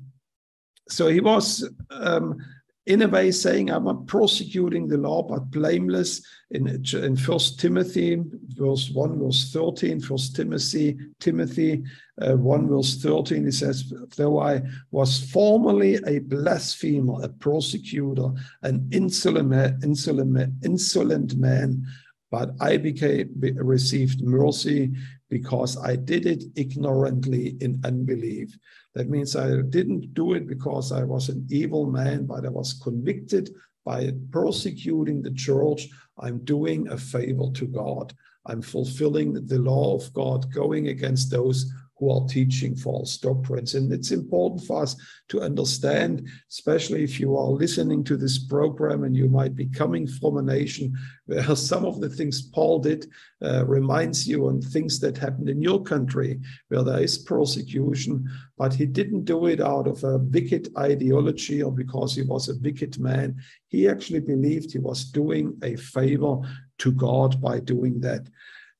so 0.87 1.07
he 1.07 1.19
was 1.19 1.67
um, 1.89 2.37
in 2.85 3.01
a 3.01 3.07
way 3.07 3.31
saying, 3.31 3.71
I'm 3.71 3.85
not 3.85 4.05
prosecuting 4.05 4.87
the 4.87 4.97
law, 4.97 5.23
but 5.23 5.49
blameless. 5.49 6.21
In, 6.51 6.67
in 6.93 7.15
First 7.15 7.59
Timothy, 7.59 8.23
verse 8.49 8.91
1, 8.91 9.19
verse 9.19 9.51
13, 9.51 9.99
First 9.99 10.35
Timothy, 10.35 10.97
Timothy 11.19 11.83
uh, 12.21 12.33
1, 12.33 12.69
verse 12.69 13.01
13, 13.01 13.45
he 13.45 13.51
says, 13.51 13.91
Though 14.15 14.39
I 14.39 14.61
was 14.91 15.31
formerly 15.31 15.95
a 16.05 16.19
blasphemer, 16.19 17.23
a 17.23 17.29
prosecutor, 17.29 18.29
an 18.61 18.87
insolent, 18.91 19.83
insolent, 19.83 20.53
insolent 20.63 21.35
man, 21.35 21.83
but 22.29 22.51
I 22.59 22.77
became 22.77 23.31
received 23.55 24.21
mercy 24.21 24.91
because 25.29 25.77
I 25.77 25.95
did 25.95 26.27
it 26.27 26.43
ignorantly 26.55 27.57
in 27.61 27.81
unbelief. 27.83 28.55
That 28.95 29.09
means 29.09 29.35
I 29.35 29.61
didn't 29.61 30.13
do 30.13 30.33
it 30.33 30.47
because 30.47 30.91
I 30.91 31.03
was 31.03 31.29
an 31.29 31.45
evil 31.49 31.85
man, 31.85 32.25
but 32.25 32.45
I 32.45 32.49
was 32.49 32.79
convicted 32.81 33.53
by 33.83 34.11
persecuting 34.31 35.21
the 35.21 35.33
church. 35.33 35.87
I'm 36.17 36.39
doing 36.45 36.87
a 36.87 36.97
favor 36.97 37.51
to 37.53 37.67
God. 37.67 38.13
I'm 38.47 38.61
fulfilling 38.61 39.33
the 39.33 39.59
law 39.59 39.95
of 39.95 40.11
God, 40.13 40.51
going 40.53 40.87
against 40.87 41.29
those 41.29 41.69
who 41.97 42.11
are 42.11 42.27
teaching 42.27 42.75
false 42.75 43.17
doctrines. 43.17 43.75
And 43.75 43.91
it's 43.91 44.11
important 44.11 44.65
for 44.65 44.83
us 44.83 44.95
to 45.29 45.41
understand, 45.41 46.27
especially 46.49 47.03
if 47.03 47.19
you 47.19 47.37
are 47.37 47.47
listening 47.47 48.03
to 48.05 48.17
this 48.17 48.37
program 48.37 49.03
and 49.05 49.15
you 49.15 49.29
might 49.29 49.55
be 49.55 49.67
coming 49.67 50.05
from 50.05 50.37
a 50.37 50.41
nation 50.41 50.93
where 51.25 51.55
some 51.55 51.85
of 51.85 52.01
the 52.01 52.09
things 52.09 52.41
Paul 52.41 52.79
did 52.79 53.07
uh, 53.41 53.65
reminds 53.65 54.27
you 54.27 54.47
on 54.47 54.61
things 54.61 54.99
that 54.99 55.17
happened 55.17 55.49
in 55.49 55.61
your 55.61 55.81
country 55.83 56.39
where 56.67 56.83
there 56.83 57.01
is 57.01 57.17
persecution, 57.17 58.29
but 58.57 58.73
he 58.73 58.85
didn't 58.85 59.23
do 59.23 59.45
it 59.45 59.61
out 59.61 59.87
of 59.87 60.03
a 60.03 60.17
wicked 60.17 60.69
ideology 60.77 61.63
or 61.63 61.71
because 61.71 62.15
he 62.15 62.23
was 62.23 62.49
a 62.49 62.59
wicked 62.61 62.99
man. 62.99 63.37
He 63.67 63.87
actually 63.87 64.19
believed 64.21 64.71
he 64.71 64.79
was 64.79 65.05
doing 65.05 65.57
a 65.63 65.75
favor 65.77 66.39
to 66.79 66.91
God 66.91 67.41
by 67.41 67.61
doing 67.61 68.01
that. 68.01 68.27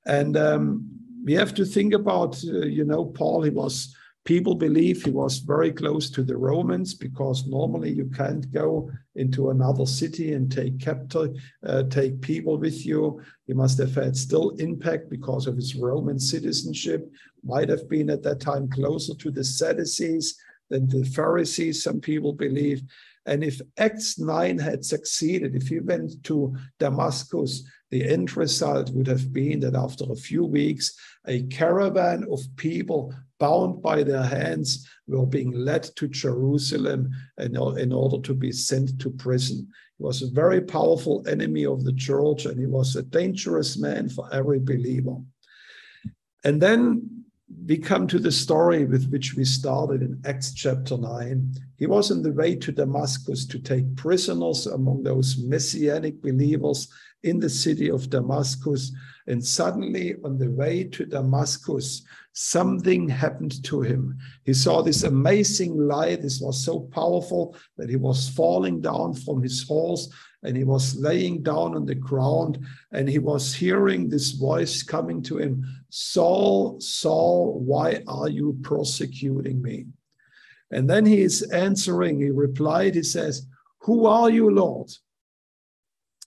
And 0.05 0.37
um, 0.37 1.04
we 1.25 1.33
have 1.33 1.55
to 1.55 1.65
think 1.65 1.93
about, 1.93 2.41
uh, 2.45 2.67
you 2.67 2.85
know, 2.85 3.05
Paul, 3.05 3.41
he 3.41 3.49
was, 3.49 3.95
people 4.25 4.53
believe 4.53 5.03
he 5.03 5.09
was 5.09 5.39
very 5.39 5.71
close 5.71 6.11
to 6.11 6.21
the 6.21 6.37
Romans 6.37 6.93
because 6.93 7.47
normally 7.47 7.91
you 7.91 8.05
can't 8.15 8.49
go 8.51 8.91
into 9.15 9.49
another 9.49 9.87
city 9.87 10.33
and 10.33 10.51
take 10.51 10.87
uh, 10.87 11.83
take 11.89 12.21
people 12.21 12.57
with 12.57 12.85
you. 12.85 13.19
He 13.47 13.53
must 13.53 13.79
have 13.79 13.95
had 13.95 14.15
still 14.15 14.51
impact 14.59 15.09
because 15.09 15.47
of 15.47 15.55
his 15.55 15.75
Roman 15.75 16.19
citizenship, 16.19 17.11
might 17.43 17.69
have 17.69 17.89
been 17.89 18.11
at 18.11 18.21
that 18.21 18.39
time 18.39 18.69
closer 18.69 19.15
to 19.15 19.31
the 19.31 19.43
Sadducees 19.43 20.37
than 20.69 20.87
the 20.87 21.05
Pharisees, 21.05 21.83
some 21.83 21.99
people 21.99 22.33
believe. 22.33 22.83
And 23.25 23.43
if 23.43 23.59
Acts 23.77 24.19
9 24.19 24.59
had 24.59 24.85
succeeded, 24.85 25.55
if 25.55 25.67
he 25.69 25.79
went 25.79 26.23
to 26.25 26.55
Damascus, 26.79 27.63
the 27.91 28.07
end 28.07 28.35
result 28.35 28.89
would 28.91 29.07
have 29.07 29.31
been 29.31 29.59
that 29.61 29.75
after 29.75 30.05
a 30.09 30.15
few 30.15 30.43
weeks, 30.43 30.95
a 31.27 31.43
caravan 31.43 32.25
of 32.31 32.39
people 32.55 33.13
bound 33.39 33.81
by 33.81 34.03
their 34.03 34.23
hands 34.23 34.87
were 35.07 35.25
being 35.25 35.51
led 35.51 35.83
to 35.95 36.07
Jerusalem 36.07 37.09
in, 37.37 37.55
in 37.77 37.91
order 37.91 38.21
to 38.21 38.33
be 38.33 38.51
sent 38.51 38.99
to 38.99 39.09
prison. 39.11 39.67
He 39.97 40.03
was 40.03 40.21
a 40.21 40.31
very 40.31 40.61
powerful 40.61 41.23
enemy 41.27 41.65
of 41.65 41.83
the 41.83 41.93
church 41.93 42.45
and 42.45 42.59
he 42.59 42.65
was 42.65 42.95
a 42.95 43.03
dangerous 43.03 43.77
man 43.77 44.09
for 44.09 44.33
every 44.33 44.59
believer. 44.59 45.17
And 46.43 46.61
then 46.61 47.24
we 47.65 47.77
come 47.77 48.07
to 48.07 48.19
the 48.19 48.31
story 48.31 48.85
with 48.85 49.09
which 49.11 49.35
we 49.35 49.45
started 49.45 50.01
in 50.01 50.21
Acts 50.25 50.53
chapter 50.53 50.97
9. 50.97 51.53
He 51.77 51.85
was 51.85 52.09
on 52.11 52.23
the 52.23 52.31
way 52.31 52.55
to 52.55 52.71
Damascus 52.71 53.45
to 53.47 53.59
take 53.59 53.95
prisoners 53.95 54.65
among 54.65 55.03
those 55.03 55.37
messianic 55.37 56.21
believers 56.21 56.87
in 57.23 57.39
the 57.39 57.49
city 57.49 57.89
of 57.89 58.09
Damascus. 58.09 58.91
And 59.27 59.45
suddenly, 59.45 60.15
on 60.23 60.37
the 60.37 60.49
way 60.49 60.85
to 60.85 61.05
Damascus, 61.05 62.03
something 62.33 63.09
happened 63.09 63.63
to 63.65 63.81
him. 63.81 64.17
He 64.43 64.53
saw 64.53 64.81
this 64.81 65.03
amazing 65.03 65.77
light. 65.77 66.21
This 66.21 66.41
was 66.41 66.63
so 66.63 66.81
powerful 66.91 67.55
that 67.77 67.89
he 67.89 67.95
was 67.95 68.29
falling 68.29 68.81
down 68.81 69.13
from 69.13 69.41
his 69.41 69.67
horse 69.67 70.09
and 70.45 70.55
he 70.55 70.63
was 70.63 70.95
laying 70.95 71.41
down 71.41 71.75
on 71.75 71.85
the 71.85 71.95
ground 71.95 72.59
and 72.91 73.09
he 73.09 73.19
was 73.19 73.53
hearing 73.53 74.07
this 74.07 74.31
voice 74.31 74.83
coming 74.83 75.21
to 75.23 75.37
him 75.37 75.65
Saul, 75.89 76.79
Saul, 76.79 77.59
why 77.59 78.03
are 78.07 78.29
you 78.29 78.57
persecuting 78.63 79.61
me? 79.61 79.87
And 80.71 80.89
then 80.89 81.05
he 81.05 81.21
is 81.21 81.43
answering, 81.43 82.19
he 82.19 82.31
replied, 82.31 82.95
he 82.95 83.03
says, 83.03 83.47
Who 83.81 84.05
are 84.05 84.29
you, 84.29 84.49
Lord? 84.49 84.91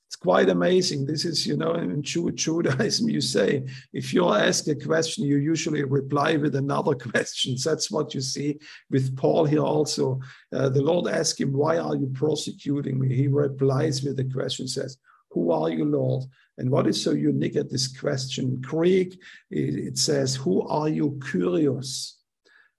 it's 0.09 0.17
quite 0.17 0.49
amazing. 0.49 1.05
This 1.05 1.27
is, 1.27 1.47
you 1.47 1.55
know, 1.59 1.75
in 1.75 2.03
Judaism, 2.03 3.09
you 3.11 3.21
say, 3.21 3.67
if 3.93 4.15
you're 4.15 4.39
asked 4.39 4.67
a 4.69 4.75
question, 4.75 5.27
you 5.27 5.37
usually 5.37 5.85
reply 5.85 6.37
with 6.37 6.57
another 6.57 6.95
question. 7.13 7.57
That's 7.63 7.91
what 7.91 8.15
you 8.15 8.23
see 8.23 8.59
with 8.91 9.15
Paul 9.19 9.45
here 9.45 9.61
also. 9.61 10.19
Uh, 10.51 10.71
the 10.71 10.81
Lord 10.81 11.13
asked 11.13 11.39
him, 11.39 11.53
Why 11.53 11.77
are 11.77 11.95
you 11.95 12.11
persecuting 12.15 12.99
me? 12.99 13.15
He 13.15 13.29
replies 13.29 14.03
with 14.03 14.19
a 14.19 14.25
question, 14.25 14.67
says, 14.67 14.97
Who 15.31 15.51
are 15.51 15.71
you, 15.71 15.85
Lord? 15.85 16.25
And 16.57 16.71
what 16.71 16.87
is 16.87 17.03
so 17.03 17.13
unique 17.13 17.57
at 17.57 17.71
this 17.71 17.87
question? 17.87 18.61
Greek, 18.61 19.21
it, 19.51 19.99
says, 19.99 20.35
Who 20.37 20.67
are 20.67 20.89
you, 20.89 21.19
Kyrios? 21.21 22.15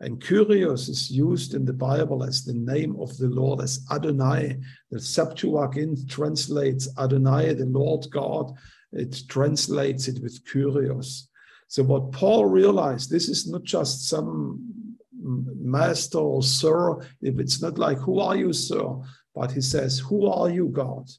And 0.01 0.21
Kyrios 0.21 0.89
is 0.89 1.11
used 1.11 1.53
in 1.53 1.65
the 1.65 1.73
Bible 1.73 2.23
as 2.23 2.43
the 2.43 2.53
name 2.53 2.95
of 2.99 3.15
the 3.17 3.27
Lord, 3.27 3.61
as 3.61 3.85
Adonai. 3.91 4.57
The 4.91 4.99
Septuagint 4.99 6.09
translates 6.09 6.87
Adonai, 6.97 7.53
the 7.53 7.65
Lord 7.65 8.05
God. 8.09 8.53
It 8.91 9.23
translates 9.27 10.07
it 10.07 10.21
with 10.21 10.43
Kyrios. 10.45 11.27
So 11.67 11.83
what 11.83 12.11
Paul 12.11 12.45
realized, 12.45 13.11
this 13.11 13.29
is 13.29 13.47
not 13.47 13.63
just 13.63 14.07
some 14.07 14.95
master 15.21 16.17
or 16.17 16.41
sir. 16.41 16.99
If 17.21 17.39
it's 17.39 17.61
not 17.61 17.77
like, 17.77 17.99
who 17.99 18.19
are 18.19 18.35
you, 18.35 18.53
sir? 18.53 18.95
But 19.35 19.51
he 19.51 19.61
says, 19.61 19.99
who 19.99 20.27
are 20.27 20.49
you, 20.49 20.69
God? 20.69 21.09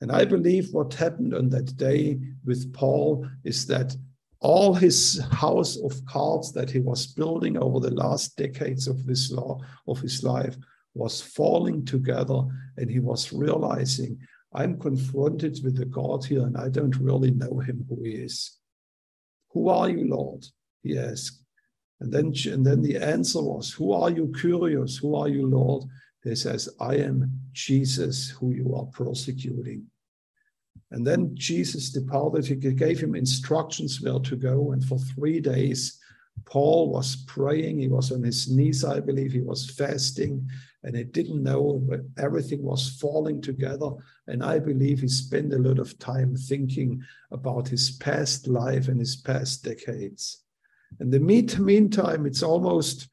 And 0.00 0.10
I 0.10 0.24
believe 0.24 0.72
what 0.72 0.94
happened 0.94 1.34
on 1.34 1.48
that 1.50 1.76
day 1.76 2.18
with 2.44 2.72
Paul 2.72 3.26
is 3.44 3.66
that 3.66 3.94
all 4.40 4.72
his 4.72 5.22
house 5.32 5.76
of 5.76 6.04
cards 6.06 6.52
that 6.52 6.70
he 6.70 6.80
was 6.80 7.06
building 7.08 7.58
over 7.58 7.78
the 7.78 7.94
last 7.94 8.36
decades 8.36 8.88
of 8.88 9.04
this 9.04 9.30
law 9.30 9.60
of 9.86 10.00
his 10.00 10.24
life 10.24 10.56
was 10.94 11.20
falling 11.20 11.84
together 11.84 12.42
and 12.78 12.90
he 12.90 12.98
was 12.98 13.32
realizing 13.32 14.18
i'm 14.54 14.78
confronted 14.80 15.60
with 15.62 15.78
a 15.80 15.84
god 15.84 16.24
here 16.24 16.42
and 16.42 16.56
i 16.56 16.68
don't 16.68 16.96
really 16.96 17.30
know 17.30 17.58
him 17.60 17.84
who 17.88 18.02
he 18.02 18.12
is. 18.12 18.56
Who 19.52 19.68
are 19.68 19.90
you 19.90 20.08
lord? 20.08 20.44
he 20.82 20.98
asked. 20.98 21.44
And 22.00 22.10
then 22.10 22.32
and 22.46 22.64
then 22.64 22.82
the 22.82 22.96
answer 22.96 23.42
was 23.42 23.72
who 23.72 23.92
are 23.92 24.10
you 24.10 24.28
Kyrios? 24.28 24.98
Who 25.00 25.14
are 25.16 25.28
you 25.28 25.46
lord? 25.46 25.84
He 26.24 26.34
says 26.34 26.68
i 26.80 26.96
am 26.96 27.30
jesus 27.52 28.30
who 28.30 28.52
you 28.52 28.74
are 28.74 28.86
persecuting 28.86 29.89
and 30.90 31.06
then 31.06 31.30
Jesus 31.34 31.90
departed. 31.90 32.46
He 32.46 32.56
gave 32.56 33.00
him 33.00 33.14
instructions 33.14 34.00
where 34.00 34.18
to 34.20 34.36
go. 34.36 34.72
And 34.72 34.84
for 34.84 34.98
three 34.98 35.40
days, 35.40 35.98
Paul 36.46 36.90
was 36.90 37.24
praying. 37.26 37.78
He 37.78 37.88
was 37.88 38.10
on 38.10 38.22
his 38.22 38.50
knees, 38.50 38.84
I 38.84 39.00
believe. 39.00 39.32
He 39.32 39.40
was 39.40 39.70
fasting 39.70 40.48
and 40.82 40.96
he 40.96 41.04
didn't 41.04 41.42
know, 41.42 41.80
but 41.86 42.00
everything 42.18 42.62
was 42.62 42.96
falling 43.00 43.40
together. 43.40 43.90
And 44.26 44.42
I 44.42 44.58
believe 44.58 45.00
he 45.00 45.08
spent 45.08 45.52
a 45.52 45.58
lot 45.58 45.78
of 45.78 45.98
time 45.98 46.34
thinking 46.34 47.02
about 47.30 47.68
his 47.68 47.92
past 47.92 48.48
life 48.48 48.88
and 48.88 48.98
his 48.98 49.16
past 49.16 49.62
decades. 49.62 50.42
In 50.98 51.10
the 51.10 51.20
meantime, 51.20 52.26
it's 52.26 52.42
almost, 52.42 53.08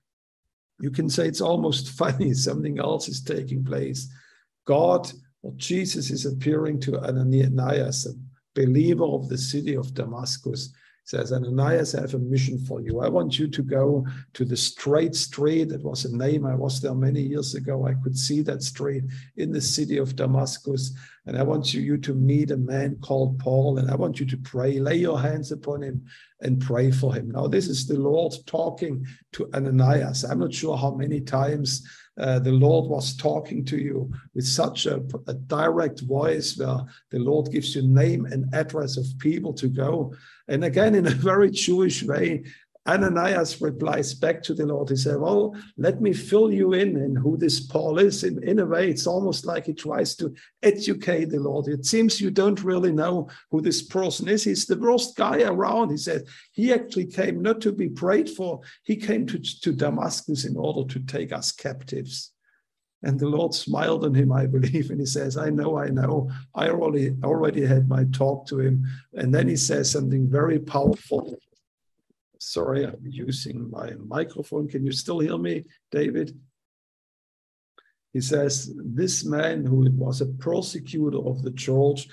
you 0.80 0.89
can 0.89 1.09
say 1.09 1.28
it's 1.28 1.41
almost 1.41 1.89
funny. 1.97 2.34
Something 2.34 2.80
else 2.80 3.07
is 3.07 3.21
taking 3.21 3.63
place. 3.63 4.11
God 4.65 5.11
well, 5.48 5.56
Jesus 5.56 6.12
is 6.12 6.26
appearing 6.26 6.78
to 6.82 7.00
Ananias, 7.00 8.06
a 8.06 8.12
believer 8.54 9.06
of 9.06 9.30
the 9.30 9.38
city 9.38 9.78
of 9.78 9.93
Damascus, 9.93 10.74
says, 11.06 11.32
Ananias, 11.32 11.95
I 11.95 12.02
have 12.02 12.16
a 12.16 12.20
mission 12.20 12.60
for 12.60 12.82
you. 12.82 13.00
I 13.00 13.08
want 13.08 13.39
you 13.39 13.48
to 13.48 13.64
go 13.64 14.06
to 14.34 14.43
the 14.43 14.58
Straight 14.58 15.16
Street. 15.16 15.72
It 15.72 15.82
was 15.82 16.04
a 16.04 16.14
name. 16.14 16.45
I 16.45 16.54
was 16.54 16.82
there 16.82 16.93
many 16.93 17.22
years 17.22 17.56
ago. 17.56 17.88
I 17.88 17.93
could 18.04 18.18
see 18.18 18.41
that 18.41 18.62
street 18.62 19.06
in 19.38 19.54
the 19.54 19.62
city 19.62 20.00
of 20.00 20.18
Damascus. 20.18 20.93
And 21.28 21.38
I 21.38 21.43
want 21.43 21.74
you, 21.74 21.80
you 21.80 21.98
to 22.00 22.14
meet 22.14 22.52
a 22.52 22.58
man 22.58 22.98
called 23.00 23.39
Paul. 23.39 23.78
And 23.78 23.89
I 23.89 23.95
want 23.95 24.20
you 24.20 24.26
to 24.26 24.38
pray, 24.39 24.80
lay 24.80 24.98
your 24.98 25.18
hands 25.18 25.54
upon 25.54 25.82
him 25.82 26.04
and 26.41 26.60
pray 26.60 26.91
for 26.91 27.16
him. 27.16 27.32
Now, 27.32 27.48
this 27.48 27.70
is 27.70 27.88
the 27.88 27.98
Lord 27.98 28.34
talking 28.48 29.08
to 29.32 29.50
Ananias. 29.54 30.26
I'm 30.26 30.39
not 30.39 30.54
sure 30.54 30.76
how 30.76 30.91
many 30.91 31.22
times 31.22 31.88
uh, 32.18 32.39
the 32.39 32.51
Lord 32.51 32.89
was 32.89 33.15
talking 33.15 33.63
to 33.65 33.78
you 33.78 34.11
with 34.34 34.45
such 34.45 34.86
a, 34.88 35.01
a, 35.28 35.34
direct 35.34 36.01
voice 36.01 36.57
where 36.57 36.80
the 37.11 37.20
Lord 37.20 37.51
gives 37.51 37.76
you 37.76 37.84
name 37.84 38.26
and 38.26 38.53
address 38.55 38.97
of 38.97 39.05
people 39.20 39.53
to 39.53 39.68
go. 39.68 40.13
And 40.47 40.63
again, 40.63 40.95
in 40.95 41.05
a 41.05 41.11
very 41.11 41.51
Jewish 41.51 42.03
way, 42.03 42.43
Ananias 42.88 43.61
replies 43.61 44.13
back 44.13 44.41
to 44.43 44.53
the 44.53 44.65
Lord. 44.65 44.89
He 44.89 44.95
said, 44.95 45.17
Well, 45.17 45.55
let 45.77 46.01
me 46.01 46.13
fill 46.13 46.51
you 46.51 46.73
in 46.73 46.95
in 46.95 47.15
who 47.15 47.35
this 47.35 47.59
Paul 47.59 47.99
is. 47.99 48.23
In, 48.23 48.41
in 48.43 48.59
a 48.59 48.65
way, 48.65 48.89
it's 48.89 49.05
almost 49.05 49.45
like 49.45 49.65
he 49.65 49.73
tries 49.73 50.15
to 50.15 50.33
educate 50.63 51.25
the 51.25 51.39
Lord. 51.39 51.67
It 51.67 51.85
seems 51.85 52.21
you 52.21 52.31
don't 52.31 52.63
really 52.63 52.93
know 52.93 53.29
who 53.51 53.61
this 53.61 53.81
person 53.81 54.29
is. 54.29 54.45
He's 54.45 54.65
the 54.65 54.77
worst 54.77 55.17
guy 55.17 55.41
around. 55.41 55.89
He 55.89 55.97
said, 55.97 56.23
He 56.53 56.71
actually 56.73 57.07
came 57.07 57.41
not 57.41 57.59
to 57.61 57.73
be 57.73 57.89
prayed 57.89 58.29
for, 58.29 58.61
he 58.83 58.95
came 58.95 59.25
to, 59.27 59.39
to 59.39 59.73
Damascus 59.73 60.45
in 60.45 60.55
order 60.55 60.88
to 60.93 60.99
take 61.01 61.33
us 61.33 61.51
captives. 61.51 62.31
And 63.03 63.19
the 63.19 63.27
Lord 63.27 63.53
smiled 63.53 64.05
on 64.05 64.15
him, 64.15 64.31
I 64.31 64.47
believe, 64.47 64.89
and 64.89 64.99
he 64.99 65.05
says, 65.05 65.38
I 65.38 65.49
know, 65.49 65.77
I 65.77 65.89
know. 65.89 66.31
I 66.55 66.69
already 66.69 67.15
already 67.23 67.65
had 67.65 67.88
my 67.89 68.05
talk 68.05 68.47
to 68.47 68.59
him. 68.59 68.85
And 69.13 69.33
then 69.33 69.47
he 69.47 69.55
says 69.55 69.91
something 69.91 70.29
very 70.29 70.57
powerful 70.57 71.38
Sorry, 72.39 72.85
I'm 72.85 73.01
using 73.03 73.69
my 73.69 73.91
microphone. 74.05 74.67
Can 74.67 74.85
you 74.85 74.91
still 74.91 75.19
hear 75.19 75.38
me, 75.38 75.63
David? 75.91 76.38
He 78.13 78.21
says, 78.21 78.73
This 78.83 79.25
man 79.25 79.65
who 79.65 79.89
was 79.91 80.21
a 80.21 80.25
prosecutor 80.25 81.19
of 81.19 81.43
the 81.43 81.51
church, 81.51 82.07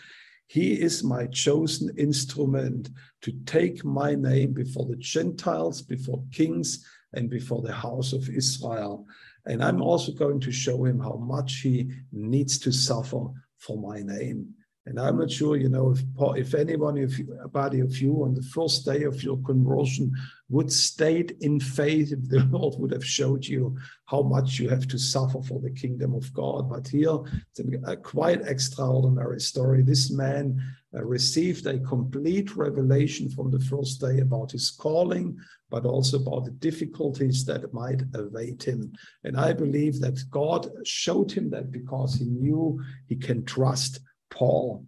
he 0.47 0.75
is 0.81 1.03
my 1.03 1.27
chosen 1.27 1.91
instrument 1.97 2.91
to 3.23 3.33
take 3.47 3.85
my 3.85 4.15
name 4.15 4.53
before 4.53 4.87
the 4.87 4.97
Gentiles, 4.97 5.83
before 5.83 6.23
kings, 6.33 6.85
and 7.15 7.31
before 7.31 7.63
the 7.63 7.73
house 7.73 8.13
of 8.13 8.29
Israel. 8.29 9.07
And 9.47 9.63
I'm 9.63 9.81
also 9.81 10.13
going 10.13 10.41
to 10.41 10.53
show 10.53 10.85
him 10.85 10.99
how 10.99 11.17
much 11.17 11.61
he 11.61 11.91
needs 12.13 12.59
to 12.61 12.73
suffer 12.73 13.27
for 13.59 13.79
my 13.79 14.03
name. 14.03 14.55
And 14.87 15.01
I'm 15.01 15.19
not 15.19 15.31
sure, 15.31 15.57
you 15.57 15.71
know, 15.71 15.93
if 15.93 16.03
if 16.37 16.55
anyone, 16.55 16.99
if 16.99 17.19
anybody 17.19 17.81
of 17.81 17.97
you 17.97 18.23
on 18.25 18.35
the 18.35 18.43
first 18.43 18.85
day 18.85 19.05
of 19.05 19.23
your 19.23 19.39
conversion 19.39 20.13
would 20.51 20.71
stayed 20.71 21.37
in 21.41 21.59
faith, 21.59 22.13
if 22.13 22.29
the 22.29 22.41
Lord 22.51 22.75
would 22.79 22.93
have 22.93 23.05
showed 23.05 23.47
you 23.47 23.79
how 24.05 24.21
much 24.21 24.59
you 24.59 24.69
have 24.69 24.87
to 24.89 24.99
suffer 24.99 25.41
for 25.43 25.59
the 25.61 25.71
kingdom 25.71 26.15
of 26.15 26.31
God. 26.35 26.69
But 26.69 26.87
here, 26.87 27.17
it's 27.51 27.61
a 27.87 27.97
quite 27.97 28.43
extraordinary 28.43 29.41
story. 29.41 29.83
This 29.83 30.11
man 30.11 30.61
uh, 30.95 31.03
received 31.03 31.67
a 31.67 31.79
complete 31.79 32.55
revelation 32.55 33.31
from 33.31 33.51
the 33.51 33.61
first 33.61 34.03
day 34.03 34.21
about 34.21 34.53
his 34.53 34.71
calling, 34.71 35.39
but 35.71 35.87
also 35.87 36.19
about 36.19 36.45
the 36.45 36.51
difficulties 36.51 37.47
that 37.47 37.73
might 37.73 38.03
await 38.15 38.63
him. 38.63 38.93
And 39.25 39.39
I 39.39 39.55
believe 39.55 39.99
that 40.01 40.23
God 40.31 40.71
showed 40.85 41.33
him 41.33 41.49
that 41.51 41.73
because 41.73 42.17
he 42.17 42.27
knew 42.27 42.79
he 43.07 43.17
can 43.17 43.47
trust 43.47 44.01
Paul. 44.31 44.85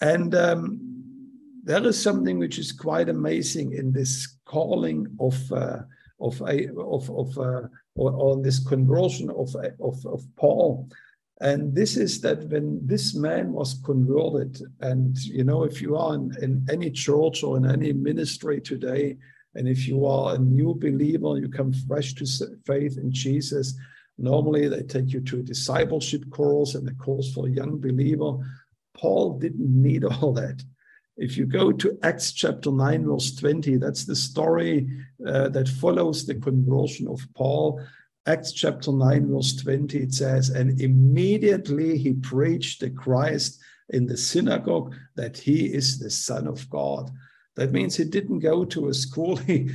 And 0.00 0.34
um, 0.34 0.80
there 1.62 1.86
is 1.86 2.00
something 2.00 2.38
which 2.38 2.58
is 2.58 2.72
quite 2.72 3.08
amazing 3.08 3.72
in 3.72 3.92
this 3.92 4.36
calling 4.44 5.06
of 5.20 5.52
uh, 5.52 5.80
of 6.20 6.40
of 6.42 7.10
of 7.10 7.38
uh, 7.38 8.36
this 8.42 8.58
conversion 8.66 9.30
of, 9.30 9.54
of 9.80 10.04
of 10.06 10.24
Paul. 10.36 10.88
And 11.42 11.74
this 11.74 11.96
is 11.96 12.20
that 12.20 12.44
when 12.50 12.86
this 12.86 13.14
man 13.14 13.52
was 13.52 13.80
converted, 13.84 14.60
and 14.80 15.16
you 15.18 15.42
know, 15.42 15.64
if 15.64 15.80
you 15.80 15.96
are 15.96 16.14
in, 16.14 16.36
in 16.42 16.66
any 16.70 16.90
church 16.90 17.42
or 17.42 17.56
in 17.56 17.64
any 17.64 17.94
ministry 17.94 18.60
today, 18.60 19.16
and 19.54 19.66
if 19.66 19.88
you 19.88 20.04
are 20.04 20.34
a 20.34 20.38
new 20.38 20.74
believer, 20.74 21.38
you 21.38 21.48
come 21.48 21.72
fresh 21.72 22.14
to 22.14 22.26
faith 22.66 22.98
in 22.98 23.10
Jesus, 23.10 23.74
Normally, 24.20 24.68
they 24.68 24.82
take 24.82 25.12
you 25.12 25.20
to 25.22 25.38
a 25.38 25.42
discipleship 25.42 26.30
course 26.30 26.74
and 26.74 26.86
the 26.86 26.94
course 26.94 27.32
for 27.32 27.46
a 27.46 27.50
young 27.50 27.78
believer. 27.78 28.36
Paul 28.94 29.38
didn't 29.38 29.82
need 29.82 30.04
all 30.04 30.32
that. 30.34 30.62
If 31.16 31.36
you 31.36 31.46
go 31.46 31.72
to 31.72 31.98
Acts 32.02 32.32
chapter 32.32 32.70
9, 32.70 33.06
verse 33.06 33.34
20, 33.36 33.76
that's 33.78 34.04
the 34.04 34.16
story 34.16 34.88
uh, 35.26 35.48
that 35.50 35.68
follows 35.68 36.26
the 36.26 36.34
conversion 36.34 37.08
of 37.08 37.20
Paul. 37.34 37.82
Acts 38.26 38.52
chapter 38.52 38.92
9, 38.92 39.32
verse 39.32 39.56
20, 39.56 39.98
it 39.98 40.14
says, 40.14 40.50
And 40.50 40.80
immediately 40.80 41.96
he 41.96 42.12
preached 42.12 42.80
the 42.80 42.90
Christ 42.90 43.60
in 43.88 44.06
the 44.06 44.16
synagogue 44.16 44.94
that 45.16 45.36
he 45.36 45.66
is 45.66 45.98
the 45.98 46.10
Son 46.10 46.46
of 46.46 46.68
God. 46.70 47.10
That 47.60 47.72
means 47.72 47.94
he 47.94 48.04
didn't 48.04 48.38
go 48.38 48.64
to 48.64 48.88
a 48.88 48.94
school. 48.94 49.36
He 49.46 49.68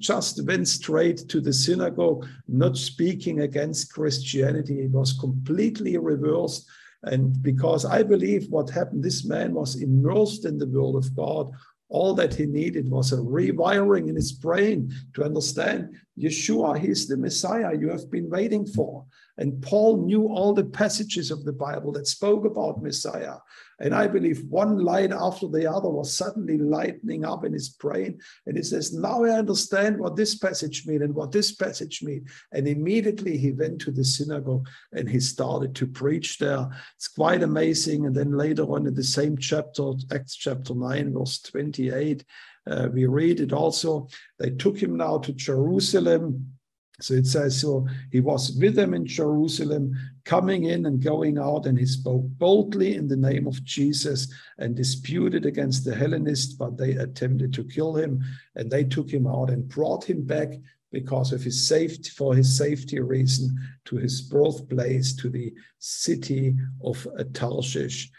just 0.00 0.44
went 0.44 0.66
straight 0.66 1.18
to 1.28 1.40
the 1.40 1.52
synagogue, 1.52 2.26
not 2.48 2.76
speaking 2.76 3.42
against 3.42 3.92
Christianity. 3.92 4.80
It 4.80 4.90
was 4.90 5.12
completely 5.12 5.96
reversed. 5.98 6.68
And 7.04 7.40
because 7.40 7.84
I 7.84 8.02
believe 8.02 8.50
what 8.50 8.70
happened, 8.70 9.04
this 9.04 9.24
man 9.24 9.54
was 9.54 9.80
immersed 9.80 10.46
in 10.46 10.58
the 10.58 10.66
Word 10.66 10.96
of 10.96 11.14
God. 11.14 11.52
All 11.90 12.12
that 12.14 12.34
he 12.34 12.46
needed 12.46 12.90
was 12.90 13.12
a 13.12 13.18
rewiring 13.18 14.08
in 14.08 14.16
his 14.16 14.32
brain 14.32 14.92
to 15.14 15.22
understand 15.22 15.94
Yeshua, 16.18 16.76
he's 16.76 17.06
the 17.06 17.16
Messiah 17.16 17.78
you 17.78 17.88
have 17.90 18.10
been 18.10 18.30
waiting 18.30 18.66
for. 18.66 19.06
And 19.38 19.62
Paul 19.62 20.04
knew 20.04 20.26
all 20.26 20.52
the 20.52 20.64
passages 20.64 21.30
of 21.30 21.44
the 21.44 21.52
Bible 21.52 21.90
that 21.92 22.06
spoke 22.06 22.44
about 22.44 22.82
Messiah. 22.82 23.36
And 23.80 23.94
I 23.94 24.06
believe 24.06 24.44
one 24.48 24.78
light 24.78 25.10
after 25.10 25.48
the 25.48 25.70
other 25.70 25.88
was 25.88 26.16
suddenly 26.16 26.58
lightening 26.58 27.24
up 27.24 27.44
in 27.44 27.52
his 27.52 27.70
brain. 27.70 28.20
And 28.46 28.56
he 28.56 28.62
says, 28.62 28.92
Now 28.92 29.24
I 29.24 29.30
understand 29.30 29.98
what 29.98 30.16
this 30.16 30.36
passage 30.36 30.86
means 30.86 31.02
and 31.02 31.14
what 31.14 31.32
this 31.32 31.52
passage 31.52 32.02
means. 32.02 32.30
And 32.52 32.68
immediately 32.68 33.38
he 33.38 33.52
went 33.52 33.80
to 33.80 33.90
the 33.90 34.04
synagogue 34.04 34.68
and 34.92 35.08
he 35.08 35.18
started 35.18 35.74
to 35.76 35.86
preach 35.86 36.38
there. 36.38 36.68
It's 36.96 37.08
quite 37.08 37.42
amazing. 37.42 38.06
And 38.06 38.14
then 38.14 38.36
later 38.36 38.64
on 38.64 38.86
in 38.86 38.94
the 38.94 39.02
same 39.02 39.38
chapter, 39.38 39.92
Acts 40.12 40.36
chapter 40.36 40.74
9, 40.74 41.14
verse 41.14 41.40
28, 41.40 42.24
uh, 42.70 42.88
we 42.92 43.06
read 43.06 43.40
it 43.40 43.52
also. 43.52 44.08
They 44.38 44.50
took 44.50 44.80
him 44.80 44.96
now 44.96 45.18
to 45.18 45.32
Jerusalem 45.32 46.52
so 47.00 47.14
it 47.14 47.26
says, 47.26 47.60
so 47.60 47.86
he 48.10 48.20
was 48.20 48.56
with 48.60 48.74
them 48.74 48.94
in 48.94 49.06
Jerusalem, 49.06 49.92
coming 50.24 50.64
in 50.64 50.86
and 50.86 51.02
going 51.02 51.38
out, 51.38 51.66
and 51.66 51.78
he 51.78 51.86
spoke 51.86 52.22
boldly 52.38 52.94
in 52.94 53.08
the 53.08 53.16
name 53.16 53.46
of 53.46 53.64
Jesus 53.64 54.32
and 54.58 54.76
disputed 54.76 55.46
against 55.46 55.84
the 55.84 55.94
Hellenists, 55.94 56.54
but 56.54 56.76
they 56.76 56.92
attempted 56.92 57.52
to 57.54 57.64
kill 57.64 57.96
him, 57.96 58.22
and 58.54 58.70
they 58.70 58.84
took 58.84 59.10
him 59.10 59.26
out 59.26 59.50
and 59.50 59.68
brought 59.68 60.04
him 60.04 60.22
back 60.22 60.52
because 60.92 61.32
of 61.32 61.42
his 61.42 61.66
safety, 61.66 62.10
for 62.10 62.34
his 62.34 62.56
safety 62.56 63.00
reason, 63.00 63.56
to 63.86 63.96
his 63.96 64.20
birthplace, 64.20 65.16
to 65.16 65.30
the 65.30 65.52
city 65.78 66.54
of 66.84 67.06
Tarshish. 67.32 68.10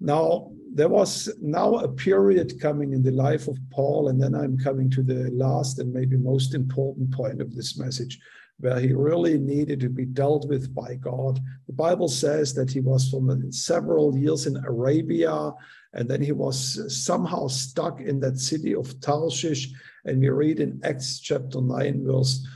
Now, 0.00 0.50
there 0.72 0.88
was 0.88 1.28
now 1.42 1.76
a 1.76 1.88
period 1.88 2.60
coming 2.60 2.92
in 2.92 3.02
the 3.02 3.10
life 3.10 3.48
of 3.48 3.58
Paul, 3.70 4.08
and 4.08 4.22
then 4.22 4.34
I'm 4.34 4.58
coming 4.58 4.88
to 4.90 5.02
the 5.02 5.30
last 5.32 5.78
and 5.78 5.92
maybe 5.92 6.16
most 6.16 6.54
important 6.54 7.12
point 7.12 7.40
of 7.42 7.54
this 7.54 7.78
message, 7.78 8.18
where 8.60 8.78
he 8.78 8.92
really 8.92 9.38
needed 9.38 9.80
to 9.80 9.88
be 9.88 10.04
dealt 10.04 10.48
with 10.48 10.74
by 10.74 10.94
God. 10.94 11.40
The 11.66 11.72
Bible 11.72 12.08
says 12.08 12.54
that 12.54 12.70
he 12.70 12.80
was 12.80 13.08
for 13.08 13.20
several 13.50 14.16
years 14.16 14.46
in 14.46 14.56
Arabia, 14.64 15.52
and 15.92 16.08
then 16.08 16.22
he 16.22 16.32
was 16.32 17.04
somehow 17.04 17.48
stuck 17.48 18.00
in 18.00 18.20
that 18.20 18.38
city 18.38 18.74
of 18.74 19.00
Tarshish. 19.00 19.72
And 20.04 20.20
we 20.20 20.28
read 20.28 20.60
in 20.60 20.80
Acts 20.84 21.20
chapter 21.20 21.60
9, 21.60 22.04
verse 22.06 22.46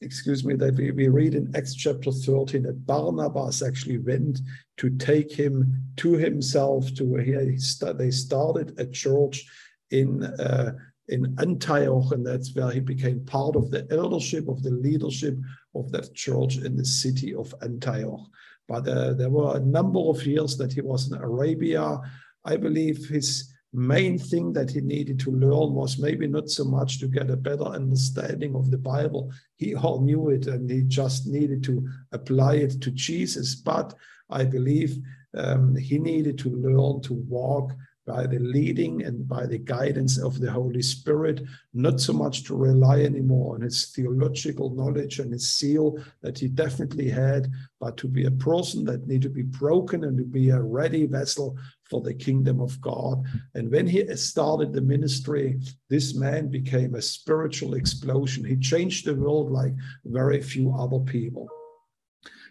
excuse 0.00 0.44
me, 0.44 0.54
that 0.54 0.74
we, 0.74 0.90
we 0.90 1.08
read 1.08 1.34
in 1.34 1.54
Acts 1.54 1.74
chapter 1.74 2.12
13 2.12 2.62
that 2.64 2.86
Barnabas 2.86 3.62
actually 3.62 3.98
went 3.98 4.40
to 4.76 4.90
take 4.90 5.32
him 5.32 5.82
to 5.96 6.12
himself 6.12 6.92
to 6.94 7.04
where 7.04 7.22
he, 7.22 7.32
they 7.32 8.10
started 8.10 8.78
a 8.78 8.86
church 8.86 9.44
in 9.90 10.24
uh, 10.24 10.72
in 11.08 11.36
Antioch, 11.38 12.10
and 12.12 12.26
that's 12.26 12.54
where 12.54 12.70
he 12.70 12.80
became 12.80 13.24
part 13.24 13.54
of 13.54 13.70
the 13.70 13.86
eldership 13.92 14.48
of 14.48 14.62
the 14.62 14.72
leadership 14.72 15.36
of 15.74 15.92
that 15.92 16.12
church 16.14 16.56
in 16.56 16.76
the 16.76 16.84
city 16.84 17.32
of 17.34 17.54
Antioch. 17.62 18.26
But 18.66 18.88
uh, 18.88 19.14
there 19.14 19.30
were 19.30 19.56
a 19.56 19.60
number 19.60 20.00
of 20.00 20.26
years 20.26 20.56
that 20.56 20.72
he 20.72 20.80
was 20.80 21.10
in 21.10 21.18
Arabia. 21.18 22.00
I 22.44 22.56
believe 22.56 23.06
his 23.06 23.52
main 23.76 24.18
thing 24.18 24.52
that 24.54 24.70
he 24.70 24.80
needed 24.80 25.20
to 25.20 25.30
learn 25.30 25.74
was 25.74 25.98
maybe 25.98 26.26
not 26.26 26.48
so 26.48 26.64
much 26.64 26.98
to 27.00 27.06
get 27.06 27.30
a 27.30 27.36
better 27.36 27.64
understanding 27.64 28.54
of 28.54 28.70
the 28.70 28.78
Bible. 28.78 29.30
He 29.56 29.74
all 29.74 30.00
knew 30.00 30.30
it 30.30 30.46
and 30.46 30.68
he 30.68 30.82
just 30.82 31.26
needed 31.26 31.62
to 31.64 31.86
apply 32.12 32.54
it 32.56 32.80
to 32.80 32.90
Jesus. 32.90 33.54
But 33.54 33.94
I 34.30 34.44
believe 34.44 34.96
um, 35.36 35.76
he 35.76 35.98
needed 35.98 36.38
to 36.38 36.50
learn 36.50 37.02
to 37.02 37.14
walk 37.28 37.72
by 38.06 38.24
the 38.24 38.38
leading 38.38 39.02
and 39.02 39.26
by 39.28 39.46
the 39.46 39.58
guidance 39.58 40.16
of 40.16 40.38
the 40.38 40.50
Holy 40.50 40.80
Spirit, 40.80 41.42
not 41.74 42.00
so 42.00 42.12
much 42.12 42.44
to 42.44 42.54
rely 42.54 43.00
anymore 43.00 43.56
on 43.56 43.62
his 43.62 43.86
theological 43.86 44.70
knowledge 44.70 45.18
and 45.18 45.32
his 45.32 45.58
zeal 45.58 45.98
that 46.22 46.38
he 46.38 46.46
definitely 46.46 47.10
had, 47.10 47.50
but 47.80 47.96
to 47.96 48.06
be 48.06 48.24
a 48.24 48.30
person 48.30 48.84
that 48.84 49.08
need 49.08 49.22
to 49.22 49.28
be 49.28 49.42
broken 49.42 50.04
and 50.04 50.16
to 50.16 50.24
be 50.24 50.50
a 50.50 50.62
ready 50.62 51.04
vessel 51.04 51.58
for 51.88 52.00
the 52.00 52.14
kingdom 52.14 52.60
of 52.60 52.80
God. 52.80 53.24
And 53.54 53.70
when 53.70 53.86
he 53.86 54.04
started 54.16 54.72
the 54.72 54.80
ministry, 54.80 55.60
this 55.88 56.14
man 56.14 56.48
became 56.48 56.94
a 56.94 57.02
spiritual 57.02 57.74
explosion. 57.74 58.44
He 58.44 58.56
changed 58.56 59.06
the 59.06 59.14
world 59.14 59.50
like 59.50 59.74
very 60.04 60.42
few 60.42 60.74
other 60.74 60.98
people. 61.00 61.48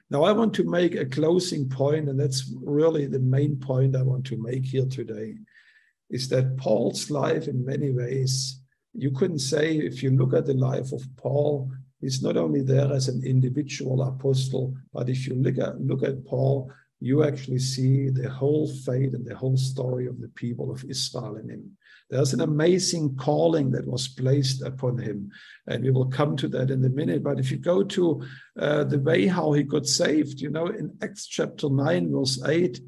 Now, 0.09 0.23
I 0.23 0.31
want 0.33 0.53
to 0.55 0.69
make 0.69 0.95
a 0.95 1.05
closing 1.05 1.67
point, 1.67 2.09
and 2.09 2.19
that's 2.19 2.53
really 2.63 3.07
the 3.07 3.19
main 3.19 3.57
point 3.57 3.95
I 3.95 4.03
want 4.03 4.25
to 4.27 4.41
make 4.41 4.63
here 4.63 4.85
today, 4.85 5.35
is 6.09 6.29
that 6.29 6.57
Paul's 6.57 7.09
life, 7.09 7.47
in 7.47 7.65
many 7.65 7.91
ways, 7.91 8.61
you 8.93 9.11
couldn't 9.11 9.39
say, 9.39 9.77
if 9.77 10.03
you 10.03 10.11
look 10.11 10.33
at 10.33 10.45
the 10.45 10.53
life 10.53 10.91
of 10.91 11.03
Paul, 11.17 11.71
he's 11.99 12.21
not 12.21 12.37
only 12.37 12.61
there 12.61 12.93
as 12.93 13.07
an 13.07 13.23
individual 13.25 14.03
apostle, 14.03 14.75
but 14.93 15.09
if 15.09 15.27
you 15.27 15.33
look 15.33 15.57
at, 15.57 15.81
look 15.81 16.03
at 16.03 16.23
Paul, 16.23 16.71
you 16.99 17.23
actually 17.23 17.59
see 17.59 18.09
the 18.09 18.29
whole 18.29 18.67
fate 18.67 19.13
and 19.13 19.25
the 19.25 19.35
whole 19.35 19.57
story 19.57 20.07
of 20.07 20.19
the 20.21 20.29
people 20.29 20.71
of 20.71 20.83
Israel 20.85 21.35
in 21.37 21.49
him. 21.49 21.77
There's 22.09 22.33
an 22.33 22.41
amazing 22.41 23.15
calling 23.15 23.71
that 23.71 23.87
was 23.87 24.07
placed 24.07 24.61
upon 24.61 24.97
him, 24.99 25.31
and 25.67 25.83
we 25.83 25.91
will 25.91 26.05
come 26.05 26.37
to 26.37 26.47
that 26.49 26.69
in 26.69 26.85
a 26.85 26.89
minute. 26.89 27.23
But 27.23 27.39
if 27.39 27.51
you 27.51 27.57
go 27.57 27.83
to 27.83 28.23
uh, 28.59 28.83
the 28.83 28.99
way 28.99 29.25
how 29.25 29.53
he 29.53 29.63
got 29.63 29.87
saved, 29.87 30.39
you 30.39 30.51
know, 30.51 30.67
in 30.67 30.95
Acts 31.01 31.25
chapter 31.25 31.67
9, 31.67 32.11
verse 32.11 32.41
8, 32.45 32.79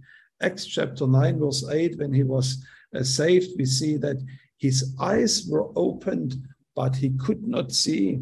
Acts 0.42 0.66
chapter 0.66 1.08
9, 1.08 1.40
verse 1.40 1.68
8, 1.68 1.98
when 1.98 2.14
he 2.14 2.24
was 2.24 2.64
uh, 2.96 3.04
saved, 3.04 3.52
we 3.58 3.66
see 3.66 3.98
that 3.98 4.18
his 4.58 4.96
eyes 5.00 5.48
were 5.50 5.70
opened, 5.76 6.36
but 6.76 6.96
he 6.96 7.10
could 7.10 7.48
not 7.48 7.72
see. 7.72 8.20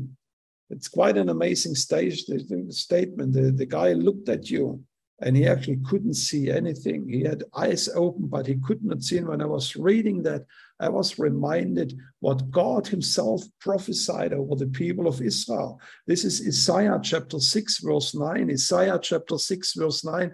It's 0.69 0.87
quite 0.87 1.17
an 1.17 1.29
amazing 1.29 1.75
stage, 1.75 2.23
statement. 2.69 3.33
The, 3.33 3.51
the 3.51 3.65
guy 3.65 3.93
looked 3.93 4.29
at 4.29 4.49
you 4.49 4.81
and 5.21 5.35
he 5.35 5.47
actually 5.47 5.79
couldn't 5.85 6.15
see 6.15 6.51
anything. 6.51 7.07
He 7.07 7.21
had 7.21 7.43
eyes 7.55 7.87
open, 7.95 8.27
but 8.27 8.47
he 8.47 8.55
could 8.55 8.83
not 8.83 9.01
see. 9.01 9.17
And 9.17 9.27
when 9.27 9.41
I 9.41 9.45
was 9.45 9.75
reading 9.75 10.23
that, 10.23 10.45
I 10.79 10.89
was 10.89 11.17
reminded 11.17 11.97
what 12.19 12.51
God 12.51 12.85
Himself 12.85 13.41
prophesied 13.61 14.33
over 14.33 14.55
the 14.55 14.67
people 14.67 15.07
of 15.07 15.21
Israel. 15.21 15.79
This 16.05 16.25
is 16.25 16.45
Isaiah 16.45 16.99
chapter 17.01 17.39
6, 17.39 17.79
verse 17.79 18.13
9. 18.13 18.51
Isaiah 18.51 18.99
chapter 19.01 19.37
6, 19.37 19.73
verse 19.73 20.03
9. 20.03 20.33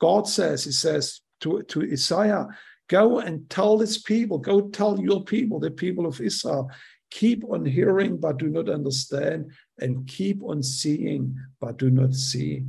God 0.00 0.28
says, 0.28 0.64
He 0.64 0.72
says 0.72 1.20
to, 1.40 1.62
to 1.62 1.82
Isaiah, 1.82 2.46
Go 2.88 3.20
and 3.20 3.48
tell 3.50 3.78
this 3.78 4.02
people, 4.02 4.38
go 4.38 4.68
tell 4.68 5.00
your 5.00 5.24
people, 5.24 5.60
the 5.60 5.70
people 5.70 6.06
of 6.06 6.20
Israel, 6.20 6.70
keep 7.10 7.44
on 7.48 7.64
hearing 7.64 8.16
but 8.16 8.38
do 8.38 8.48
not 8.48 8.68
understand, 8.68 9.52
and 9.78 10.06
keep 10.06 10.42
on 10.42 10.62
seeing 10.62 11.36
but 11.60 11.76
do 11.76 11.90
not 11.90 12.14
see. 12.14 12.64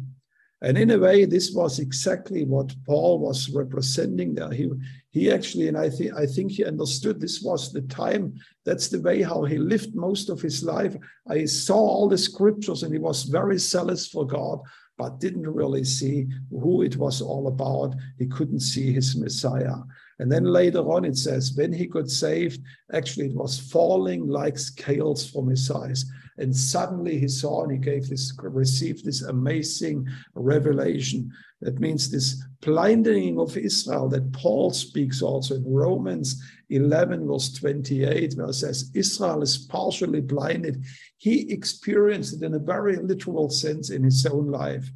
And 0.64 0.78
in 0.78 0.92
a 0.92 1.00
way, 1.00 1.26
this 1.26 1.52
was 1.54 1.80
exactly 1.80 2.46
what 2.46 2.76
Paul 2.86 3.20
was 3.20 3.50
representing 3.50 4.36
there. 4.36 4.52
He, 4.52 4.70
he 5.10 5.32
actually, 5.32 5.68
and 5.68 5.78
I 5.78 5.90
think 5.90 6.14
I 6.14 6.28
think 6.28 6.52
he 6.52 6.64
understood 6.64 7.20
this 7.20 7.42
was 7.42 7.74
the 7.74 7.82
time. 7.82 8.36
That's 8.64 8.88
the 8.88 9.02
way 9.02 9.24
how 9.24 9.44
he 9.44 9.58
lived 9.58 9.96
most 9.96 10.30
of 10.30 10.40
his 10.40 10.64
life. 10.64 10.96
I 11.28 11.46
saw 11.46 11.78
all 11.78 12.08
the 12.08 12.18
scriptures, 12.18 12.84
and 12.84 12.94
he 12.94 13.00
was 13.00 13.24
very 13.24 13.58
zealous 13.58 14.08
for 14.08 14.26
God, 14.26 14.60
but 15.00 15.20
didn't 15.20 15.48
really 15.48 15.84
see 15.84 16.28
who 16.52 16.84
it 16.84 16.96
was 16.96 17.22
all 17.22 17.48
about. 17.48 17.96
He 18.20 18.28
couldn't 18.28 18.60
see 18.60 18.94
his 18.94 19.16
Messiah. 19.16 19.78
And 20.20 20.32
then 20.32 20.44
later 20.44 20.82
on, 20.92 21.04
it 21.04 21.18
says, 21.18 21.54
when 21.56 21.74
he 21.74 21.88
got 21.88 22.08
saved, 22.08 22.62
actually 22.94 23.26
it 23.26 23.36
was 23.36 23.60
falling 23.60 24.28
like 24.28 24.60
scales 24.60 25.28
from 25.28 25.48
his 25.48 25.72
eyes. 25.72 26.06
And 26.38 26.56
suddenly 26.56 27.20
he 27.20 27.28
saw 27.28 27.64
and 27.64 27.72
he 27.72 27.78
gave 27.78 28.08
this, 28.10 28.34
received 28.42 29.06
this 29.06 29.22
amazing 29.22 30.08
revelation. 30.34 31.32
That 31.62 31.80
means 31.80 32.10
this 32.10 32.44
blinding 32.62 33.40
of 33.40 33.56
Israel 33.58 34.10
that 34.10 34.32
Paul 34.32 34.72
speaks 34.72 35.22
also 35.22 35.56
in 35.56 35.64
Romans 35.66 36.42
11, 36.70 37.28
verse 37.28 37.54
28, 37.54 38.34
where 38.36 38.48
it 38.48 38.54
says, 38.54 38.90
Israel 38.94 39.42
is 39.44 39.58
partially 39.58 40.22
blinded. 40.22 40.84
He 41.18 41.52
experienced 41.52 42.34
it 42.36 42.46
in 42.46 42.56
a 42.56 42.60
very 42.60 42.96
literal 42.96 43.50
sense 43.50 43.90
in 43.90 44.04
his 44.04 44.26
own 44.26 44.50
life. 44.50 44.90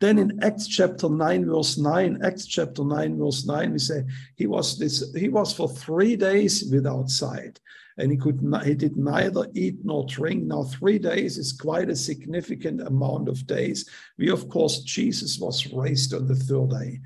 Then 0.00 0.18
in 0.18 0.42
Acts 0.42 0.66
chapter 0.66 1.08
9, 1.08 1.46
verse 1.46 1.76
9, 1.76 2.20
Acts 2.24 2.46
chapter 2.46 2.84
9, 2.84 3.18
verse 3.18 3.46
9, 3.46 3.72
we 3.72 3.78
say 3.78 4.04
he 4.36 4.46
was 4.46 4.78
this, 4.78 5.12
he 5.14 5.28
was 5.28 5.52
for 5.52 5.68
three 5.68 6.16
days 6.16 6.64
without 6.70 7.10
sight 7.10 7.60
and 7.98 8.12
he 8.12 8.16
could 8.16 8.40
he 8.64 8.74
did 8.74 8.96
neither 8.96 9.46
eat 9.54 9.76
nor 9.84 10.06
drink. 10.06 10.44
Now, 10.44 10.62
three 10.62 10.98
days 10.98 11.36
is 11.36 11.52
quite 11.52 11.90
a 11.90 11.96
significant 11.96 12.80
amount 12.80 13.28
of 13.28 13.46
days. 13.46 13.88
We, 14.16 14.30
of 14.30 14.48
course, 14.48 14.80
Jesus 14.80 15.38
was 15.38 15.72
raised 15.72 16.14
on 16.14 16.28
the 16.28 16.36
third 16.36 16.70
day. 16.70 17.00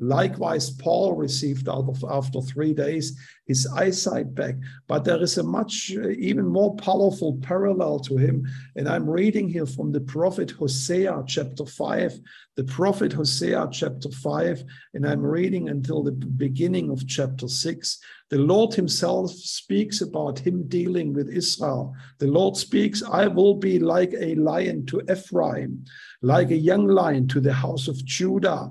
Likewise, 0.00 0.70
Paul 0.70 1.14
received 1.14 1.68
after 1.68 2.40
three 2.40 2.74
days 2.74 3.18
his 3.46 3.66
eyesight 3.66 4.34
back. 4.34 4.54
But 4.86 5.04
there 5.04 5.20
is 5.22 5.38
a 5.38 5.42
much 5.42 5.92
uh, 5.96 6.10
even 6.10 6.46
more 6.46 6.76
powerful 6.76 7.38
parallel 7.42 7.98
to 8.00 8.16
him. 8.16 8.46
And 8.76 8.88
I'm 8.88 9.08
reading 9.08 9.48
here 9.48 9.66
from 9.66 9.92
the 9.92 10.00
prophet 10.00 10.52
Hosea, 10.52 11.24
chapter 11.26 11.66
5, 11.66 12.20
the 12.56 12.64
prophet 12.64 13.12
Hosea, 13.12 13.68
chapter 13.72 14.10
5, 14.10 14.64
and 14.94 15.06
I'm 15.06 15.22
reading 15.22 15.68
until 15.68 16.02
the 16.02 16.12
beginning 16.12 16.90
of 16.90 17.06
chapter 17.08 17.48
6. 17.48 17.98
The 18.30 18.38
Lord 18.38 18.72
himself 18.72 19.30
speaks 19.32 20.00
about 20.00 20.38
him 20.38 20.66
dealing 20.68 21.12
with 21.12 21.28
Israel. 21.28 21.94
The 22.18 22.28
Lord 22.28 22.56
speaks, 22.56 23.02
I 23.02 23.26
will 23.26 23.54
be 23.54 23.78
like 23.78 24.14
a 24.18 24.34
lion 24.36 24.86
to 24.86 25.02
Ephraim, 25.10 25.84
like 26.22 26.50
a 26.50 26.56
young 26.56 26.86
lion 26.86 27.28
to 27.28 27.40
the 27.40 27.52
house 27.52 27.88
of 27.88 28.02
Judah. 28.04 28.70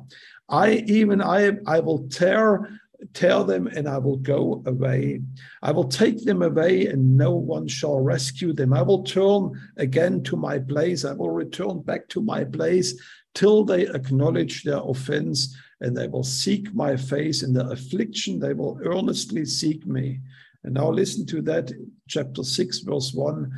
I 0.52 0.84
even 0.88 1.22
I, 1.22 1.54
I 1.66 1.80
will 1.80 2.08
tear 2.10 2.80
tear 3.14 3.44
them 3.44 3.68
and 3.68 3.88
I 3.88 3.98
will 3.98 4.18
go 4.18 4.62
away. 4.66 5.22
I 5.62 5.72
will 5.72 5.88
take 5.88 6.24
them 6.24 6.42
away 6.42 6.86
and 6.86 7.18
no 7.18 7.36
one 7.36 7.68
shall 7.68 8.00
rescue 8.00 8.54
them. 8.54 8.74
I 8.74 8.82
will 8.82 9.04
turn 9.04 9.60
again 9.78 10.24
to 10.24 10.36
my 10.36 10.60
place. 10.60 11.04
I 11.04 11.14
will 11.14 11.32
return 11.32 11.82
back 11.82 12.08
to 12.10 12.22
my 12.22 12.44
place 12.44 13.02
till 13.34 13.64
they 13.64 13.88
acknowledge 13.88 14.64
their 14.64 14.82
offense 14.84 15.56
and 15.80 15.98
they 15.98 16.08
will 16.08 16.24
seek 16.24 16.74
my 16.76 16.96
face 16.96 17.42
in 17.44 17.54
their 17.54 17.72
affliction. 17.72 18.40
They 18.40 18.54
will 18.54 18.80
earnestly 18.84 19.46
seek 19.46 19.86
me. 19.88 20.20
And 20.64 20.76
now 20.76 20.92
listen 20.92 21.26
to 21.28 21.42
that, 21.44 21.72
chapter 22.08 22.44
6, 22.44 22.80
verse 22.80 23.14
1. 23.14 23.52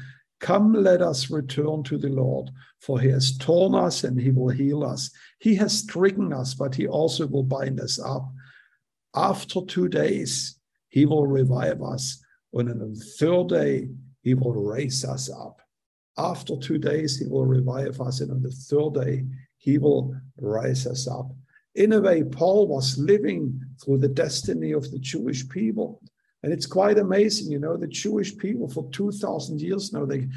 Come, 0.44 0.74
let 0.74 1.02
us 1.02 1.32
return 1.32 1.84
to 1.84 1.98
the 1.98 2.10
Lord, 2.10 2.52
for 2.82 3.00
he 3.00 3.08
has 3.12 3.38
torn 3.38 3.76
us 3.76 4.04
and 4.04 4.20
he 4.20 4.30
will 4.30 4.50
heal 4.50 4.84
us. 4.84 5.10
He 5.40 5.56
has 5.56 5.80
stricken 5.80 6.34
us, 6.34 6.54
but 6.54 6.76
he 6.76 6.86
also 6.86 7.26
will 7.28 7.44
bind 7.44 7.80
us 7.80 7.98
up. 7.98 8.30
After 9.16 9.62
two 9.62 9.88
days, 9.88 10.60
he 10.90 11.06
will 11.06 11.28
revive 11.28 11.82
us. 11.82 12.22
And 12.52 12.70
on 12.70 12.94
the 12.94 13.06
third 13.18 13.48
day, 13.48 13.88
he 14.22 14.34
will 14.34 14.54
raise 14.54 15.06
us 15.06 15.30
up. 15.32 15.62
After 16.18 16.58
two 16.58 16.78
days, 16.78 17.18
he 17.18 17.26
will 17.26 17.46
revive 17.46 18.02
us. 18.02 18.20
And 18.20 18.30
on 18.30 18.42
the 18.42 18.52
third 18.52 18.96
day, 18.96 19.24
he 19.60 19.78
will 19.78 20.14
raise 20.38 20.86
us 20.86 21.08
up. 21.08 21.32
in 21.76 21.94
a 21.94 22.02
way, 22.02 22.22
Paul 22.22 22.68
was 22.68 22.98
living 22.98 23.62
through 23.82 24.00
the 24.00 24.10
destiny 24.10 24.74
of 24.74 24.92
the 24.92 25.00
Jewish 25.00 25.48
people. 25.48 26.02
And 26.44 26.52
it's 26.52 26.66
quite 26.66 26.98
amazing, 26.98 27.50
you 27.50 27.58
know, 27.58 27.78
the 27.78 27.88
Jewish 27.88 28.38
people 28.38 28.68
for 28.68 28.90
2,000 28.92 29.62
years 29.62 29.94
now, 29.94 30.04
they, 30.04 30.28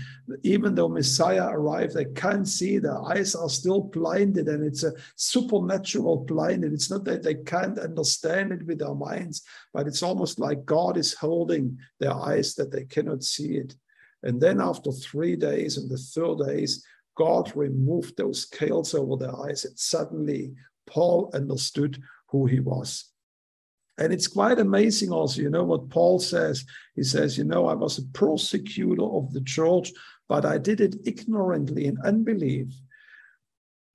even 0.45 0.77
though 0.77 0.89
Messiah 0.89 1.49
arrived, 1.49 1.95
they 1.95 2.05
can't 2.05 2.47
see, 2.47 2.79
their 2.79 3.03
eyes 3.03 3.35
are 3.35 3.49
still 3.49 3.81
blinded, 3.81 4.47
and 4.47 4.65
it's 4.65 4.85
a 4.85 4.93
supernatural 5.17 6.19
blinded. 6.19 6.73
It's 6.73 6.93
not 6.93 7.05
that 7.07 7.25
they 7.25 7.35
can't 7.35 7.81
understand 7.81 8.53
it 8.53 8.65
with 8.65 8.79
their 8.79 8.95
minds, 8.95 9.43
but 9.75 9.89
it's 9.89 10.05
almost 10.05 10.39
like 10.39 10.65
God 10.65 10.97
is 10.97 11.13
holding 11.13 11.77
their 11.99 12.15
eyes 12.15 12.55
that 12.55 12.71
they 12.71 12.85
cannot 12.85 13.25
see 13.25 13.57
it. 13.57 13.75
And 14.23 14.41
then 14.41 14.61
after 14.61 14.93
three 14.93 15.35
days, 15.35 15.77
and 15.77 15.91
the 15.91 15.99
third 15.99 16.39
days, 16.47 16.85
God 17.17 17.51
removed 17.57 18.17
those 18.17 18.43
scales 18.43 18.95
over 18.95 19.17
their 19.17 19.37
eyes, 19.37 19.65
and 19.65 19.77
suddenly 19.77 20.55
Paul 20.87 21.33
understood 21.35 22.01
who 22.29 22.47
he 22.47 22.61
was. 22.61 23.11
And 23.99 24.13
it's 24.13 24.27
quite 24.27 24.59
amazing 24.59 25.11
also, 25.11 25.41
you 25.41 25.51
know, 25.51 25.65
what 25.65 25.89
Paul 25.89 26.19
says. 26.19 26.65
He 26.95 27.03
says, 27.03 27.39
you 27.39 27.45
know, 27.45 27.67
I 27.67 27.75
was 27.75 27.99
a 27.99 28.03
persecutor 28.13 29.03
of 29.03 29.33
the 29.33 29.41
church, 29.41 29.93
but 30.29 30.45
I 30.45 30.59
did 30.59 30.81
it 30.81 30.97
ignorantly 31.07 31.87
in 31.87 31.97
unbelief. 32.05 32.69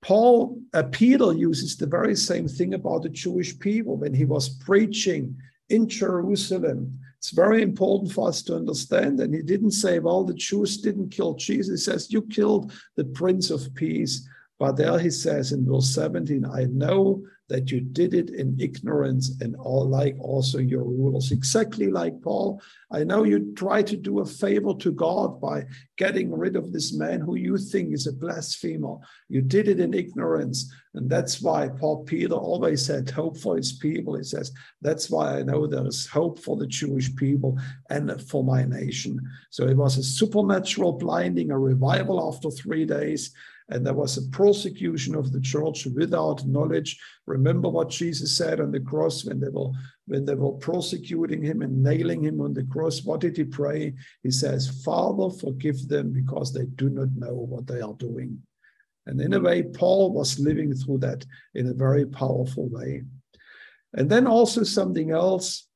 Paul, 0.00 0.58
uh, 0.74 0.82
Peter 0.90 1.32
uses 1.32 1.76
the 1.76 1.86
very 1.86 2.16
same 2.16 2.48
thing 2.48 2.74
about 2.74 3.04
the 3.04 3.08
Jewish 3.08 3.56
people 3.58 3.96
when 3.96 4.12
he 4.12 4.24
was 4.24 4.48
preaching 4.48 5.36
in 5.68 5.88
Jerusalem. 5.88 6.98
It's 7.18 7.30
very 7.30 7.62
important 7.62 8.10
for 8.10 8.28
us 8.28 8.42
to 8.42 8.56
understand. 8.56 9.20
And 9.20 9.32
he 9.32 9.42
didn't 9.42 9.70
say, 9.70 10.00
well, 10.00 10.24
the 10.24 10.34
Jews 10.34 10.78
didn't 10.78 11.10
kill 11.10 11.34
Jesus. 11.34 11.86
He 11.86 11.92
says, 11.92 12.12
you 12.12 12.22
killed 12.22 12.72
the 12.96 13.04
Prince 13.04 13.50
of 13.50 13.72
Peace. 13.76 14.28
But 14.58 14.76
there 14.76 14.98
he 14.98 15.10
says 15.10 15.52
in 15.52 15.64
verse 15.64 15.94
17, 15.94 16.44
I 16.44 16.64
know 16.64 17.22
that 17.48 17.70
you 17.70 17.80
did 17.80 18.14
it 18.14 18.30
in 18.30 18.58
ignorance 18.58 19.36
and 19.40 19.54
all 19.56 19.86
like 19.86 20.16
also 20.18 20.58
your 20.58 20.84
rulers 20.84 21.32
exactly 21.32 21.90
like 21.90 22.20
paul 22.22 22.60
i 22.92 23.04
know 23.04 23.24
you 23.24 23.52
try 23.54 23.82
to 23.82 23.96
do 23.96 24.20
a 24.20 24.24
favor 24.24 24.74
to 24.74 24.92
god 24.92 25.40
by 25.40 25.64
getting 26.02 26.36
rid 26.36 26.56
of 26.56 26.72
this 26.72 26.92
man 26.92 27.20
who 27.20 27.36
you 27.36 27.56
think 27.56 27.92
is 27.92 28.08
a 28.08 28.12
blasphemer. 28.12 28.96
You 29.28 29.40
did 29.40 29.68
it 29.68 29.78
in 29.78 29.94
ignorance. 29.94 30.72
And 30.94 31.08
that's 31.08 31.40
why 31.40 31.68
paul 31.68 32.02
peter 32.04 32.34
always 32.34 32.84
said, 32.84 33.08
hope 33.08 33.38
for 33.38 33.56
his 33.56 33.72
people 33.72 34.16
he 34.16 34.24
says. 34.24 34.50
That's 34.80 35.08
why 35.08 35.38
i 35.38 35.42
know 35.44 35.66
there 35.66 35.86
is 35.86 36.06
hope 36.06 36.40
for 36.40 36.56
the 36.56 36.66
jewish 36.66 37.14
people 37.14 37.56
and 37.88 38.20
for 38.30 38.42
my 38.42 38.64
nation. 38.64 39.20
So 39.50 39.68
it 39.68 39.76
was 39.76 39.96
a 39.96 40.02
supernatural 40.02 40.92
blinding 40.94 41.52
a 41.52 41.58
revival 41.58 42.18
after 42.28 42.50
three 42.50 42.84
days 42.84 43.32
and 43.72 43.86
there 43.86 43.94
was 43.94 44.18
a 44.18 44.28
prosecution 44.28 45.14
of 45.14 45.32
the 45.32 45.40
church 45.40 45.86
without 45.86 46.46
knowledge. 46.46 47.00
Remember 47.26 47.70
what 47.70 47.88
Jesus 47.88 48.36
said 48.36 48.60
on 48.60 48.70
the 48.70 48.80
cross 48.80 49.24
when 49.24 49.40
they 49.40 49.48
were 49.48 49.70
when 50.06 50.26
they 50.26 50.34
were 50.34 50.52
prosecuting 50.52 51.42
him 51.42 51.62
and 51.62 51.82
nailing 51.82 52.22
him 52.22 52.42
on 52.42 52.52
the 52.52 52.64
cross. 52.64 53.02
What 53.02 53.20
did 53.20 53.36
he 53.36 53.44
pray? 53.44 53.94
He 54.22 54.30
says, 54.30 54.82
"Father, 54.84 55.30
forgive 55.30 55.88
them 55.88 56.12
because 56.12 56.52
they 56.52 56.66
do 56.66 56.90
not 56.90 57.16
know 57.16 57.34
what 57.34 57.66
they 57.66 57.80
are 57.80 57.94
doing." 57.94 58.42
And 59.06 59.18
in 59.20 59.32
a 59.32 59.40
way, 59.40 59.62
Paul 59.62 60.12
was 60.12 60.38
living 60.38 60.74
through 60.74 60.98
that 60.98 61.24
in 61.54 61.66
a 61.68 61.74
very 61.86 62.04
powerful 62.04 62.68
way. 62.68 63.04
And 63.94 64.10
then 64.10 64.26
also 64.26 64.64
something 64.64 65.10
else 65.12 65.66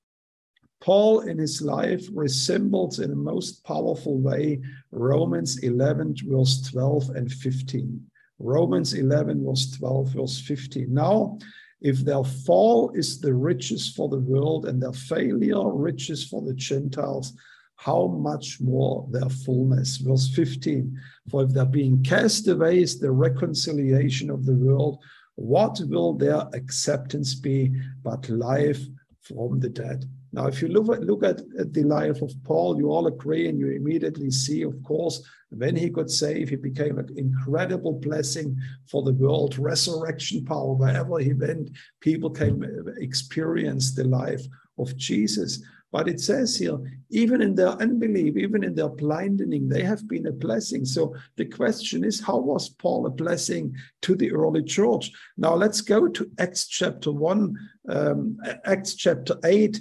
Paul 0.81 1.21
in 1.21 1.39
his 1.39 1.63
life 1.63 2.07
resembles 2.13 3.01
in 3.01 3.11
a 3.11 3.17
most 3.17 3.65
powerful 3.65 4.19
way 4.19 4.61
Romans 4.91 5.59
11, 5.63 6.17
verse 6.25 6.71
12 6.71 7.11
and 7.11 7.33
15. 7.33 8.05
Romans 8.39 8.95
11, 8.95 9.45
verse 9.45 9.71
12, 9.73 10.09
verse 10.09 10.41
15. 10.41 10.93
Now, 10.93 11.39
if 11.81 12.01
their 12.01 12.25
fall 12.25 12.91
is 12.91 13.21
the 13.21 13.35
riches 13.35 13.91
for 13.91 14.09
the 14.09 14.21
world 14.21 14.67
and 14.67 14.83
their 14.83 14.93
failure 14.93 15.73
riches 15.73 16.25
for 16.25 16.43
the 16.43 16.55
Gentiles, 16.55 17.33
how 17.77 18.07
much 18.07 18.61
more 18.61 19.07
their 19.11 19.29
fullness? 19.29 19.99
Verse 19.99 20.29
15. 20.35 20.99
For 21.31 21.45
if 21.45 21.51
their 21.51 21.67
being 21.67 22.03
cast 22.03 22.49
away 22.49 22.81
is 22.81 22.99
the 22.99 23.11
reconciliation 23.11 24.31
of 24.31 24.47
the 24.47 24.55
world, 24.55 24.99
what 25.35 25.79
will 25.87 26.15
their 26.15 26.49
acceptance 26.55 27.35
be 27.35 27.79
but 28.03 28.29
life 28.31 28.81
from 29.21 29.61
the 29.61 29.69
dead? 29.69 30.07
Now, 30.37 30.49
if 30.49 30.61
you 30.61 30.69
look 30.69 30.95
at, 30.95 31.03
look 31.03 31.25
at, 31.25 31.41
at 31.59 31.73
the 31.73 31.83
life 31.83 32.21
of 32.21 32.31
Paul, 32.45 32.77
you 32.77 32.91
all 32.91 33.07
agree 33.07 33.49
and 33.49 33.59
you 33.59 33.71
immediately 33.71 34.31
see, 34.31 34.63
of 34.63 34.81
course, 34.83 35.27
when 35.49 35.75
he 35.75 35.89
got 35.89 36.11
saved, 36.11 36.51
he 36.51 36.57
became 36.57 36.99
an 36.99 37.09
incredible 37.17 37.95
blessing 37.95 38.59
for 38.85 39.03
the 39.03 39.15
world, 39.15 39.59
resurrection 39.59 40.45
power. 40.45 40.75
Wherever 40.75 41.19
he 41.21 41.33
went, 41.33 41.71
people 42.01 42.29
came 42.29 42.63
experience 42.99 43.95
the 43.95 44.05
life 44.05 44.43
of 44.79 44.95
Jesus. 44.99 45.63
But 45.91 46.07
it 46.07 46.21
says 46.21 46.55
here, 46.55 46.77
even 47.09 47.41
in 47.41 47.55
their 47.55 47.71
unbelief, 47.71 48.37
even 48.37 48.63
in 48.63 48.75
their 48.75 48.91
blinding, 48.91 49.71
they 49.71 49.83
have 49.85 50.07
been 50.07 50.27
a 50.27 50.33
blessing. 50.33 50.85
So 50.85 51.15
the 51.37 51.47
question 51.47 52.05
is, 52.05 52.21
how 52.21 52.37
was 52.37 52.69
Paul 52.69 53.07
a 53.07 53.11
blessing 53.11 53.75
to 54.03 54.15
the 54.15 54.33
early 54.33 54.65
church? 54.65 55.13
Now 55.39 55.55
let's 55.55 55.81
go 55.81 56.09
to 56.09 56.31
Acts 56.39 56.67
chapter 56.67 57.11
1, 57.11 57.57
um, 57.89 58.37
Acts 58.67 58.95
chapter 58.97 59.37
8, 59.43 59.81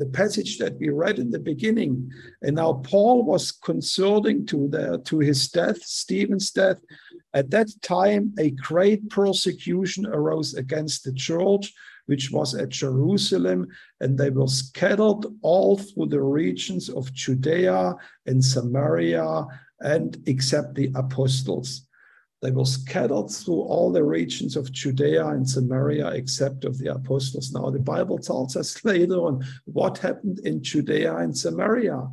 the 0.00 0.06
passage 0.06 0.58
that 0.58 0.78
we 0.80 0.88
read 0.88 1.18
in 1.18 1.30
the 1.30 1.38
beginning. 1.38 2.10
And 2.42 2.56
now 2.56 2.72
Paul 2.72 3.22
was 3.22 3.52
concerning 3.52 4.46
to 4.46 4.66
the 4.66 5.00
to 5.04 5.18
his 5.18 5.48
death, 5.48 5.80
Stephen's 5.82 6.50
death. 6.50 6.80
At 7.34 7.50
that 7.50 7.68
time, 7.82 8.34
a 8.38 8.50
great 8.50 9.08
persecution 9.10 10.06
arose 10.06 10.54
against 10.54 11.04
the 11.04 11.12
church, 11.12 11.72
which 12.06 12.32
was 12.32 12.54
at 12.54 12.70
Jerusalem, 12.70 13.68
and 14.00 14.18
they 14.18 14.30
were 14.30 14.48
scattered 14.48 15.22
all 15.42 15.76
through 15.76 16.08
the 16.08 16.22
regions 16.22 16.88
of 16.88 17.12
Judea 17.12 17.94
and 18.26 18.42
Samaria, 18.42 19.46
and 19.80 20.16
except 20.26 20.74
the 20.74 20.90
apostles. 20.94 21.86
They 22.42 22.50
were 22.50 22.64
scattered 22.64 23.28
through 23.30 23.60
all 23.60 23.92
the 23.92 24.02
regions 24.02 24.56
of 24.56 24.72
Judea 24.72 25.26
and 25.26 25.48
Samaria, 25.48 26.08
except 26.08 26.64
of 26.64 26.78
the 26.78 26.94
apostles. 26.94 27.52
Now, 27.52 27.70
the 27.70 27.78
Bible 27.78 28.18
tells 28.18 28.56
us 28.56 28.82
later 28.84 29.16
on 29.16 29.44
what 29.66 29.98
happened 29.98 30.40
in 30.40 30.62
Judea 30.62 31.16
and 31.16 31.36
Samaria. 31.36 32.08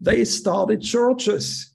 They 0.00 0.24
started 0.24 0.82
churches. 0.82 1.73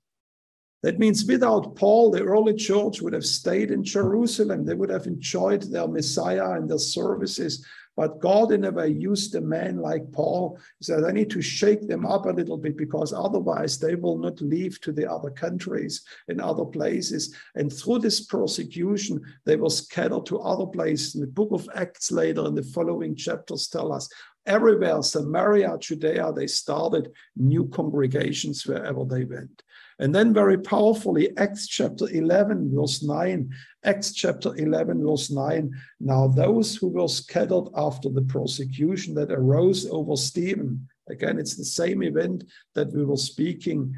That 0.82 1.00
means 1.00 1.26
without 1.26 1.76
Paul, 1.76 2.12
the 2.12 2.24
early 2.24 2.56
church 2.56 3.02
would 3.02 3.14
have 3.14 3.26
stayed 3.26 3.72
in 3.72 3.84
Jerusalem. 3.84 4.66
They 4.66 4.76
would 4.76 4.90
have 4.90 5.08
enjoyed 5.08 5.64
their 5.64 5.88
Messiah 5.88 6.52
and 6.52 6.70
their 6.70 6.78
services 6.78 7.66
but 8.00 8.22
God, 8.22 8.54
in 8.54 8.64
a 8.64 8.72
way, 8.72 8.88
used 8.88 9.36
a 9.36 9.42
man 9.42 9.76
like 9.76 10.10
Paul. 10.14 10.58
He 10.78 10.86
said, 10.86 11.04
I 11.04 11.12
need 11.12 11.30
to 11.32 11.42
shake 11.42 11.86
them 11.86 12.06
up 12.06 12.28
a 12.28 12.30
little 12.30 12.58
bit 12.58 12.78
because 12.78 13.12
otherwise 13.12 13.78
they 13.78 13.96
will 13.96 14.18
not 14.18 14.40
leave 14.40 14.80
to 14.84 14.94
the 14.94 15.12
other 15.12 15.30
countries 15.30 16.06
and 16.30 16.40
other 16.40 16.64
places. 16.64 17.36
And 17.56 17.70
through 17.70 18.00
this 18.00 18.22
persecution, 18.22 19.20
they 19.44 19.58
were 19.58 19.70
scattered 19.70 20.26
to 20.28 20.40
other 20.40 20.66
places. 20.66 21.16
In 21.16 21.20
the 21.20 21.28
book 21.28 21.50
of 21.52 21.68
Acts 21.76 22.10
later, 22.10 22.46
in 22.46 22.56
the 22.56 22.64
following 22.64 23.18
chapters, 23.18 23.68
tell 23.68 23.92
us 23.92 24.08
everywhere, 24.46 25.02
Samaria, 25.02 25.78
Judea, 25.82 26.32
they 26.32 26.48
started 26.48 27.12
new 27.36 27.68
congregations 27.68 28.66
wherever 28.66 29.04
they 29.04 29.26
went. 29.26 29.62
And 30.00 30.16
then, 30.16 30.34
very 30.34 30.58
powerfully, 30.58 31.38
Acts 31.38 31.68
chapter 31.68 32.10
11, 32.10 32.74
verse 32.74 33.04
9. 33.04 33.50
Acts 33.84 34.14
chapter 34.14 34.56
11, 34.56 35.06
verse 35.06 35.30
9. 35.30 35.72
Now, 36.00 36.28
those 36.28 36.74
who 36.76 36.88
were 36.88 37.10
scattered 37.10 37.66
after 37.76 38.08
the 38.08 38.22
persecution 38.22 39.14
that 39.16 39.32
arose 39.32 39.86
over 39.90 40.16
Stephen, 40.16 40.88
again, 41.10 41.38
it's 41.38 41.58
the 41.58 41.66
same 41.66 42.02
event 42.02 42.46
that 42.76 42.94
we 42.94 43.04
were 43.04 43.18
speaking. 43.18 43.94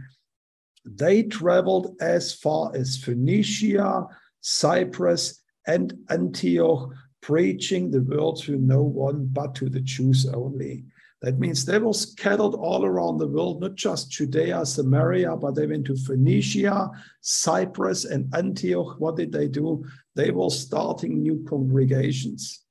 They 0.85 1.21
traveled 1.21 1.95
as 2.01 2.33
far 2.33 2.75
as 2.75 2.97
Phoenicia, 2.97 4.07
Cyprus, 4.41 5.39
and 5.67 5.93
Antioch, 6.09 6.91
preaching 7.21 7.91
the 7.91 8.01
word 8.01 8.37
to 8.37 8.57
no 8.57 8.81
one 8.81 9.29
but 9.31 9.53
to 9.53 9.69
the 9.69 9.81
Jews 9.81 10.25
only. 10.25 10.85
That 11.21 11.37
means 11.37 11.65
they 11.65 11.77
were 11.77 11.93
scattered 11.93 12.55
all 12.55 12.83
around 12.83 13.19
the 13.19 13.27
world, 13.27 13.61
not 13.61 13.75
just 13.75 14.09
Judea, 14.09 14.65
Samaria, 14.65 15.35
but 15.35 15.53
they 15.53 15.67
went 15.67 15.85
to 15.85 15.95
Phoenicia, 15.95 16.89
Cyprus, 17.21 18.05
and 18.05 18.33
Antioch. 18.33 18.95
What 18.97 19.17
did 19.17 19.31
they 19.31 19.47
do? 19.47 19.85
They 20.15 20.31
were 20.31 20.49
starting 20.49 21.21
new 21.21 21.45
congregations. 21.47 22.63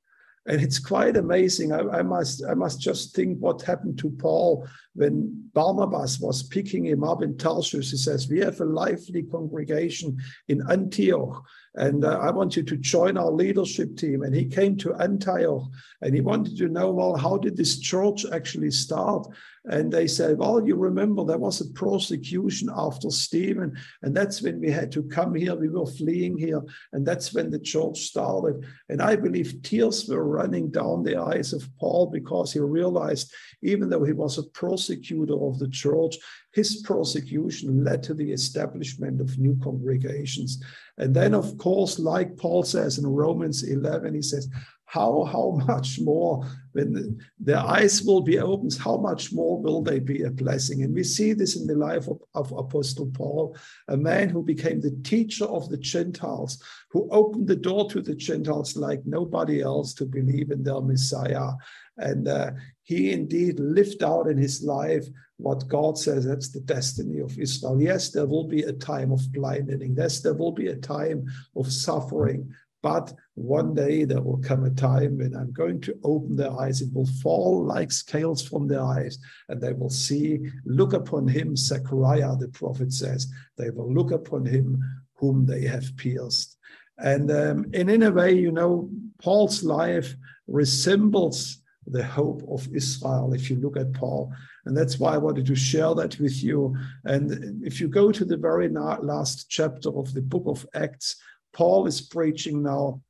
And 0.46 0.61
it's 0.61 0.80
quite 0.80 1.16
amazing. 1.16 1.72
I, 1.72 1.80
I, 1.98 2.03
must, 2.03 2.42
I 2.44 2.55
must 2.55 2.80
just 2.80 3.14
think 3.14 3.38
what 3.38 3.62
happened 3.62 3.98
to 3.98 4.11
Paul 4.11 4.66
when 5.01 5.48
Barnabas 5.55 6.20
was 6.20 6.42
picking 6.42 6.84
him 6.84 7.03
up 7.03 7.22
in 7.22 7.38
Tarsus, 7.38 7.90
he 7.90 7.96
says, 7.96 8.28
We 8.28 8.40
have 8.40 8.61
a 8.61 8.66
lively 8.66 9.22
congregation 9.22 10.18
in 10.48 10.62
Antioch, 10.70 11.42
and 11.76 12.05
uh, 12.05 12.18
I 12.18 12.30
want 12.30 12.57
you 12.57 12.62
to 12.64 12.76
join 12.76 13.16
our 13.16 13.30
leadership 13.30 13.96
team. 13.96 14.22
And 14.22 14.34
he 14.34 14.44
came 14.44 14.76
to 14.78 14.94
Antioch 14.94 15.62
and 16.03 16.14
he 16.14 16.20
wanted 16.20 16.57
to 16.59 16.68
know, 16.68 16.90
well, 16.90 17.16
how 17.16 17.36
did 17.36 17.57
this 17.57 17.78
church 17.78 18.26
actually 18.32 18.72
start? 18.72 19.28
And 19.66 19.92
they 19.92 20.07
said, 20.07 20.38
Well, 20.38 20.66
you 20.66 20.74
remember 20.74 21.22
there 21.22 21.36
was 21.38 21.61
a 21.61 21.70
prosecution 21.72 22.70
after 22.74 23.11
Stephen, 23.11 23.76
and 24.03 24.16
that's 24.16 24.40
when 24.40 24.59
we 24.59 24.70
had 24.70 24.90
to 24.92 25.03
come 25.03 25.34
here. 25.34 25.55
We 25.55 25.68
were 25.68 25.84
fleeing 25.84 26.38
here, 26.38 26.62
and 26.94 27.07
that's 27.07 27.34
when 27.34 27.51
the 27.51 27.59
church 27.59 27.98
started. 28.01 28.64
And 28.88 29.03
I 29.03 29.16
believe 29.16 29.62
tears 29.62 30.09
were 30.09 30.26
running 30.26 30.70
down 30.70 31.03
the 31.03 31.20
eyes 31.20 31.53
of 31.53 31.68
Paul 31.78 32.07
because 32.07 32.55
he 32.55 32.61
realized, 32.61 33.34
even 33.62 33.90
though 33.90 34.03
he 34.03 34.14
was 34.14 34.38
a 34.38 34.44
persecutor 34.91 35.34
of 35.45 35.59
the 35.59 35.68
church, 35.68 36.16
his 36.53 36.82
prosecution 36.82 37.84
led 37.84 38.03
to 38.03 38.14
the 38.14 38.32
establishment 38.32 39.20
of 39.20 39.38
new 39.38 39.57
congregations. 39.62 40.62
And 40.99 41.14
then, 41.14 41.34
of 41.34 41.57
course, 41.59 41.99
like 41.99 42.36
Paul 42.36 42.64
says 42.64 42.99
in 42.99 43.07
Romans 43.07 43.62
11, 43.62 44.14
he 44.14 44.22
says, 44.22 44.49
how 44.91 45.24
how 45.24 45.51
much 45.66 46.01
more 46.01 46.45
when 46.72 47.18
their 47.38 47.59
eyes 47.59 48.03
will 48.03 48.20
be 48.20 48.38
opened 48.38 48.76
how 48.78 48.97
much 48.97 49.32
more 49.32 49.61
will 49.62 49.82
they 49.82 49.99
be 49.99 50.22
a 50.24 50.30
blessing 50.30 50.82
and 50.82 50.95
we 50.95 51.05
see 51.05 51.32
this 51.32 51.57
in 51.57 51.66
the 51.66 51.74
life 51.74 52.09
of, 52.09 52.18
of 52.34 52.53
apostle 52.53 53.11
paul 53.14 53.57
a 53.88 53.97
man 53.97 54.28
who 54.28 54.43
became 54.43 54.80
the 54.80 54.97
teacher 55.03 55.45
of 55.45 55.68
the 55.68 55.78
gentiles 55.78 56.62
who 56.91 57.09
opened 57.11 57.47
the 57.47 57.62
door 57.68 57.88
to 57.88 58.03
the 58.03 58.14
gentiles 58.14 58.76
like 58.76 59.01
nobody 59.05 59.62
else 59.62 59.95
to 59.95 60.05
believe 60.05 60.51
in 60.51 60.62
their 60.62 60.80
messiah 60.80 61.51
and 61.99 62.26
uh, 62.28 62.51
he 62.82 63.12
indeed 63.12 63.61
lived 63.61 64.03
out 64.03 64.26
in 64.26 64.38
his 64.38 64.62
life 64.62 65.07
what 65.36 65.68
God 65.68 65.97
says 65.97 66.26
that's 66.26 66.51
the 66.51 66.61
destiny 66.61 67.20
of 67.20 67.38
Israel. 67.38 67.80
Yes, 67.80 68.11
there 68.11 68.26
will 68.26 68.47
be 68.47 68.62
a 68.62 68.72
time 68.72 69.11
of 69.11 69.32
blinding. 69.32 69.95
Yes, 69.97 70.20
there 70.20 70.34
will 70.34 70.53
be 70.53 70.68
a 70.68 70.76
time 70.76 71.26
of 71.57 71.72
suffering. 71.72 72.53
But 72.83 73.12
one 73.35 73.74
day 73.74 74.05
there 74.05 74.22
will 74.22 74.39
come 74.39 74.64
a 74.64 74.70
time 74.70 75.18
when 75.18 75.37
I'm 75.37 75.53
going 75.53 75.81
to 75.83 75.99
open 76.03 76.37
their 76.37 76.53
eyes. 76.59 76.81
It 76.81 76.93
will 76.95 77.09
fall 77.22 77.64
like 77.64 77.93
scales 77.93 78.47
from 78.47 78.68
their 78.68 78.83
eyes, 78.83 79.18
and 79.49 79.61
they 79.61 79.72
will 79.72 79.91
see, 79.91 80.41
look 80.64 80.93
upon 80.95 81.28
him, 81.28 81.57
Zechariah, 81.57 82.37
the 82.37 82.49
prophet 82.49 82.93
says, 82.93 83.26
they 83.59 83.70
will 83.70 83.93
look 83.93 84.12
upon 84.12 84.47
him 84.47 84.83
whom 85.14 85.45
they 85.45 85.64
have 85.66 85.95
pierced. 85.97 86.57
And, 86.99 87.31
um, 87.31 87.66
and 87.74 87.91
in 87.91 88.03
a 88.03 88.11
way, 88.11 88.33
you 88.33 88.53
know, 88.53 88.91
Paul's 89.22 89.62
life 89.62 90.16
resembles 90.47 91.59
the 91.87 92.05
hope 92.05 92.43
of 92.49 92.68
Israel 92.74 93.33
if 93.33 93.51
you 93.51 93.57
look 93.57 93.76
at 93.76 93.93
Paul. 93.93 94.33
And 94.66 94.76
that's 94.76 94.99
why 94.99 95.14
I 95.14 95.18
wanted 95.18 95.47
to 95.47 95.57
share 95.57 95.95
that 95.95 96.18
with 96.18 96.43
you. 96.43 96.76
And 97.05 97.64
if 97.64 97.81
you 97.81 97.89
go 97.89 98.12
to 98.12 98.24
the 98.24 98.37
very 98.37 98.68
last 98.68 99.49
chapter 99.49 99.89
of 99.91 100.12
the 100.12 100.22
book 100.22 100.45
of 100.47 100.66
Acts, 100.74 101.16
Paul 101.53 101.86
is 101.86 102.01
preaching 102.01 102.62
now 102.62 103.01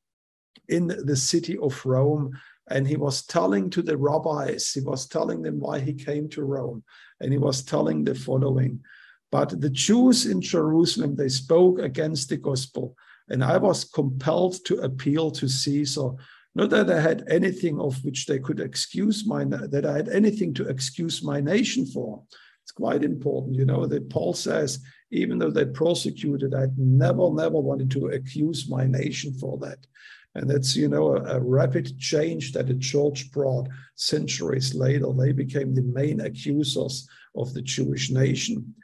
in 0.69 0.87
the 0.87 1.17
city 1.17 1.59
of 1.59 1.85
Rome, 1.85 2.39
and 2.69 2.87
he 2.87 2.97
was 2.97 3.27
telling 3.27 3.69
to 3.71 3.83
the 3.83 3.97
rabbis, 3.97 4.73
he 4.73 4.81
was 4.81 5.07
telling 5.07 5.43
them 5.43 5.59
why 5.59 5.81
he 5.81 5.93
came 5.93 6.29
to 6.31 6.45
Rome, 6.45 6.85
and 7.21 7.33
he 7.33 7.39
was 7.39 7.63
telling 7.63 8.05
the 8.05 8.15
following. 8.15 8.81
But 9.33 9.61
the 9.61 9.71
Jews 9.71 10.27
in 10.27 10.41
Jerusalem, 10.41 11.17
they 11.17 11.29
spoke 11.29 11.79
against 11.81 12.29
the 12.29 12.37
gospel, 12.37 12.97
and 13.29 13.45
I 13.45 13.57
was 13.59 13.85
compelled 13.85 14.65
to 14.67 14.79
appeal 14.79 15.31
to 15.33 15.49
Caesar. 15.49 16.11
Not 16.55 16.71
that 16.71 16.91
I 16.91 17.01
had 17.01 17.25
anything 17.29 17.81
of 17.81 18.03
which 18.05 18.27
they 18.27 18.41
could 18.41 18.61
excuse 18.61 19.27
my 19.27 19.45
that 19.45 19.87
I 19.87 19.93
had 19.93 20.09
anything 20.09 20.53
to 20.55 20.67
excuse 20.67 21.23
my 21.23 21.41
nation 21.41 21.87
for. 21.87 22.23
It's 22.63 22.73
quite 22.73 23.03
important, 23.03 23.57
you 23.57 23.65
know, 23.65 23.87
that 23.87 24.11
Paul 24.11 24.35
says 24.35 24.81
even 25.13 25.39
though 25.39 25.51
they 25.51 25.65
prosecuted, 25.65 26.55
I 26.55 26.67
never, 26.77 27.31
never 27.31 27.59
wanted 27.59 27.91
to 27.93 28.09
accuse 28.09 28.69
my 28.69 28.87
nation 28.87 29.35
for 29.35 29.59
that. 29.59 29.79
And 30.37 30.49
that's, 30.49 30.77
you 30.77 30.89
know, 30.89 31.17
a, 31.17 31.37
a, 31.37 31.41
rapid 31.41 31.99
change 31.99 32.53
that 32.53 32.69
the 32.69 32.77
church 32.77 33.33
brought 33.33 33.69
centuries 33.97 34.75
later. 34.75 35.13
They 35.13 35.33
became 35.33 35.75
the 35.75 35.83
main 35.83 36.21
accusers 36.21 37.09
of 37.35 37.53
the 37.53 37.63
Jewish 37.63 38.11
nation. 38.11 38.75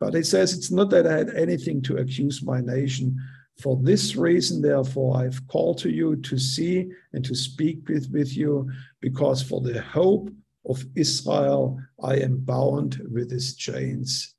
But 0.00 0.14
he 0.14 0.24
says 0.24 0.52
it's 0.52 0.72
not 0.72 0.90
that 0.90 1.06
I 1.06 1.16
had 1.16 1.30
anything 1.30 1.80
to 1.82 1.98
accuse 1.98 2.42
my 2.42 2.60
nation. 2.60 3.16
For 3.62 3.78
this 3.80 4.16
reason, 4.16 4.60
therefore, 4.60 5.16
I've 5.18 5.46
called 5.46 5.78
to 5.78 5.90
you 5.90 6.16
to 6.16 6.38
see 6.38 6.90
and 7.12 7.24
to 7.24 7.36
speak 7.36 7.88
with, 7.88 8.10
with 8.10 8.36
you, 8.36 8.68
because 9.00 9.42
for 9.42 9.60
the 9.60 9.80
hope 9.80 10.30
of 10.68 10.84
Israel, 10.94 11.80
I 12.02 12.16
am 12.16 12.38
bound 12.38 13.00
with 13.10 13.30
his 13.30 13.54
chains. 13.56 14.34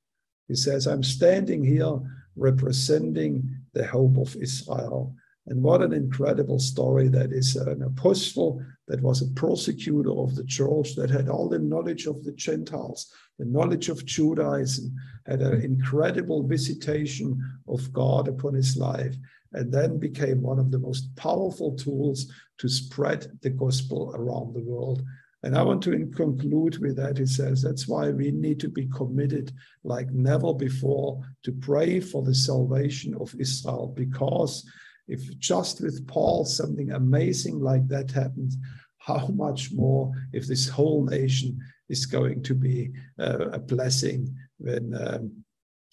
He 0.48 0.56
says, 0.56 0.88
I'm 0.88 1.04
standing 1.04 1.64
here 1.64 2.00
representing 2.36 3.50
the 3.74 3.86
hope 3.86 4.18
of 4.18 4.36
Israel. 4.36 5.16
And 5.48 5.64
what 5.64 5.82
an 5.82 5.94
incredible 5.94 6.60
story 6.60 7.08
that 7.10 7.32
is 7.32 7.56
uh, 7.56 7.72
an 7.72 7.84
apostle 7.84 8.62
that 8.88 9.02
was 9.02 9.22
a 9.22 9.34
persecutor 9.34 10.12
of 10.12 10.36
the 10.36 10.44
church, 10.44 10.96
that 10.96 11.10
had 11.10 11.30
all 11.30 11.48
the 11.48 11.60
knowledge 11.60 12.06
of 12.06 12.24
the 12.24 12.34
Gentiles, 12.34 13.12
the 13.40 13.46
knowledge 13.46 13.88
of 13.90 14.06
Judaism, 14.06 14.94
had 15.26 15.42
an 15.42 15.62
incredible 15.62 16.44
visitation 16.44 17.40
of 17.68 17.92
God 17.94 18.28
upon 18.28 18.54
his 18.56 18.76
life, 18.78 19.16
and 19.54 19.74
then 19.74 19.98
became 20.00 20.42
one 20.42 20.60
of 20.60 20.72
the 20.72 20.80
most 20.80 21.16
powerful 21.16 21.76
tools 21.76 22.32
to 22.60 22.68
spread 22.68 23.28
the 23.42 23.50
gospel 23.50 24.14
around 24.16 24.54
the 24.54 24.64
world. 24.64 25.02
And 25.44 25.56
I 25.56 25.62
want 25.62 25.84
to 25.84 26.12
conclude 26.16 26.80
with 26.80 26.96
that. 26.98 27.18
He 27.18 27.26
says 27.26 27.62
that's 27.62 27.88
why 27.88 28.10
we 28.10 28.32
need 28.32 28.60
to 28.62 28.70
be 28.70 28.88
committed 28.88 29.52
like 29.84 30.10
never 30.12 30.54
before 30.54 31.22
to 31.44 31.52
pray 31.52 32.00
for 32.00 32.24
the 32.24 32.34
salvation 32.34 33.14
of 33.16 33.34
Israel. 33.40 33.94
Because 33.96 34.68
if 35.08 35.38
just 35.40 35.82
with 35.82 36.08
Paul 36.08 36.44
something 36.44 36.92
amazing 36.92 37.60
like 37.60 37.88
that 37.88 38.12
happens, 38.12 38.58
how 38.98 39.28
much 39.28 39.72
more 39.72 40.12
if 40.34 40.48
this 40.48 40.68
whole 40.68 41.06
nation 41.06 41.60
is 41.88 42.06
going 42.06 42.44
to 42.44 42.54
be 42.54 42.92
uh, 43.20 43.50
a 43.50 43.60
blessing 43.60 44.36
when 44.58 44.94
um, 44.96 45.44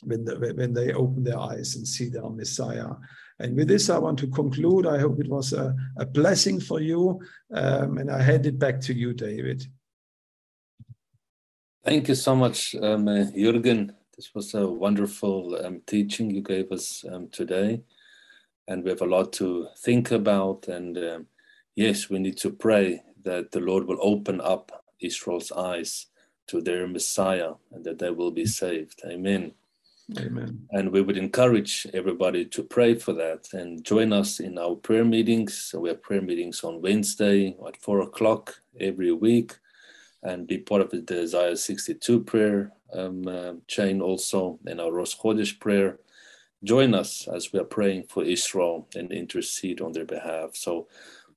when, 0.04 0.24
the, 0.24 0.52
when 0.54 0.72
they 0.72 0.92
open 0.92 1.24
their 1.24 1.38
eyes 1.38 1.76
and 1.76 1.86
see 1.86 2.08
their 2.08 2.28
Messiah. 2.28 2.90
And 3.38 3.56
with 3.56 3.68
this, 3.68 3.90
I 3.90 3.98
want 3.98 4.18
to 4.20 4.28
conclude. 4.28 4.86
I 4.86 4.98
hope 4.98 5.18
it 5.18 5.28
was 5.28 5.52
a, 5.52 5.74
a 5.98 6.06
blessing 6.06 6.60
for 6.60 6.80
you. 6.80 7.20
Um, 7.52 7.98
and 7.98 8.10
I 8.10 8.22
hand 8.22 8.46
it 8.46 8.58
back 8.58 8.80
to 8.82 8.94
you, 8.94 9.12
David. 9.12 9.66
Thank 11.84 12.08
you 12.08 12.14
so 12.14 12.34
much, 12.34 12.74
um, 12.76 13.08
uh, 13.08 13.26
Jürgen. 13.36 13.94
This 14.16 14.34
was 14.34 14.54
a 14.54 14.66
wonderful 14.66 15.58
um, 15.64 15.82
teaching 15.86 16.30
you 16.30 16.40
gave 16.40 16.70
us 16.70 17.04
um, 17.12 17.28
today. 17.30 17.82
And 18.68 18.84
we 18.84 18.90
have 18.90 19.02
a 19.02 19.06
lot 19.06 19.32
to 19.34 19.66
think 19.78 20.12
about. 20.12 20.68
And 20.68 20.96
um, 20.96 21.26
yes, 21.74 22.08
we 22.08 22.20
need 22.20 22.38
to 22.38 22.50
pray 22.50 23.02
that 23.24 23.50
the 23.50 23.60
Lord 23.60 23.86
will 23.86 23.98
open 24.00 24.40
up 24.40 24.84
Israel's 25.00 25.50
eyes 25.52 26.06
to 26.46 26.60
their 26.60 26.86
Messiah 26.86 27.54
and 27.72 27.84
that 27.84 27.98
they 27.98 28.10
will 28.10 28.30
be 28.30 28.46
saved. 28.46 29.02
Amen. 29.04 29.52
Amen. 30.18 30.66
And 30.70 30.90
we 30.92 31.00
would 31.00 31.16
encourage 31.16 31.86
everybody 31.94 32.44
to 32.46 32.62
pray 32.62 32.94
for 32.94 33.14
that 33.14 33.48
and 33.52 33.82
join 33.84 34.12
us 34.12 34.38
in 34.38 34.58
our 34.58 34.74
prayer 34.74 35.04
meetings. 35.04 35.56
So 35.56 35.80
we 35.80 35.88
have 35.88 36.02
prayer 36.02 36.20
meetings 36.20 36.62
on 36.62 36.82
Wednesday 36.82 37.56
at 37.66 37.80
four 37.80 38.00
o'clock 38.00 38.60
every 38.78 39.12
week 39.12 39.56
and 40.22 40.46
be 40.46 40.58
part 40.58 40.82
of 40.82 40.90
the 40.90 41.20
Isaiah 41.22 41.56
62 41.56 42.24
prayer 42.24 42.72
um, 42.92 43.26
uh, 43.26 43.52
chain 43.66 44.00
also 44.00 44.58
in 44.66 44.78
our 44.80 44.92
Rosh 44.92 45.16
Chodesh 45.16 45.58
prayer. 45.58 45.98
Join 46.62 46.94
us 46.94 47.26
as 47.28 47.52
we 47.52 47.58
are 47.58 47.64
praying 47.64 48.04
for 48.04 48.24
Israel 48.24 48.88
and 48.94 49.12
intercede 49.12 49.80
on 49.80 49.92
their 49.92 50.06
behalf. 50.06 50.54
So 50.54 50.88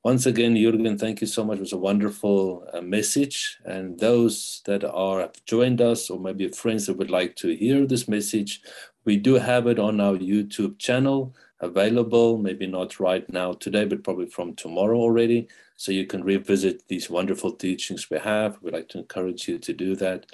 once 0.04 0.26
again, 0.26 0.56
Jürgen, 0.56 1.00
thank 1.00 1.22
you 1.22 1.28
so 1.28 1.44
much. 1.44 1.58
It 1.58 1.62
was 1.62 1.74
a 1.74 1.78
wonderful 1.78 2.68
uh, 2.74 2.82
message. 2.82 3.58
And 3.66 4.00
those 4.00 4.62
that 4.66 4.84
are 4.84 5.22
have 5.22 5.44
joined 5.46 5.82
us, 5.82 6.10
or 6.10 6.20
maybe 6.20 6.48
friends 6.50 6.86
that 6.86 6.98
would 6.98 7.12
like 7.12 7.36
to 7.38 7.56
hear 7.56 7.86
this 7.86 8.08
message, 8.08 8.62
we 9.06 9.18
do 9.18 9.36
have 9.36 9.68
it 9.68 9.80
on 9.80 10.00
our 10.00 10.16
YouTube 10.18 10.80
channel 10.80 11.36
available. 11.60 12.38
Maybe 12.38 12.68
not 12.68 13.00
right 13.00 13.28
now 13.32 13.54
today, 13.54 13.86
but 13.86 14.04
probably 14.04 14.28
from 14.28 14.56
tomorrow 14.56 14.98
already. 14.98 15.48
So 15.76 15.92
you 15.92 16.06
can 16.06 16.24
revisit 16.24 16.88
these 16.88 17.10
wonderful 17.10 17.52
teachings 17.52 18.10
we 18.10 18.20
have. 18.20 18.58
We'd 18.62 18.74
like 18.74 18.90
to 18.90 19.00
encourage 19.00 19.48
you 19.48 19.60
to 19.60 19.74
do 19.74 19.96
that. 19.98 20.26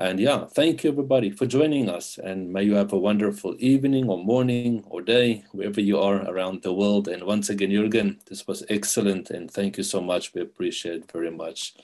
And 0.00 0.20
yeah, 0.20 0.46
thank 0.46 0.84
you 0.84 0.90
everybody 0.90 1.30
for 1.30 1.44
joining 1.44 1.90
us. 1.90 2.18
And 2.22 2.52
may 2.52 2.62
you 2.62 2.76
have 2.76 2.92
a 2.92 2.98
wonderful 2.98 3.56
evening 3.58 4.08
or 4.08 4.22
morning 4.22 4.84
or 4.88 5.02
day, 5.02 5.42
wherever 5.50 5.80
you 5.80 5.98
are 5.98 6.22
around 6.30 6.62
the 6.62 6.72
world. 6.72 7.08
And 7.08 7.24
once 7.24 7.50
again, 7.50 7.70
Jürgen, 7.70 8.24
this 8.26 8.46
was 8.46 8.62
excellent. 8.68 9.30
And 9.30 9.50
thank 9.50 9.76
you 9.76 9.82
so 9.82 10.00
much. 10.00 10.32
We 10.34 10.40
appreciate 10.40 11.02
it 11.02 11.12
very 11.12 11.32
much. 11.32 11.74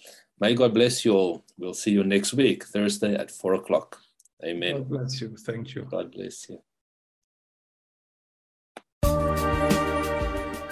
May 0.40 0.54
God 0.54 0.74
bless 0.74 1.04
you 1.04 1.12
all. 1.12 1.44
We'll 1.58 1.74
see 1.74 1.90
you 1.90 2.04
next 2.04 2.34
week, 2.34 2.64
Thursday 2.64 3.14
at 3.16 3.32
four 3.32 3.54
o'clock. 3.54 4.00
Amen. 4.44 4.74
God 4.74 4.88
bless 4.88 5.20
you. 5.20 5.36
Thank 5.36 5.74
you. 5.74 5.82
God 5.82 6.12
bless 6.12 6.48
you. 6.48 6.60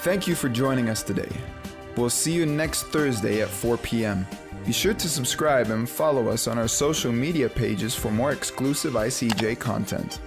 Thank 0.03 0.29
you 0.29 0.37
for 0.37 0.49
joining 0.49 0.89
us 0.89 1.03
today. 1.03 1.31
We'll 1.97 2.11
see 2.11 2.33
you 2.33 2.47
next 2.47 2.85
Thursday 2.85 3.41
at 3.41 3.49
4 3.49 3.77
p.m. 3.79 4.27
Be 4.65 4.73
sure 4.73 4.95
to 4.95 5.09
subscribe 5.09 5.71
and 5.71 5.89
follow 5.89 6.29
us 6.29 6.47
on 6.47 6.57
our 6.57 6.69
social 6.69 7.11
media 7.11 7.49
pages 7.49 7.97
for 7.97 8.13
more 8.13 8.31
exclusive 8.31 8.93
ICEJ 8.93 9.59
content. 9.59 10.21